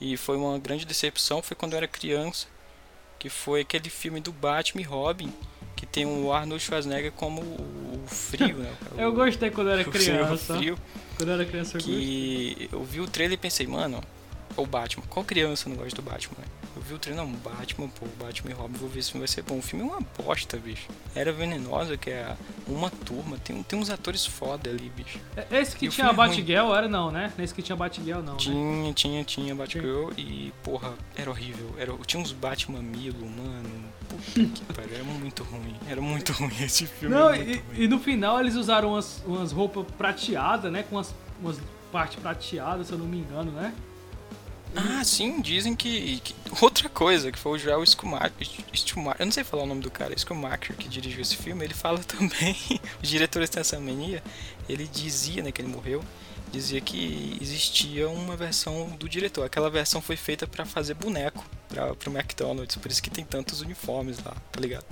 e 0.00 0.16
foi 0.16 0.36
uma 0.36 0.58
grande 0.58 0.84
decepção, 0.84 1.42
foi 1.42 1.56
quando 1.56 1.72
eu 1.72 1.78
era 1.78 1.88
criança, 1.88 2.46
que 3.18 3.28
foi 3.28 3.62
aquele 3.62 3.90
filme 3.90 4.20
do 4.20 4.32
Batman 4.32 4.80
e 4.82 4.84
Robin, 4.84 5.32
que 5.74 5.86
tem 5.86 6.04
o 6.06 6.32
Arnold 6.32 6.62
Schwarzenegger 6.62 7.12
como 7.12 7.40
o, 7.40 8.04
o 8.04 8.08
frio, 8.08 8.58
né? 8.58 8.72
O- 8.96 8.98
Eu 9.00 9.12
gostei 9.12 9.50
quando 9.50 9.68
eu 9.68 9.72
era 9.74 9.84
criança. 9.84 10.56
frio, 10.56 10.78
Quando 11.16 11.28
eu 11.30 11.34
era 11.34 11.44
criança 11.44 11.78
eu 11.78 11.82
gostei. 11.82 12.54
que 12.58 12.68
eu 12.72 12.84
vi 12.84 13.00
o 13.00 13.06
trailer 13.08 13.34
e 13.38 13.40
pensei, 13.40 13.66
mano, 13.66 14.00
o 14.56 14.66
Batman. 14.66 15.04
Qual 15.08 15.24
criança 15.24 15.68
não 15.68 15.76
gosta 15.76 15.94
do 15.96 16.02
Batman, 16.02 16.36
né? 16.38 16.44
Eu 16.78 16.82
vi 16.84 16.94
o 16.94 16.98
trailer, 16.98 17.24
não, 17.26 17.32
Batman, 17.32 17.88
pô, 17.88 18.06
Batman 18.24 18.50
e 18.52 18.54
Robin, 18.54 18.78
vou 18.78 18.88
ver 18.88 19.02
se 19.02 19.18
vai 19.18 19.26
ser 19.26 19.42
bom. 19.42 19.58
O 19.58 19.62
filme 19.62 19.84
é 19.84 19.88
uma 19.88 20.00
bosta, 20.16 20.56
bicho. 20.56 20.86
Era 21.12 21.32
Venenosa, 21.32 21.96
que 21.96 22.08
é 22.08 22.36
uma 22.68 22.88
turma, 22.88 23.36
tem, 23.38 23.60
tem 23.64 23.76
uns 23.76 23.90
atores 23.90 24.24
foda 24.24 24.70
ali, 24.70 24.88
bicho. 24.96 25.18
É- 25.36 25.58
Esse 25.60 25.74
que 25.74 25.86
E 25.86 25.88
tinha 25.88 26.06
a 26.06 26.10
é. 26.10 26.12
Batgirl 26.12 26.72
era 26.72 26.88
não, 26.88 27.10
né? 27.10 27.32
Nesse 27.36 27.52
que 27.52 27.62
tinha 27.62 27.74
Batgirl 27.74 28.20
não, 28.22 28.34
né? 28.34 28.38
Tinha, 28.38 28.92
tinha, 28.92 29.24
tinha 29.24 29.54
Batgirl 29.56 30.12
e, 30.16 30.52
porra, 30.62 30.94
era 31.16 31.28
horrível. 31.28 31.74
Era, 31.76 31.92
tinha 32.06 32.22
uns 32.22 32.30
Batman 32.30 32.80
Milo, 32.80 33.28
mano. 33.28 33.84
Puta 34.08 34.30
que 34.48 34.72
pariu, 34.72 34.94
era 34.94 35.04
muito 35.04 35.42
ruim. 35.42 35.74
Era 35.88 36.00
muito 36.00 36.32
ruim 36.32 36.62
esse 36.62 36.86
filme. 36.86 37.12
Não, 37.12 37.34
e, 37.34 37.54
ruim. 37.56 37.62
e 37.74 37.88
no 37.88 37.98
final 37.98 38.38
eles 38.38 38.54
usaram 38.54 38.90
umas, 38.90 39.20
umas 39.26 39.50
roupas 39.50 39.84
prateadas, 39.98 40.70
né? 40.70 40.84
Com 40.84 40.94
umas, 40.94 41.12
umas 41.42 41.58
partes 41.90 42.20
prateadas, 42.20 42.86
se 42.86 42.92
eu 42.92 42.98
não 42.98 43.06
me 43.06 43.18
engano, 43.18 43.50
né? 43.50 43.74
Ah, 44.80 45.02
sim, 45.02 45.40
dizem 45.40 45.74
que, 45.74 46.20
que- 46.20 46.34
Outra 46.62 46.88
coisa, 46.88 47.32
que 47.32 47.38
foi 47.38 47.52
o 47.52 47.58
Joel 47.58 47.84
Schumacher, 47.84 48.32
Schumacher. 48.72 49.20
Eu 49.22 49.26
não 49.26 49.32
sei 49.32 49.42
falar 49.42 49.64
o 49.64 49.66
nome 49.66 49.80
do 49.82 49.90
cara, 49.90 50.16
Schumacher, 50.16 50.76
que 50.76 50.88
dirigiu 50.88 51.20
esse 51.20 51.36
filme. 51.36 51.64
Ele 51.64 51.74
fala 51.74 51.98
também. 52.04 52.56
o 53.02 53.06
diretor 53.06 53.42
essa 53.42 53.80
mania. 53.80 54.22
Ele 54.68 54.86
dizia, 54.86 55.42
né, 55.42 55.50
que 55.50 55.60
ele 55.60 55.68
morreu. 55.68 56.02
Dizia 56.52 56.80
que 56.80 57.36
existia 57.42 58.08
uma 58.08 58.36
versão 58.36 58.88
do 58.98 59.08
diretor. 59.08 59.44
Aquela 59.44 59.68
versão 59.68 60.00
foi 60.00 60.16
feita 60.16 60.46
pra 60.46 60.64
fazer 60.64 60.94
boneco 60.94 61.44
pra, 61.68 61.94
pro 61.94 62.10
McDonald's. 62.16 62.76
Por 62.76 62.90
isso 62.90 63.02
que 63.02 63.10
tem 63.10 63.24
tantos 63.24 63.60
uniformes 63.60 64.18
lá, 64.24 64.34
tá 64.52 64.60
ligado? 64.60 64.86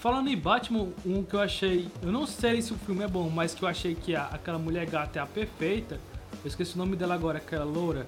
Falando 0.00 0.28
em 0.28 0.36
Batman, 0.36 0.88
um 1.06 1.22
que 1.24 1.34
eu 1.34 1.40
achei. 1.40 1.88
Eu 2.02 2.12
não 2.12 2.26
sei 2.26 2.60
se 2.62 2.72
o 2.72 2.76
filme 2.78 3.02
é 3.04 3.08
bom, 3.08 3.28
mas 3.30 3.54
que 3.54 3.62
eu 3.62 3.68
achei 3.68 3.94
que 3.94 4.14
a- 4.14 4.26
aquela 4.26 4.58
mulher 4.58 4.86
gata 4.86 5.18
é 5.18 5.22
a 5.22 5.26
perfeita. 5.26 5.98
Eu 6.44 6.48
esqueci 6.48 6.74
o 6.74 6.78
nome 6.78 6.94
dela 6.94 7.14
agora, 7.14 7.38
aquela 7.38 7.64
loura. 7.64 8.06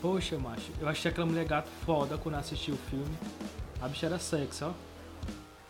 Poxa, 0.00 0.38
macho, 0.38 0.70
eu 0.80 0.88
achei 0.88 1.10
aquela 1.10 1.26
mulher 1.26 1.44
gata 1.44 1.68
foda 1.84 2.16
quando 2.16 2.34
eu 2.36 2.40
assisti 2.40 2.70
o 2.72 2.78
filme. 2.88 3.14
A 3.80 3.88
bicha 3.88 4.06
era 4.06 4.18
sexy, 4.18 4.64
ó. 4.64 4.70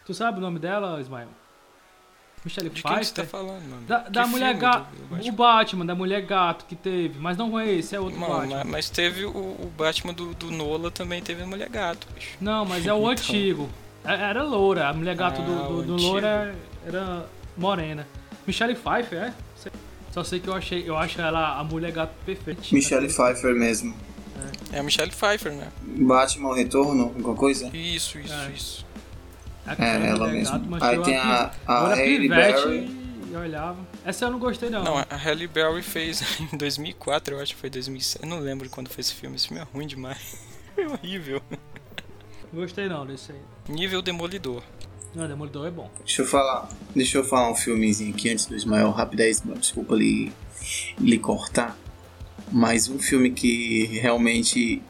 Tu 0.06 0.14
sabe 0.14 0.38
o 0.38 0.40
nome 0.40 0.58
dela, 0.58 1.00
Ismael? 1.00 1.28
Michelle 2.44 2.70
De 2.70 2.82
quem 2.82 2.98
que 2.98 3.04
você 3.04 3.12
tá 3.14 3.22
Pfeiffer? 3.22 3.26
falando, 3.26 3.68
mano? 3.68 3.82
Da, 3.86 3.98
da 4.08 4.26
mulher 4.26 4.54
gato. 4.54 4.86
O 5.10 5.32
Batman? 5.32 5.84
Da 5.84 5.94
mulher 5.94 6.22
gato 6.22 6.64
que 6.64 6.74
teve. 6.74 7.18
Mas 7.18 7.36
não 7.36 7.58
é 7.58 7.70
esse, 7.70 7.94
é 7.94 8.00
outro 8.00 8.18
Mano, 8.18 8.34
Batman. 8.34 8.56
mas, 8.58 8.66
mas 8.66 8.90
teve 8.90 9.24
o, 9.26 9.30
o 9.30 9.72
Batman 9.76 10.14
do, 10.14 10.32
do 10.34 10.50
Nola 10.50 10.90
também 10.90 11.20
teve 11.22 11.42
a 11.42 11.46
mulher 11.46 11.68
gato, 11.68 12.06
bicho. 12.14 12.36
Não, 12.40 12.64
mas 12.64 12.86
é 12.86 12.92
o 12.94 12.96
Então. 12.98 13.08
antigo. 13.10 13.68
É- 14.04 14.14
Era 14.14 14.42
loura. 14.42 14.88
A 14.88 14.92
mulher 14.94 15.14
gato 15.16 15.42
Ah, 15.42 15.44
do, 15.44 15.82
do, 15.82 15.96
do 15.96 16.02
loura 16.02 16.54
era 16.86 17.26
morena. 17.58 18.06
Michelle 18.46 18.74
Pfeiffer, 18.74 19.18
é? 19.18 19.34
Só 20.10 20.24
sei 20.24 20.40
que 20.40 20.48
eu 20.48 20.54
achei, 20.54 20.82
eu 20.88 20.96
acho 20.96 21.20
ela 21.20 21.58
a 21.58 21.62
mulher 21.62 21.92
gato 21.92 22.12
perfeita. 22.26 22.62
Michelle 22.72 23.06
Pfeiffer 23.06 23.54
mesmo. 23.54 23.94
É 24.72 24.78
a 24.78 24.82
Michelle 24.82 25.10
Pfeiffer, 25.10 25.52
né? 25.52 25.68
Batman 25.82 26.54
Retorno, 26.54 27.04
alguma 27.04 27.34
coisa? 27.34 27.68
Isso, 27.76 28.18
isso, 28.18 28.32
É. 28.32 28.50
isso. 28.50 28.86
Aquela 29.66 29.88
É, 30.06 30.08
ela 30.10 30.28
mesma. 30.28 30.62
Aí 30.80 30.98
tem 31.02 31.16
a- 31.16 31.50
a 31.66 31.96
pivete 31.96 32.28
Berry. 32.28 33.00
E 33.30 33.36
olhava. 33.36 33.78
Essa 34.04 34.24
eu 34.24 34.30
não 34.32 34.38
gostei, 34.40 34.68
não. 34.70 34.82
Não, 34.82 34.98
a 34.98 35.04
Halle 35.16 35.46
Berry 35.46 35.82
fez 35.82 36.20
em 36.52 36.56
2004, 36.56 37.36
eu 37.36 37.40
acho 37.40 37.54
que 37.54 37.60
foi 37.60 37.70
2007. 37.70 38.24
Eu 38.24 38.28
não 38.28 38.40
lembro 38.40 38.68
quando 38.70 38.88
foi 38.88 39.00
esse 39.00 39.14
filme. 39.14 39.36
Esse 39.36 39.46
filme 39.48 39.62
é 39.62 39.66
ruim 39.72 39.86
demais. 39.86 40.36
É 40.76 40.86
horrível. 40.86 41.42
Gostei 42.52 42.88
não 42.88 43.04
desse 43.06 43.32
aí. 43.32 43.38
Nível 43.68 44.00
Demolidor. 44.00 44.62
Não, 45.14 45.26
Demolidor 45.28 45.66
é 45.66 45.70
bom. 45.70 45.90
Deixa 45.98 46.22
eu 46.22 46.26
falar. 46.26 46.68
Deixa 46.96 47.18
eu 47.18 47.24
falar 47.24 47.50
um 47.50 47.54
filmezinho 47.54 48.14
aqui 48.14 48.30
antes 48.30 48.46
do 48.46 48.56
Ismael 48.56 48.90
rapidez, 48.90 49.42
desculpa 49.58 49.94
lhe, 49.94 50.32
lhe 50.98 51.18
cortar. 51.18 51.76
Mas 52.50 52.88
um 52.88 52.98
filme 52.98 53.30
que 53.30 53.84
realmente 54.00 54.82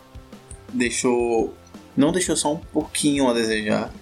deixou. 0.73 1.55
Não 1.97 2.13
deixou 2.13 2.37
só 2.37 2.55
um 2.55 2.59
pouquinho 2.59 3.29
a 3.29 3.33
desejar. 3.33 3.93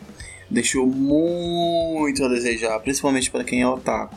Deixou 0.50 0.86
muito 0.86 2.24
a 2.24 2.28
desejar, 2.28 2.78
principalmente 2.80 3.30
para 3.30 3.44
quem 3.44 3.62
é 3.62 3.68
otaku. 3.68 4.16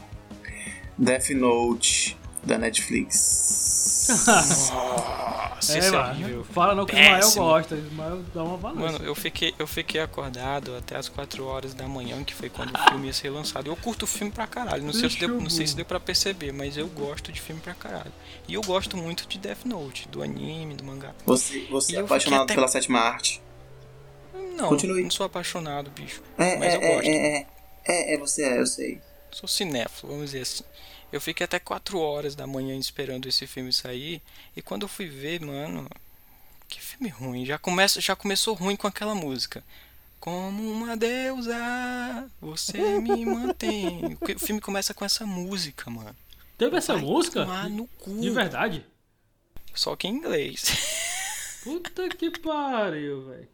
Death 0.98 1.32
Note 1.32 2.18
da 2.44 2.58
Netflix. 2.58 4.08
Nossa, 4.10 5.78
esse 5.78 5.88
é 5.88 5.92
mano. 5.92 6.44
Fala 6.46 6.74
não 6.76 6.86
que 6.86 6.96
o 6.96 7.00
Ismael 7.00 7.32
gosta. 7.36 7.76
O 7.76 7.78
Ismael 7.78 8.24
dá 8.34 8.44
uma 8.44 8.58
balança. 8.58 8.94
Mano, 8.94 9.06
eu 9.06 9.14
fiquei, 9.16 9.54
eu 9.60 9.68
fiquei 9.68 10.02
acordado 10.02 10.76
até 10.76 10.96
as 10.96 11.08
4 11.08 11.46
horas 11.46 11.74
da 11.74 11.88
manhã, 11.88 12.24
que 12.24 12.34
foi 12.34 12.50
quando 12.50 12.74
o 12.76 12.80
filme 12.90 13.08
ia 13.08 13.14
ser 13.14 13.30
lançado. 13.30 13.68
Eu 13.68 13.76
curto 13.76 14.08
filme 14.08 14.32
pra 14.32 14.48
caralho. 14.48 14.84
Não 14.84 14.94
sei, 14.94 15.10
se 15.10 15.20
deu, 15.20 15.30
não 15.30 15.50
sei 15.50 15.68
se 15.68 15.76
deu 15.76 15.86
pra 15.86 16.00
perceber, 16.00 16.52
mas 16.52 16.78
eu 16.78 16.88
gosto 16.88 17.32
de 17.32 17.40
filme 17.40 17.62
pra 17.62 17.74
caralho. 17.74 18.12
E 18.48 18.54
eu 18.56 18.62
gosto 18.62 18.98
muito 18.98 19.28
de 19.28 19.38
Death 19.38 19.66
Note, 19.66 20.08
do 20.10 20.22
anime, 20.24 20.76
do 20.76 20.84
mangá. 20.84 21.14
Você, 21.26 21.60
você 21.70 21.94
E 21.94 21.96
é 21.98 22.00
apaixonado 22.02 22.44
até- 22.44 22.56
pela 22.56 22.68
sétima 22.68 23.00
arte? 23.00 23.42
Não, 24.58 24.70
Continue. 24.70 25.04
não 25.04 25.12
sou 25.12 25.26
apaixonado, 25.26 25.90
bicho. 25.92 26.22
É, 26.38 26.58
Mas 26.58 26.74
é, 26.74 26.78
eu 26.78 26.82
é, 26.82 26.96
gosto. 26.96 27.08
é, 27.08 27.12
é, 27.38 27.48
é, 27.88 28.16
é, 28.16 28.18
você 28.18 28.44
é, 28.44 28.60
eu 28.60 28.66
sei. 28.66 29.00
Sou 29.32 29.48
cinéfilo, 29.48 30.12
vamos 30.12 30.32
dizer 30.32 30.42
assim. 30.42 30.64
Eu 31.12 31.20
fiquei 31.20 31.44
até 31.46 31.60
4 31.60 32.00
horas 32.00 32.36
da 32.36 32.48
manhã 32.48 32.76
esperando 32.78 33.28
esse 33.28 33.46
filme 33.46 33.74
sair. 33.74 34.22
E 34.56 34.62
quando 34.62 34.84
eu 34.84 34.88
fui 34.88 35.08
ver, 35.08 35.42
mano. 35.42 35.90
Que 36.68 36.80
filme 36.82 37.10
ruim. 37.10 37.46
Já, 37.46 37.58
começa, 37.58 38.00
já 38.00 38.16
começou 38.16 38.54
ruim 38.54 38.76
com 38.78 38.88
aquela 38.88 39.14
música. 39.14 39.64
Como 40.20 40.72
uma 40.72 40.96
deusa, 40.96 41.58
você 42.40 42.78
me 43.02 43.26
mantém. 43.26 44.18
O 44.22 44.40
filme 44.40 44.62
começa 44.62 44.94
com 44.94 45.04
essa 45.04 45.26
música, 45.26 45.90
mano. 45.90 46.16
Teve 46.58 46.78
essa 46.78 46.94
Vai 46.94 47.02
música? 47.02 47.46
no 47.70 47.88
cu. 47.88 48.22
De 48.22 48.30
verdade? 48.30 48.86
Só 49.74 49.96
que 49.96 50.08
em 50.08 50.12
inglês. 50.16 50.64
Puta 51.64 52.08
que 52.10 52.30
pariu, 52.40 53.26
velho. 53.28 53.48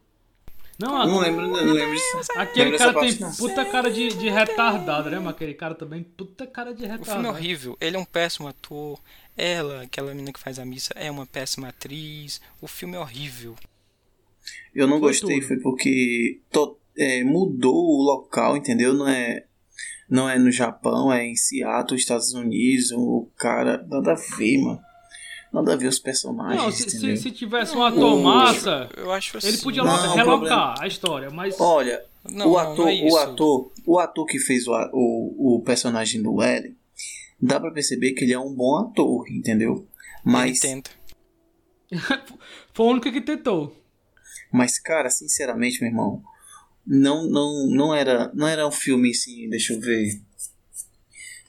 Não, 0.79 0.89
Não 1.07 1.19
a- 1.19 1.23
lembro, 1.23 1.47
não 1.47 1.73
lembro 1.73 1.95
disso. 1.95 2.31
aquele 2.35 2.65
Lembro 2.71 2.77
cara 2.77 2.93
tem 2.93 3.01
parte, 3.17 3.21
não. 3.21 3.33
puta 3.35 3.65
cara 3.65 3.89
de, 3.89 4.09
de 4.09 4.29
retardado, 4.29 5.09
né? 5.09 5.17
Mas 5.17 5.29
aquele 5.33 5.53
cara 5.55 5.73
também, 5.73 6.03
puta 6.03 6.45
cara 6.45 6.71
de 6.73 6.83
O 6.83 6.85
filme 6.85 6.93
é 6.93 6.97
retardado. 6.99 7.27
horrível. 7.29 7.77
Ele 7.81 7.95
é 7.95 7.99
um 7.99 8.05
péssimo 8.05 8.47
ator. 8.47 8.99
Ela, 9.35 9.81
aquela 9.83 10.11
menina 10.13 10.31
que 10.31 10.39
faz 10.39 10.59
a 10.59 10.65
missa, 10.65 10.93
é 10.95 11.09
uma 11.09 11.25
péssima 11.25 11.69
atriz. 11.69 12.39
O 12.61 12.67
filme 12.67 12.95
é 12.95 12.99
horrível. 12.99 13.55
Eu 14.73 14.85
não 14.87 14.99
Foi 14.99 15.09
gostei, 15.09 15.37
tudo. 15.39 15.47
foi 15.47 15.57
porque 15.59 16.41
to- 16.51 16.77
é, 16.97 17.23
mudou 17.23 17.75
o 17.75 18.03
local, 18.03 18.55
entendeu? 18.55 18.93
Não 18.93 19.07
é, 19.07 19.45
não 20.09 20.29
é 20.29 20.37
no 20.37 20.51
Japão, 20.51 21.11
é 21.11 21.25
em 21.25 21.35
Seattle, 21.35 21.99
Estados 21.99 22.33
Unidos. 22.33 22.91
O 22.91 23.27
cara. 23.35 23.83
Nada 23.89 24.11
a 24.11 24.37
ver, 24.37 24.57
mano. 24.59 24.79
Nada 25.53 25.73
a 25.73 25.75
ver 25.77 25.87
os 25.87 25.97
personagens, 25.99 26.61
Não, 26.61 26.71
se, 26.71 26.89
se, 26.89 27.17
se 27.17 27.31
tivesse 27.31 27.75
um 27.75 27.81
ator 27.83 28.17
massa, 28.21 28.89
Eu 28.97 29.11
acho 29.11 29.37
assim. 29.37 29.47
ele 29.47 29.57
podia 29.59 29.83
Não, 29.83 29.91
lo- 30.05 30.11
o 30.11 30.15
relocar 30.15 30.75
a 30.81 30.87
história, 30.87 31.29
mas. 31.29 31.55
Olha, 31.59 32.03
Não, 32.29 32.51
o 32.51 32.57
ator, 32.57 32.77
não 32.85 32.87
é 32.89 33.03
o 33.03 33.17
ator, 33.17 33.71
o 33.85 33.99
ator 33.99 34.25
que 34.25 34.39
fez 34.39 34.67
o, 34.67 34.73
o, 34.93 35.55
o 35.55 35.61
personagem 35.63 36.21
do 36.21 36.43
Ellen, 36.43 36.75
dá 37.41 37.59
pra 37.59 37.71
perceber 37.71 38.11
que 38.11 38.25
ele 38.25 38.33
é 38.33 38.39
um 38.39 38.53
bom 38.53 38.75
ator, 38.77 39.25
entendeu? 39.31 39.87
Mas, 40.23 40.61
Ele 40.63 40.73
tenta. 40.73 40.91
Foi 42.73 42.85
o 42.85 42.89
único 42.89 43.11
que 43.11 43.21
tentou. 43.21 43.73
mas 44.51 44.77
cara, 44.77 45.09
sinceramente, 45.09 45.79
meu 45.81 45.89
irmão, 45.89 46.21
não, 46.85 47.23
não, 47.29 47.67
não 47.69 47.95
era, 47.95 48.29
não 48.33 48.47
era 48.47 48.67
um 48.67 48.71
filme 48.71 49.11
assim, 49.11 49.49
deixa 49.49 49.73
eu 49.73 49.79
ver, 49.79 50.21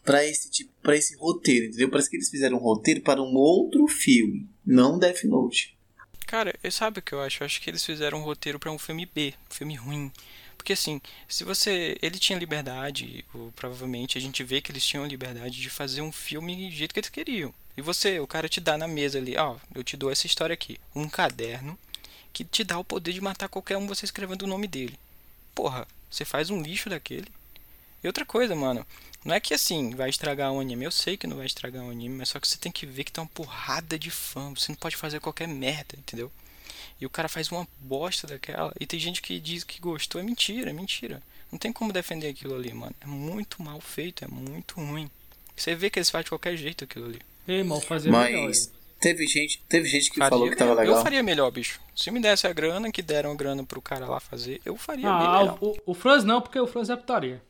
para 0.09 0.25
esse 0.25 0.51
tipo, 0.51 0.73
para 0.83 0.97
esse 0.97 1.15
roteiro, 1.17 1.67
entendeu? 1.67 1.91
Parece 1.91 2.09
que 2.09 2.17
eles 2.17 2.31
fizeram 2.31 2.57
um 2.57 2.61
roteiro 2.61 3.03
para 3.03 3.21
um 3.21 3.35
outro 3.35 3.87
filme, 3.87 4.49
não 4.65 4.99
Death 4.99 5.25
Note. 5.25 5.77
Cara, 6.27 6.55
sabe 6.71 7.01
o 7.01 7.03
que 7.03 7.13
eu 7.13 7.21
acho? 7.21 7.43
Eu 7.43 7.45
acho 7.45 7.61
que 7.61 7.69
eles 7.69 7.85
fizeram 7.85 8.19
um 8.19 8.23
roteiro 8.23 8.59
pra 8.59 8.73
um 8.73 8.79
filme 8.79 9.05
B, 9.05 9.35
um 9.51 9.55
filme 9.55 9.75
ruim. 9.75 10.11
Porque 10.57 10.73
assim, 10.73 10.99
se 11.29 11.45
você. 11.45 11.99
Ele 12.01 12.19
tinha 12.19 12.39
liberdade, 12.39 13.23
ou 13.35 13.53
provavelmente 13.53 14.17
a 14.17 14.21
gente 14.21 14.43
vê 14.43 14.63
que 14.63 14.73
eles 14.73 14.85
tinham 14.85 15.07
liberdade 15.07 15.61
de 15.61 15.69
fazer 15.69 16.01
um 16.01 16.11
filme 16.11 16.57
do 16.71 16.75
jeito 16.75 16.95
que 16.95 17.01
eles 17.01 17.11
queriam. 17.11 17.53
E 17.77 17.83
você, 17.83 18.19
o 18.19 18.27
cara 18.27 18.49
te 18.49 18.63
dá 18.63 18.79
na 18.79 18.89
mesa 18.89 19.19
ali, 19.19 19.37
ó, 19.37 19.57
eu 19.75 19.85
te 19.85 19.95
dou 19.95 20.11
essa 20.11 20.27
história 20.27 20.55
aqui. 20.55 20.81
Um 20.95 21.07
caderno 21.07 21.79
que 22.33 22.45
te 22.45 22.65
dá 22.65 22.79
o 22.79 22.85
poder 22.85 23.13
de 23.13 23.21
matar 23.21 23.49
qualquer 23.49 23.77
um 23.77 23.87
você 23.87 24.07
escrevendo 24.07 24.43
o 24.43 24.49
nome 24.49 24.67
dele. 24.67 24.99
Porra, 25.55 25.87
você 26.11 26.25
faz 26.25 26.49
um 26.49 26.63
lixo 26.63 26.89
daquele. 26.89 27.29
E 28.03 28.07
outra 28.07 28.25
coisa, 28.25 28.55
mano, 28.55 28.87
não 29.25 29.35
é 29.35 29.41
que 29.41 29.53
assim, 29.55 29.91
vai 29.91 30.09
estragar 30.09 30.53
um 30.53 30.61
anime. 30.61 30.85
Eu 30.85 30.91
sei 30.91 31.17
que 31.17 31.27
não 31.27 31.37
vai 31.37 31.47
estragar 31.47 31.83
um 31.83 31.91
anime, 31.91 32.17
mas 32.17 32.29
só 32.29 32.39
que 32.41 32.47
você 32.47 32.57
tem 32.59 32.71
que 32.71 32.87
ver 32.87 33.05
que 33.05 33.13
tá 33.13 33.23
uma 33.23 33.29
porrada 33.29 33.99
de 33.99 34.11
fã. 34.11 34.53
Você 34.55 34.71
não 34.73 34.77
pode 34.77 34.97
fazer 34.97 35.21
qualquer 35.21 35.49
merda, 35.49 35.95
entendeu? 35.99 36.31
E 37.01 37.07
o 37.07 37.11
cara 37.11 37.29
faz 37.29 37.51
uma 37.51 37.67
bosta 37.81 38.27
daquela. 38.27 38.73
E 38.81 38.87
tem 38.87 38.99
gente 38.99 39.21
que 39.23 39.39
diz 39.39 39.65
que 39.65 39.81
gostou. 39.81 40.21
É 40.21 40.25
mentira, 40.25 40.71
é 40.71 40.73
mentira. 40.73 41.23
Não 41.51 41.59
tem 41.59 41.73
como 41.73 41.93
defender 41.93 42.29
aquilo 42.29 42.55
ali, 42.55 42.73
mano. 42.73 42.95
É 43.01 43.07
muito 43.07 43.63
mal 43.63 43.81
feito, 43.81 44.25
é 44.25 44.29
muito 44.29 44.77
ruim. 44.77 45.11
Você 45.57 45.75
vê 45.75 45.91
que 45.91 45.99
eles 45.99 46.11
fazem 46.11 46.25
de 46.25 46.31
qualquer 46.31 46.57
jeito 46.57 46.85
aquilo 46.85 47.07
ali. 47.07 47.21
Ei, 47.47 47.63
mal 47.65 47.81
fazer 47.81 48.11
melhor. 48.11 48.47
Mas 48.49 48.71
teve 49.01 49.27
gente, 49.27 49.61
teve 49.69 49.89
gente 49.89 50.11
que 50.11 50.19
Faria 50.19 50.31
falou 50.31 50.49
que 50.51 50.57
tava 50.57 50.71
melhor. 50.71 50.83
legal. 50.83 50.99
Eu 50.99 51.03
faria 51.03 51.23
melhor, 51.23 51.51
bicho. 51.51 51.81
Se 51.97 52.11
me 52.11 52.21
desse 52.21 52.47
a 52.47 52.53
grana, 52.53 52.93
que 52.93 53.01
deram 53.03 53.33
a 53.33 53.35
grana 53.35 53.65
pro 53.65 53.81
cara 53.81 54.07
lá 54.07 54.21
fazer, 54.21 54.61
eu 54.65 54.77
faria 54.77 55.09
Ah, 55.09 55.19
melhor. 55.41 55.59
o, 55.61 55.77
o 55.87 55.95
Franz 55.95 56.23
não, 56.25 56.41
porque 56.41 56.59
o 56.61 56.67
Franz 56.67 56.91
é 56.91 56.97
putaria. 56.97 57.43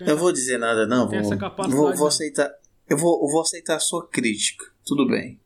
Eu 0.00 0.16
vou 0.16 0.32
dizer 0.32 0.58
nada, 0.58 0.86
não. 0.86 1.08
Tem 1.08 1.20
Vou, 1.20 1.30
essa 1.32 1.36
capacidade, 1.40 1.74
vou, 1.80 1.90
vou 1.90 1.98
não. 2.00 2.06
aceitar. 2.08 2.50
Eu 2.88 2.96
vou, 2.98 3.22
eu 3.22 3.28
vou 3.30 3.42
aceitar 3.42 3.76
a 3.76 3.80
sua 3.80 4.06
crítica. 4.08 4.66
Tudo 4.84 5.06
bem. 5.06 5.38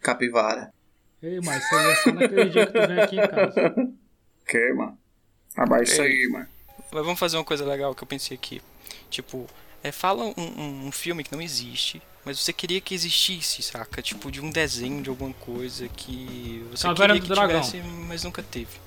Capivara. 0.00 0.72
Ei, 1.22 1.40
mas 1.42 1.64
isso 1.64 1.74
aí 1.74 1.86
é 1.90 1.94
só 1.96 2.12
naquele 2.12 2.50
dia 2.50 2.66
que 2.66 2.72
tu 2.72 2.86
vem 2.86 3.00
aqui 3.00 3.16
em 3.16 3.28
casa. 3.28 3.74
Que, 4.46 4.72
mano? 4.74 4.98
Abaixa 5.56 5.92
isso 5.92 6.02
aí, 6.02 6.28
mano. 6.30 6.46
Mas 6.92 7.04
vamos 7.04 7.18
fazer 7.18 7.36
uma 7.36 7.44
coisa 7.44 7.64
legal 7.64 7.94
que 7.94 8.02
eu 8.02 8.06
pensei 8.06 8.36
aqui. 8.36 8.60
Tipo, 9.08 9.46
é, 9.82 9.90
fala 9.90 10.24
um, 10.24 10.34
um, 10.36 10.86
um 10.88 10.92
filme 10.92 11.24
que 11.24 11.32
não 11.32 11.40
existe, 11.40 12.02
mas 12.24 12.38
você 12.38 12.52
queria 12.52 12.80
que 12.80 12.94
existisse, 12.94 13.62
saca? 13.62 14.02
Tipo, 14.02 14.30
de 14.30 14.40
um 14.40 14.50
desenho 14.50 15.02
de 15.02 15.08
alguma 15.08 15.32
coisa 15.34 15.88
que 15.88 16.64
você 16.70 16.82
Caverna 16.86 17.14
queria 17.14 17.20
do 17.20 17.26
que 17.28 17.34
Dragão. 17.34 17.60
tivesse, 17.62 17.88
mas 18.06 18.22
nunca 18.24 18.42
teve. 18.42 18.83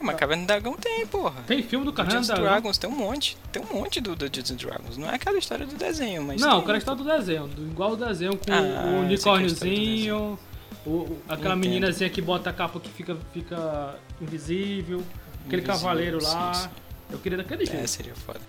Mas 0.00 0.16
Caverna 0.16 0.44
do 0.44 0.46
Dragão 0.46 0.72
tem, 0.76 1.06
porra. 1.06 1.42
Tem 1.46 1.62
filme 1.62 1.84
do 1.84 1.92
Caverna 1.92 2.20
Dungeons 2.20 2.26
do 2.28 2.42
Dragão? 2.42 2.52
Dragons 2.52 2.78
tem 2.78 2.90
um 2.90 2.96
monte. 2.96 3.36
Tem 3.52 3.62
um 3.62 3.74
monte 3.78 4.00
do, 4.00 4.16
do 4.16 4.28
Dungeons 4.30 4.58
Dragons. 4.62 4.96
Não 4.96 5.10
é 5.10 5.14
aquela 5.16 5.38
história 5.38 5.66
do 5.66 5.74
desenho, 5.74 6.22
mas. 6.22 6.40
Não, 6.40 6.48
tem, 6.48 6.58
eu 6.58 6.62
quero 6.62 6.74
a 6.74 6.78
história 6.78 7.02
do 7.04 7.08
desenho, 7.10 7.46
do, 7.48 7.62
igual 7.66 7.92
o 7.92 7.96
desenho 7.96 8.36
com 8.36 8.52
Ah, 8.52 8.60
o 8.60 8.96
é 8.96 9.00
unicórniozinho, 9.00 10.38
o, 10.86 10.90
o- 10.90 11.22
aquela 11.28 11.54
Entendo. 11.54 11.60
meninazinha 11.60 12.08
que 12.10 12.22
bota 12.22 12.50
a 12.50 12.52
capa 12.52 12.80
que 12.80 12.88
fica, 12.88 13.16
fica 13.32 13.96
invisível, 14.20 15.02
aquele 15.46 15.62
Invisível, 15.62 15.64
cavaleiro 15.66 16.22
lá. 16.22 16.54
sim, 16.54 16.62
sim. 16.62 16.68
Eu 17.10 17.18
queria 17.18 17.38
daquele 17.38 17.64
É, 17.64 17.66
jeito. 17.66 17.88
seria 17.88 18.14
foda. 18.14 18.40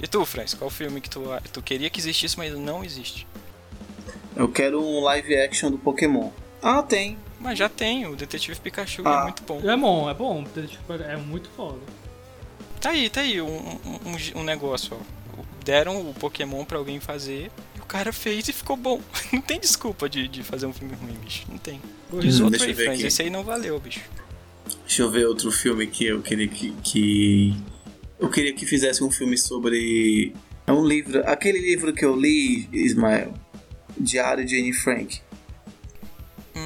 E 0.00 0.06
tu, 0.06 0.24
Franz, 0.24 0.54
qual 0.54 0.70
filme 0.70 1.00
que 1.00 1.10
tu, 1.10 1.22
tu 1.52 1.60
queria 1.62 1.90
que 1.90 2.00
existisse, 2.00 2.36
mas 2.38 2.52
não 2.56 2.84
existe? 2.84 3.26
Eu 4.36 4.48
quero 4.48 4.80
um 4.82 5.00
live 5.02 5.36
action 5.36 5.70
do 5.70 5.78
Pokémon. 5.78 6.30
Ah, 6.62 6.82
tem. 6.82 7.18
Mas 7.40 7.58
já 7.58 7.68
tem, 7.68 8.06
o 8.06 8.16
Detetive 8.16 8.58
Pikachu 8.60 9.02
Ah. 9.04 9.20
é 9.20 9.22
muito 9.24 9.42
bom. 9.44 9.60
É 9.70 9.76
bom, 9.76 10.10
é 10.10 10.14
bom, 10.14 10.44
é 11.08 11.16
muito 11.16 11.48
foda. 11.50 11.78
Tá 12.80 12.90
aí, 12.90 13.08
tá 13.08 13.20
aí, 13.20 13.40
um, 13.40 13.46
um, 13.48 14.40
um- 14.40 14.44
negócio, 14.44 14.96
ó. 14.96 15.18
Deram 15.64 16.08
o 16.10 16.14
Pokémon 16.14 16.64
pra 16.64 16.78
alguém 16.78 16.98
fazer, 17.00 17.50
e 17.76 17.80
o 17.80 17.84
cara 17.84 18.12
fez 18.12 18.48
e 18.48 18.52
ficou 18.52 18.76
bom. 18.76 19.00
Não 19.32 19.40
tem 19.40 19.60
desculpa 19.60 20.08
de, 20.08 20.26
de 20.26 20.42
fazer 20.42 20.66
um 20.66 20.72
filme 20.72 20.94
ruim, 20.94 21.14
bicho. 21.22 21.44
Não 21.48 21.58
tem. 21.58 21.80
Diz 22.20 22.40
Hum, 22.40 22.44
outro 22.44 22.58
deixa 22.58 22.64
aí, 22.66 22.70
eu 22.70 22.76
ver 22.76 22.84
Franz, 22.84 22.98
aqui. 23.00 23.06
esse 23.08 23.22
aí 23.22 23.30
não 23.30 23.42
valeu, 23.44 23.78
bicho. 23.78 24.00
Deixa 24.86 25.02
eu 25.02 25.10
ver 25.10 25.26
outro 25.26 25.50
filme 25.52 25.86
que 25.86 26.06
eu 26.06 26.22
queria 26.22 26.48
que, 26.48 26.72
que. 26.82 27.54
Eu 28.18 28.30
queria 28.30 28.52
que 28.54 28.64
fizesse 28.66 29.04
um 29.04 29.10
filme 29.10 29.36
sobre. 29.36 30.32
É 30.66 30.72
um 30.72 30.84
livro. 30.86 31.22
Aquele 31.28 31.58
livro 31.60 31.92
que 31.92 32.04
eu 32.04 32.16
li, 32.18 32.68
Ismael. 32.72 33.34
Diário 33.98 34.44
de 34.46 34.58
Anne 34.58 34.72
Frank. 34.72 35.20
Hum, 36.56 36.60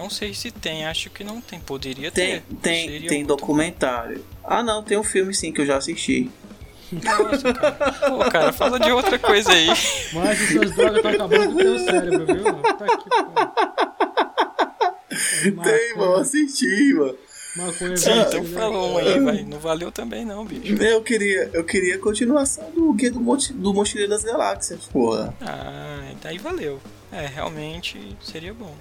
não 0.00 0.08
sei 0.08 0.32
se 0.32 0.50
tem, 0.50 0.86
acho 0.86 1.10
que 1.10 1.22
não 1.22 1.42
tem. 1.42 1.60
Poderia 1.60 2.10
Tem, 2.10 2.40
ter. 2.40 2.56
tem, 2.62 2.88
Seria 2.88 3.08
tem 3.08 3.22
documentário. 3.24 4.24
Ah 4.42 4.62
não, 4.62 4.82
tem 4.82 4.96
um 4.96 5.04
filme 5.04 5.34
sim 5.34 5.52
que 5.52 5.60
eu 5.60 5.66
já 5.66 5.76
assisti. 5.76 6.30
Nossa, 6.90 7.52
cara. 7.52 7.92
Pô, 8.08 8.18
cara, 8.30 8.50
fala 8.52 8.80
de 8.80 8.90
outra 8.90 9.18
coisa 9.18 9.52
aí. 9.52 9.66
Mas 10.14 10.40
essas 10.40 10.70
drogas 10.74 10.96
estão 10.96 11.10
acabando 11.10 11.46
com 11.48 11.52
o 11.52 11.56
teu 11.56 11.78
cérebro, 11.78 12.24
viu? 12.26 12.44
Tá 12.44 12.84
aqui, 12.86 13.10
pô. 13.10 13.34
Tem, 15.62 15.96
mano, 15.96 16.16
assisti, 16.16 16.94
mano. 16.94 17.14
Maconha 17.56 17.96
Sim, 17.96 18.20
então 18.20 18.44
fala 18.44 18.78
um 18.78 18.96
aí, 18.96 19.18
vai. 19.20 19.42
Não 19.42 19.58
valeu 19.58 19.90
também 19.92 20.24
não, 20.24 20.44
bicho. 20.44 20.80
Eu 20.82 21.02
queria, 21.02 21.50
eu 21.52 21.64
queria 21.64 21.96
a 21.96 21.98
continuação 21.98 22.70
do 22.70 22.92
Guia 22.92 23.10
do, 23.10 23.20
Monte, 23.20 23.52
do 23.52 23.74
Mochileiro 23.74 24.08
das 24.10 24.22
Galáxias, 24.24 24.84
porra. 24.86 25.34
Ah, 25.40 26.12
daí 26.22 26.38
valeu. 26.38 26.80
É, 27.12 27.26
realmente 27.26 28.16
seria 28.22 28.54
bom. 28.54 28.72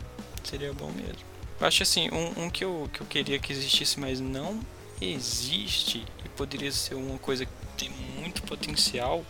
Seria 0.44 0.74
bom 0.74 0.92
mesmo. 0.92 1.28
Eu 1.60 1.68
acho 1.68 1.84
assim, 1.84 2.10
um, 2.12 2.46
um 2.46 2.50
que, 2.50 2.64
eu, 2.64 2.90
que 2.94 3.02
eu 3.02 3.08
queria 3.08 3.38
que 3.40 3.52
existisse, 3.52 4.00
mas 4.00 4.20
não 4.20 4.60
existe 5.02 6.06
e 6.26 6.30
poderia 6.30 6.72
ser 6.72 6.96
uma 6.96 7.18
coisa 7.20 7.46
que 7.46 7.52
tem 7.78 7.90
muito 8.20 8.42
potencial. 8.44 9.24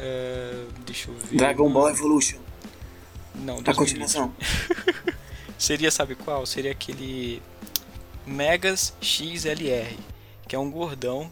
É, 0.00 0.64
deixa 0.86 1.10
eu 1.10 1.14
ver. 1.16 1.36
Dragon 1.36 1.70
Ball 1.70 1.90
Evolution. 1.90 2.38
Não, 3.34 3.58
A 3.58 3.62
2020. 3.62 3.76
continuação. 3.76 4.32
Seria, 5.58 5.90
sabe 5.90 6.14
qual? 6.14 6.46
Seria 6.46 6.70
aquele 6.72 7.42
Megas 8.26 8.94
XLR, 9.00 9.96
que 10.46 10.54
é 10.54 10.58
um 10.58 10.70
gordão 10.70 11.30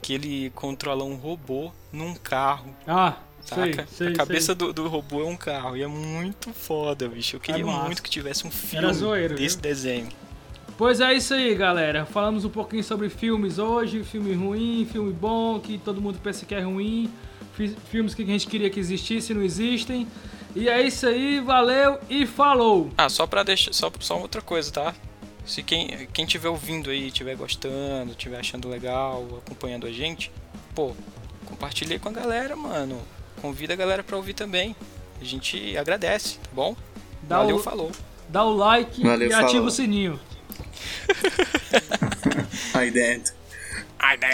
que 0.00 0.12
ele 0.12 0.50
controla 0.50 1.04
um 1.04 1.14
robô 1.14 1.72
num 1.92 2.14
carro. 2.14 2.74
Ah, 2.86 3.16
Saca? 3.44 3.86
sei, 3.90 4.08
a 4.08 4.12
cabeça 4.12 4.46
sei. 4.46 4.54
do, 4.54 4.72
do 4.72 4.88
robô 4.88 5.20
é 5.22 5.26
um 5.26 5.36
carro 5.36 5.76
e 5.76 5.82
é 5.82 5.86
muito 5.86 6.50
foda, 6.52 7.08
bicho. 7.08 7.36
Eu 7.36 7.40
queria 7.40 7.64
massa. 7.66 7.84
muito 7.86 8.02
que 8.02 8.10
tivesse 8.10 8.46
um 8.46 8.50
filme 8.50 8.92
zoeiro, 8.92 9.34
desse 9.34 9.56
viu? 9.56 9.62
desenho. 9.62 10.08
Pois 10.78 11.00
é 11.00 11.12
isso 11.14 11.34
aí, 11.34 11.54
galera. 11.54 12.06
Falamos 12.06 12.44
um 12.44 12.48
pouquinho 12.50 12.82
sobre 12.82 13.08
filmes 13.08 13.58
hoje, 13.58 14.02
filme 14.04 14.32
ruim, 14.34 14.86
filme 14.90 15.12
bom, 15.12 15.60
que 15.60 15.78
todo 15.78 16.00
mundo 16.00 16.18
pensa 16.22 16.46
que 16.46 16.54
é 16.54 16.60
ruim, 16.60 17.10
fi- 17.54 17.76
filmes 17.90 18.14
que 18.14 18.22
a 18.22 18.26
gente 18.26 18.46
queria 18.46 18.70
que 18.70 18.80
existissem, 18.80 19.36
não 19.36 19.42
existem. 19.42 20.06
E 20.56 20.68
é 20.68 20.80
isso 20.82 21.06
aí, 21.06 21.40
valeu 21.40 21.98
e 22.10 22.26
falou! 22.26 22.90
Ah, 22.96 23.08
só 23.08 23.26
pra 23.26 23.42
deixar. 23.42 23.72
Só, 23.72 23.90
só 24.00 24.18
outra 24.18 24.40
coisa, 24.42 24.70
tá? 24.72 24.94
Se 25.44 25.62
quem, 25.62 26.06
quem 26.12 26.24
tiver 26.24 26.48
ouvindo 26.48 26.90
aí, 26.90 27.10
tiver 27.10 27.34
gostando, 27.36 28.14
tiver 28.14 28.38
achando 28.38 28.68
legal, 28.68 29.26
acompanhando 29.44 29.86
a 29.86 29.90
gente, 29.92 30.30
pô, 30.74 30.92
compartilha 31.46 31.94
aí 31.94 31.98
com 31.98 32.08
a 32.08 32.12
galera, 32.12 32.54
mano. 32.56 32.98
Convida 33.42 33.74
a 33.74 33.76
galera 33.76 34.02
pra 34.02 34.16
ouvir 34.16 34.32
também. 34.34 34.74
A 35.20 35.24
gente 35.24 35.76
agradece, 35.76 36.36
tá 36.38 36.48
bom? 36.52 36.74
Dá 37.24 37.38
Valeu, 37.38 37.56
o- 37.56 37.58
falou. 37.62 37.92
Dá 38.28 38.44
o 38.44 38.54
like 38.56 39.02
Valeu, 39.02 39.28
e 39.28 39.32
ativa 39.34 39.48
falou. 39.50 39.66
o 39.66 39.70
sininho. 39.70 40.18
Aí 42.72 42.90
dentro. 42.90 43.34
Ai, 43.98 44.16
né? 44.16 44.28